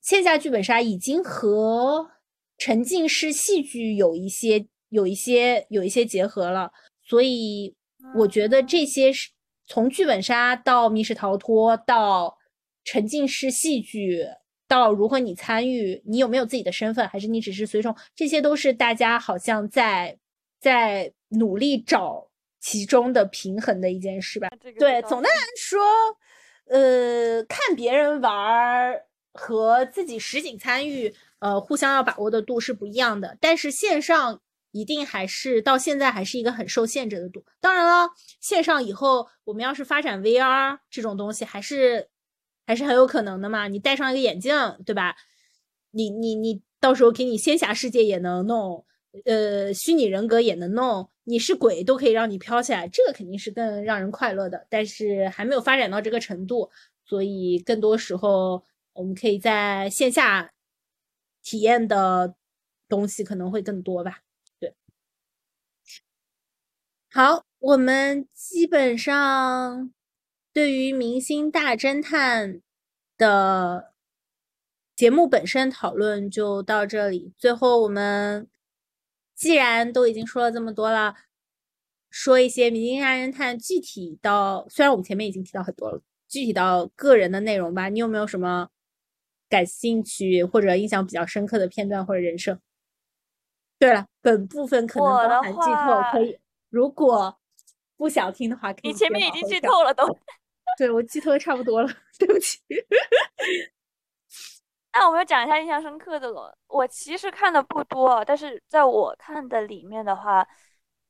[0.00, 2.10] 线下剧本杀已经和
[2.58, 6.72] 沉浸式戏剧有一些、有一些、有一些结合了。
[7.02, 7.74] 所以，
[8.16, 9.30] 我觉得这些是
[9.66, 12.36] 从剧本杀到密室逃脱，到
[12.84, 14.26] 沉浸式戏剧，
[14.66, 20.18] 到如何你参与，你有没有自己的身份，还是你只是随从，这些都是大家好像在
[20.60, 21.12] 在。
[21.32, 22.28] 努力找
[22.58, 24.48] 其中的平衡的一件事吧。
[24.76, 25.80] 对，总的来说，
[26.66, 29.00] 呃，看别人玩
[29.32, 33.36] 和自己实景参与，呃，互相要把握的度是不一样的。
[33.40, 34.40] 但是线上
[34.72, 37.44] 一定还是到现在还是一个很受限制的度。
[37.60, 42.08] 当然了，线上以后我们要是发展 VR 这种东西，还是
[42.66, 43.68] 还是很有可能的嘛。
[43.68, 44.54] 你戴上一个眼镜，
[44.84, 45.16] 对吧？
[45.92, 48.84] 你你你到时候给你仙侠世界也能弄。
[49.24, 54.64] 呃，虚拟人格也能弄，你是鬼都可以让你飘起来，这个肯定是更让人快乐的。
[54.70, 56.70] 但是还没有发展到这个程度，
[57.04, 58.62] 所以更多时候
[58.92, 60.52] 我们可以在线下
[61.42, 62.34] 体验的
[62.88, 64.20] 东西可能会更多吧。
[64.58, 64.74] 对，
[67.10, 69.92] 好，我们基本上
[70.52, 72.54] 对于《明星大侦探》
[73.16, 73.92] 的
[74.94, 78.48] 节目本身讨论就到这里，最后我们。
[79.34, 81.14] 既然都已经说了这么多了，
[82.10, 88.68] 说一些《明星大侦探》具体到，虽然我们前面已经提到很多了，具体到个人的内容吧，你有没有什么
[89.50, 92.58] 感兴趣或者印象比较深刻的片段或者人设？
[93.78, 96.38] 对了，本部分可能包含剧透，可以
[96.70, 97.38] 如果
[97.96, 98.88] 不想听的话，可以。
[98.88, 100.06] 你前面已经剧透了都。
[100.78, 102.58] 对我剧透的差不多了，对不起。
[104.92, 106.56] 那 我们要讲一下印象深刻的了。
[106.68, 110.46] 我其实看的不多，但是在我看的里面的话，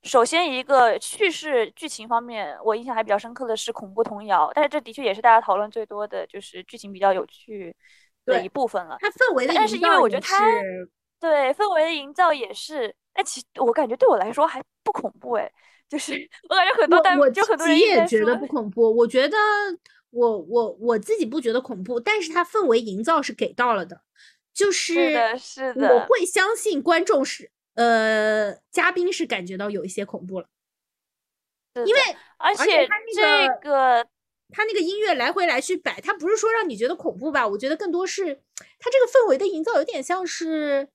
[0.03, 7.75] 首先一个叙事剧情方面，我印象还比较深刻的是恐怖童谣，但是这的确也是大家讨论最多的就是剧情比较有趣
[8.31, 8.97] 的一部分了。
[9.01, 10.41] 它氛围的但是因为我觉得它
[11.19, 15.53] 对氛围的营造也是，但其我感觉对我来说还不恐怖哎，
[15.89, 16.15] 就是
[16.49, 19.37] 我感觉很多，但就很多人也觉得不恐怖，我觉得。
[20.13, 24.01] 我我我自己不觉得恐怖，但是它氛围营造是给到了的，
[24.53, 30.49] 就是是的，是的，我会相信观众是呃嘉宾是感觉到有一些恐怖了，
[31.87, 32.01] 因为
[32.39, 34.05] 而且这个
[34.53, 37.47] 他那个音乐来回来去摆，他不是说让你觉得恐怖吧？
[37.47, 38.43] 我觉得更多是
[38.79, 40.89] 他这个氛围的营造有点像是，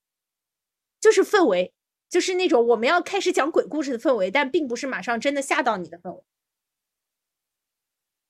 [1.00, 1.74] 就是氛围，
[2.10, 6.24] 就是那种我们要开始讲鬼故事的氛围，但并不是马上真的吓到你的氛围。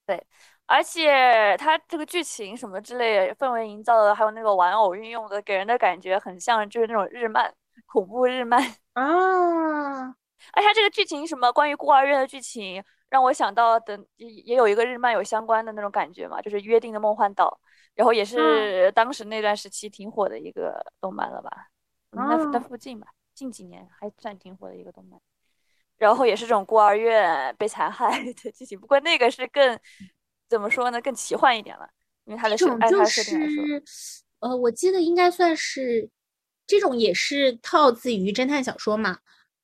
[0.06, 0.24] 对，
[0.68, 7.54] 而且它这个剧情什么之类氛围营造的，还有那个玩偶运用的，给人的感觉很像就是那种日漫，
[7.86, 8.62] 恐怖日漫
[8.94, 10.10] 啊。
[10.54, 12.84] 而且这个剧情什么关于孤儿院的剧情。
[13.16, 17.48] 让我想到的也也有一个日漫有相关的那种感觉嘛，就是《约定的梦幻岛》，
[17.94, 21.70] 然后也是当时那段时期挺火的一个动漫了吧？
[22.12, 25.18] 那那附近吧，近几年还算挺火的一个动漫。
[25.96, 29.80] 然后也是这种孤儿院被残害的剧情，不过那个是更
[30.50, 31.00] 怎么说呢？
[31.00, 31.88] 更奇幻一点了，
[32.26, 33.64] 因为它的设按它设定来说，
[34.40, 36.10] 呃，我记得应该算是
[36.68, 39.20] 这种也是套自于侦探小说嘛，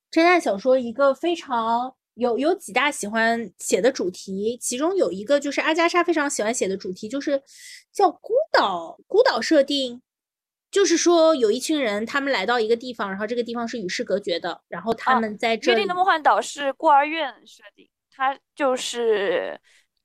[0.09, 1.97] 侦探小说一个非常。
[2.15, 7.41] 有有几大喜欢写的主题，其中有一个就是阿加莎非常喜欢写的主题，就是
[7.91, 10.01] 叫孤岛孤岛设定，
[10.69, 15.71] 就是说有一群人，他们来到一个地方，然后这个地方是与世隔绝的，然后他们在这。
[15.71, 19.59] 约定的梦幻岛是孤儿院设定，它就是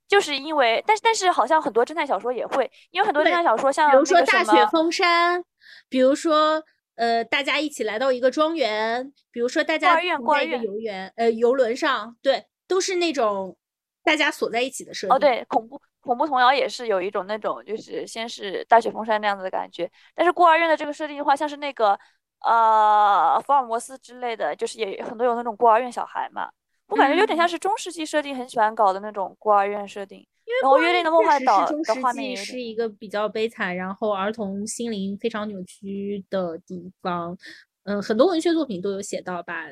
[0.06, 5.44] 就是因为，但是但是好像很多侦探小说也会，因为很多侦探小说像比如说大雪封山，
[5.88, 6.62] 比如说。
[6.96, 13.56] 呃，大家一起来到一个庄园，比如说大家在一个游园，呃，游轮上，对，都是那种
[14.02, 15.14] 大家锁在一起的设定。
[15.14, 19.90] 哦，对，恐怖恐怖童谣也是有一种那种，就是先是大雪封山那样子的感觉。
[20.14, 21.98] 但是孤儿院的这个设定的话，像是那个
[22.44, 26.48] 呃福尔摩斯之类的，就是也很多有那种孤儿院小孩嘛，
[26.86, 30.26] 我感觉有点像是中世纪设定很喜欢搞的那种孤儿院设定。
[30.62, 37.36] 然后约定的梦幻岛的画面是一个比较悲惨，然后儿童心灵非常扭曲的地方。
[37.82, 39.66] 嗯，很多文学作品都有写到吧，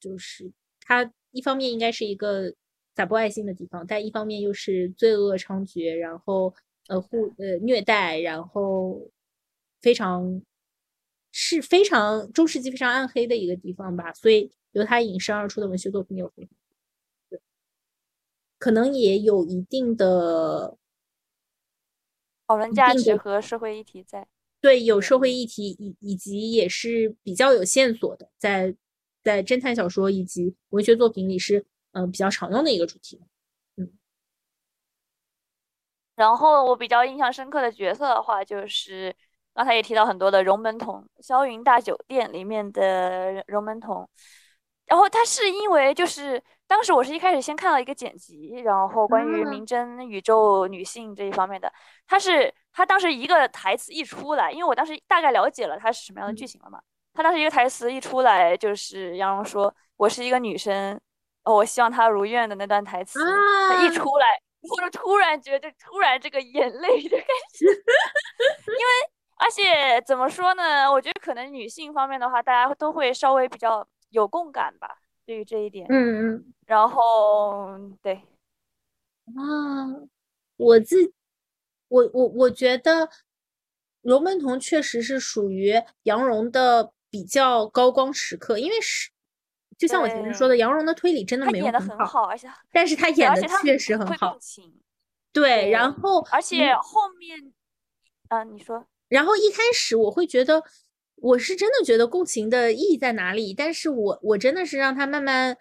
[0.00, 0.50] 就是
[0.80, 2.52] 它一方面应该是一个
[2.94, 6.52] 撒播爱心的地方，但一方面又是罪恶猖獗，然后
[6.88, 9.08] 呃互呃虐待，然后
[9.80, 10.42] 非常
[11.30, 14.12] 是非常中世纪非常暗黑的一个地方吧。
[14.12, 16.57] 所以由它引申而出的文学作品有非常。
[18.58, 20.76] 可能也有一定的
[22.46, 24.26] 讨论价值和社会议题在，
[24.60, 28.74] 对，有社会议题以以及也是比较有线索的，在
[29.22, 33.20] 在侦探小说以及文学作品里是嗯比较常用的一个主题，
[33.76, 33.92] 嗯。
[36.16, 39.14] 然后我比较印象深刻的角色的话，就是
[39.54, 44.08] 刚才也提到很多的荣门童，《霄云大酒店》里面的荣门童。
[44.86, 49.66] 然后他是因为就是当时我是一开始先看到一个剪辑，然后关于明。
[49.66, 51.72] 侦宇宙女性这一方面的，
[52.06, 56.80] 他是他当时一个台词一出来，因为我当时大概了解了他是什么样的剧情了嘛，
[57.12, 60.98] 他当时一个台词一出来就是杨蓉说我是一个女生，
[61.44, 63.18] 哦我希望她如愿的那段台词。
[63.82, 64.26] 一出来，
[64.60, 73.86] 我就突然觉得突然这个眼泪就开始， 因为而且怎么说呢，我觉得可能女性方面的话，大家都会稍微比较。
[74.10, 74.88] 有共感吧，
[75.28, 80.08] 对于这一点，嗯嗯，然后对，啊，
[80.56, 81.12] 我自
[81.88, 83.10] 我我我觉得
[84.00, 85.74] 龙门童确实是属于
[86.04, 89.10] 杨蓉的比较高光时刻，因为是
[89.76, 94.38] 就像我前面说的，杨蓉的推理真的没有很好，而且但是他演的确实很好，
[95.30, 97.52] 对，然后而且后面，
[98.30, 100.64] 嗯，你说，然后一开始我会觉得。
[101.20, 105.56] 我是真的觉得共情的意义在哪里，但是我我真的是让他慢慢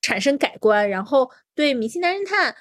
[0.00, 2.52] 产生改观，然后对《明星大侦探》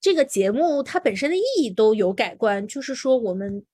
[0.00, 3.64] 这个节目它本身的意义都有改观，就是说我们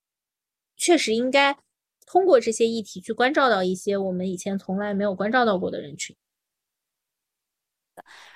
[0.77, 1.59] 确实应该
[2.07, 6.17] 通过这些议题去关照到一些我们以前从来没有关照到过的人群。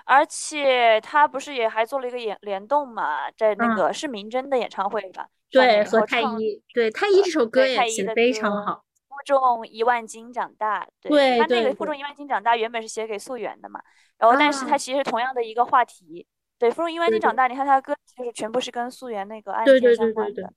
[0.06, 5.28] 而且他不是也还做了一个演联动嘛，在那个是明侦的演唱会吧？
[5.50, 8.84] 对，和太一，对太一这首歌也写的非常好。
[9.08, 13.80] 负重一万斤长大，对他那个负重一万斤长大原本是写给素媛的嘛，
[14.18, 16.26] 然后但是他其实同样的一个话题，
[16.58, 20.52] 对负重一万斤长大，你看他歌就是全部是跟素媛那个案件相关的，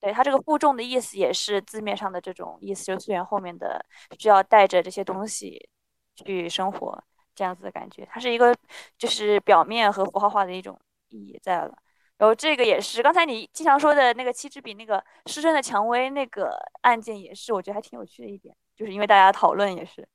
[0.00, 3.84] 对他这个负重的意思也是字面上的这种意思，就是素媛后面的
[4.18, 5.68] 需要带着这些东西
[6.16, 8.54] 去生活这样子的感觉，它是一个
[8.98, 10.78] 就是表面和符号化的一种
[11.08, 11.76] 意义在了。
[12.18, 20.06] 然后这个也是刚才你经常说的那个七支笔那个失真的蔷薇那个案件也是，我觉得还挺有趣的一点，就是因为大家讨论也是，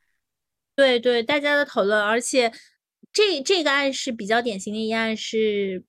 [0.76, 2.52] 对对，大家的讨论，而且
[3.11, 5.84] 这这个案是比较典型的一案，是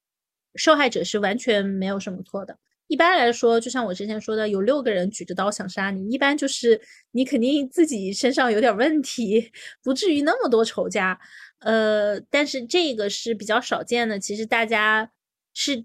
[0.57, 2.59] 受害者是完全没有什么错的。
[2.89, 6.81] 一般来说，就像我之前说的，有六个人举着刀想杀你，一般就是
[7.13, 9.53] 你肯定自己身上有点问题，
[9.83, 11.19] 不至于那么多仇家。
[11.61, 15.13] 呃，但是这个是比较少见的，其实大家。
[15.55, 15.85] 是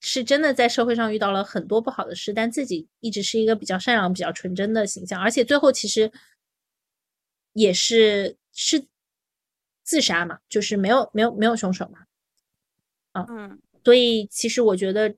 [0.00, 6.10] 是真的在社会上遇到了很多不好的事，但自己一直是一个比较善良、比较纯真的形象，而且最后其实
[7.52, 8.82] 也是是
[9.84, 11.98] 自杀嘛，就是没有没有没有凶手嘛，
[13.12, 15.14] 啊，嗯，所以其实我觉得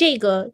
[0.00, 0.50] 这个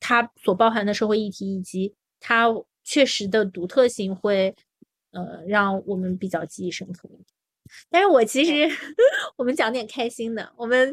[0.00, 2.48] 它所包含的社会议题以及它
[2.82, 4.52] 确实的独特性会
[5.12, 7.08] 呃让我们比较记忆深刻。
[7.88, 8.68] 但是我其实
[9.38, 10.92] 我们讲点开心的，我们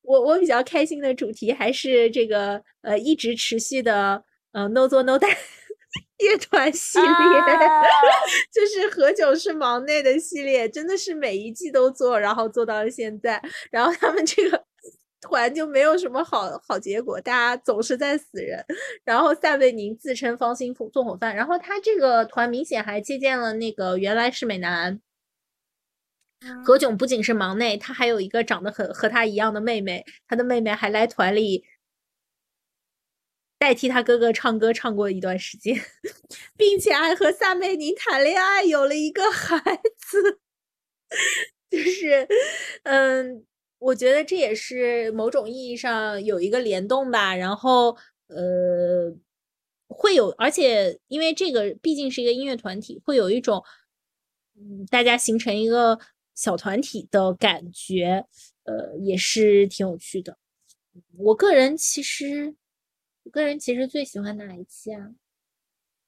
[0.00, 5.28] 我我比较开心的主题还是这个呃一直持续的呃 No 做 No 带
[6.24, 7.08] 乐团系列，
[8.50, 14.64] 就是何炅是忙内的系列，真的是每一季都做，然后做到了现在，然后他们这个
[15.24, 18.64] 团就没有什么好好结果，大家总是在死人。
[19.04, 25.00] 然后撒贝宁自称方心纵火犯，然后他这个团明显还借鉴了那个原来是美男。
[26.64, 31.64] 何炅不仅是忙内，他还有一个长得很和他一样的妹妹，他的妹妹还来团里
[33.58, 35.74] 代替他哥哥唱歌唱过一段时间，
[36.56, 39.58] 并且还和撒贝宁谈恋爱，有了一个孩
[39.96, 40.40] 子。
[41.70, 42.28] 就是，
[42.82, 43.44] 嗯，
[43.84, 47.34] 我觉得这也是某种意义上有一个联动吧。
[47.36, 47.96] 然后，
[48.28, 49.14] 呃，
[49.88, 53.62] 会有，而且因为这个毕竟是一个音乐团体，会有一种，
[54.56, 55.98] 嗯，大家形成一个。
[56.36, 58.26] 小团体的感觉，
[58.64, 60.36] 呃，也是挺有趣的。
[61.16, 62.56] 我个人其实，
[63.22, 65.12] 我个人其实最喜欢哪一期啊？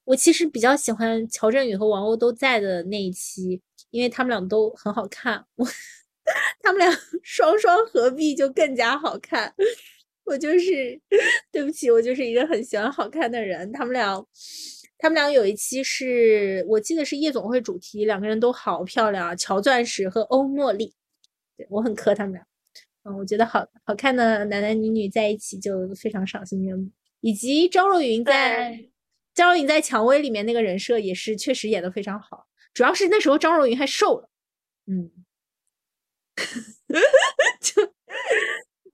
[0.03, 5.47] 我其实比较喜欢乔振宇和王鸥都在的那一期，因为他们俩都很好看。
[5.55, 5.65] 我
[6.61, 6.91] 他们俩
[7.23, 9.55] 双双合璧就更加好看。
[10.25, 11.01] 我就是，
[11.53, 13.71] 对不起，我就是一个很喜欢好看的人。
[13.73, 14.25] 他们俩。
[14.99, 20.95] 他们俩有一期是我记得是夜总会主题，两个人都好漂亮啊，乔钻石和欧茉莉，
[21.55, 22.43] 对我很磕他们俩，
[23.05, 26.89] 嗯，我觉得好好看的男男女女在一起就非常赏心悦目，
[27.21, 28.89] 以及张若昀在
[29.35, 34.31] 张若昀在蔷薇里面那个人设也是确实演的非常好，主要是那时候张若昀还瘦了，
[34.87, 35.11] 嗯，
[37.61, 37.93] 就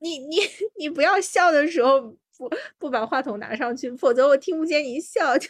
[0.00, 0.36] 你你
[0.78, 2.16] 你不要笑的时候。
[2.34, 5.48] 不不把话筒拿上去，否则我听不见你笑，就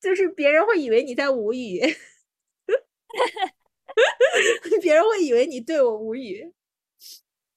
[0.00, 1.78] 就是别人会以为你在无语，
[4.80, 6.54] 别人会以为你对我无语。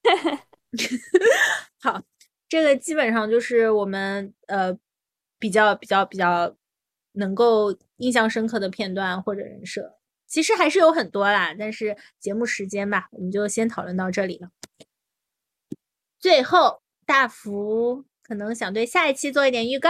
[1.80, 2.04] 好，
[2.50, 4.78] 这个基本上就是我们呃
[5.40, 6.54] 比较比较比较
[7.14, 9.97] 能够印象深刻的片段或者人设，
[10.28, 14.50] 其实还是有很多啦，但是节目时间吧，我们就先讨论到这里了。
[16.20, 18.06] 最后，大福。
[18.22, 19.90] 可能想对下一期做一点预告。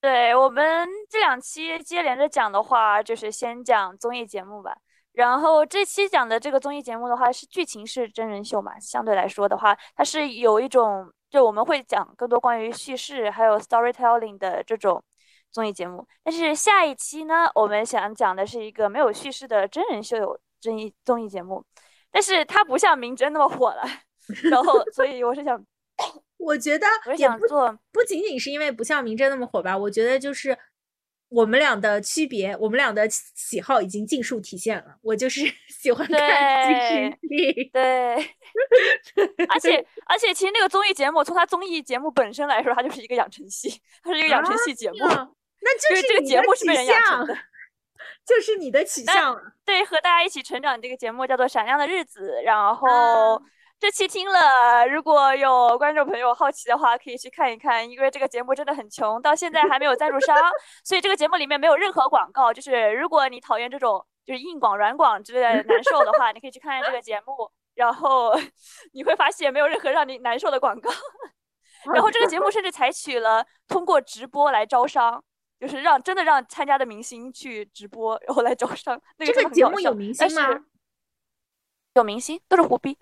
[0.00, 4.78] 对我们这两期接连着讲的话，就是先讲综艺节目吧。
[5.10, 15.02] 然后这期讲的这个综艺节目的话，是剧情式真人秀嘛，相对来说的话，它是有一种，就我们会讲更多关于叙事还有 storytelling 的这种
[15.52, 16.06] 综艺节目。
[16.24, 21.64] 但是下一期呢，我们想讲的是一个没有叙事的真人秀综艺综艺节目，
[22.10, 23.82] 但是它不像明侦那么火了。
[24.50, 25.64] 然后，所以我是想。
[26.38, 30.58] 我觉得我想做不仅仅是因为不像明侦那么火吧，我觉得就是
[31.28, 34.96] 我们俩的区别，我们俩的喜好已经尽数体现了。
[35.02, 36.18] 我就是 喜欢看
[37.72, 38.14] 对，
[39.48, 44.98] 而且而且其实那个综艺节目，从它综艺节目本身来说，它就是一个养成系，它是一个养成系节目。
[45.62, 47.34] 那就是这个节目是被人养成的，
[48.26, 49.36] 就是你的取向。
[49.64, 53.42] 对，和大家一起成长这个节目叫做《闪亮的日子》，然后。
[53.82, 60.38] 这期听了，如果有观众朋友好奇的话，可以去看一看，因为这个节目真的很穷，到现在还没有赞助商，
[60.84, 62.52] 所以这个节目里面没有任何广告。
[62.52, 68.32] 就是如果你讨厌这种就是硬广、软广之类的难受的话，你可以去看看这个节目，然后
[68.94, 70.88] 你会发现没有任何让你难受的广告。
[71.92, 75.24] 然后这个节目甚至采取了通过直播来招商，
[75.62, 79.00] 就是让真的让参加的明星去直播，然后来招商。
[79.16, 80.64] 这个节目有明星吗？
[81.94, 82.98] 有明星，都是胡逼。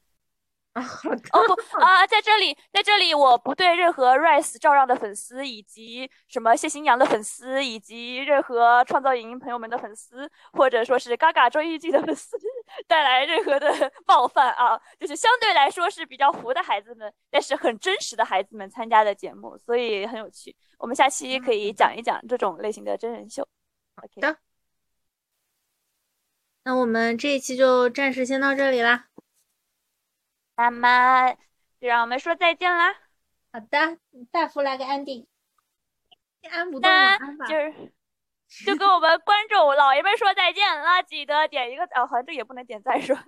[0.74, 1.28] 啊，好的。
[1.32, 12.36] 哦不啊，在这里，在这里，我不对任何 Rice 赵让的粉丝，以及什么谢新阳的粉丝，以及任何创造营朋友们的粉丝，或者说是 Gaga 周艺伎的粉丝
[12.86, 13.68] 带来任何的
[14.06, 14.80] 冒犯啊！
[15.01, 20.55] 就是相对来说是比较糊的孩子们，但是很真实的孩子们参加的节目，所以很有趣。
[20.78, 23.47] 我们下期可以讲一讲这种类型的真人秀。
[23.97, 24.38] 好的，
[26.62, 29.09] 那我们这一期就暂时先到这里啦。
[30.61, 31.35] 那么，
[31.81, 32.93] 就让我们说再见啦。
[33.51, 33.97] 好的，
[34.31, 35.27] 大福来个安定，
[36.51, 37.19] 安不动了，
[37.49, 37.73] 就是
[38.66, 43.24] 就跟我们观众老爷们说再见了，记得点一个哦，好像这也不能点赞是吧？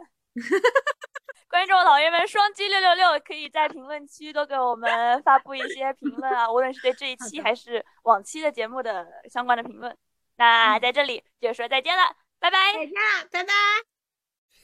[1.49, 9.97] 观众老爷们，双击六六六，可以在评论区多给我们发布一些评论啊，无论是对这一期还是往期的节目的相关的评论。
[10.37, 12.03] 那在这里就说再见了，
[12.39, 12.59] 拜拜。
[12.75, 12.95] 再见，
[13.31, 13.53] 拜拜。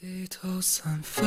[0.01, 1.23] 披头散发，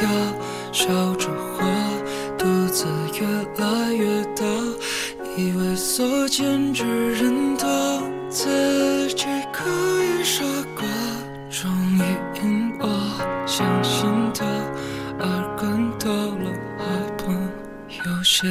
[0.00, 0.08] 发芽，
[0.72, 1.64] 笑着花，
[2.38, 2.86] 肚子
[3.20, 3.26] 越
[3.62, 4.44] 来越大，
[5.36, 7.68] 以为所见之人多，
[8.30, 9.68] 自己可
[10.02, 10.42] 以傻
[10.74, 10.84] 瓜，
[11.50, 12.02] 终于
[12.42, 12.88] 因我
[13.46, 14.46] 相信他
[15.18, 16.84] 而感到了害
[17.18, 17.32] 怕，
[18.08, 18.46] 有些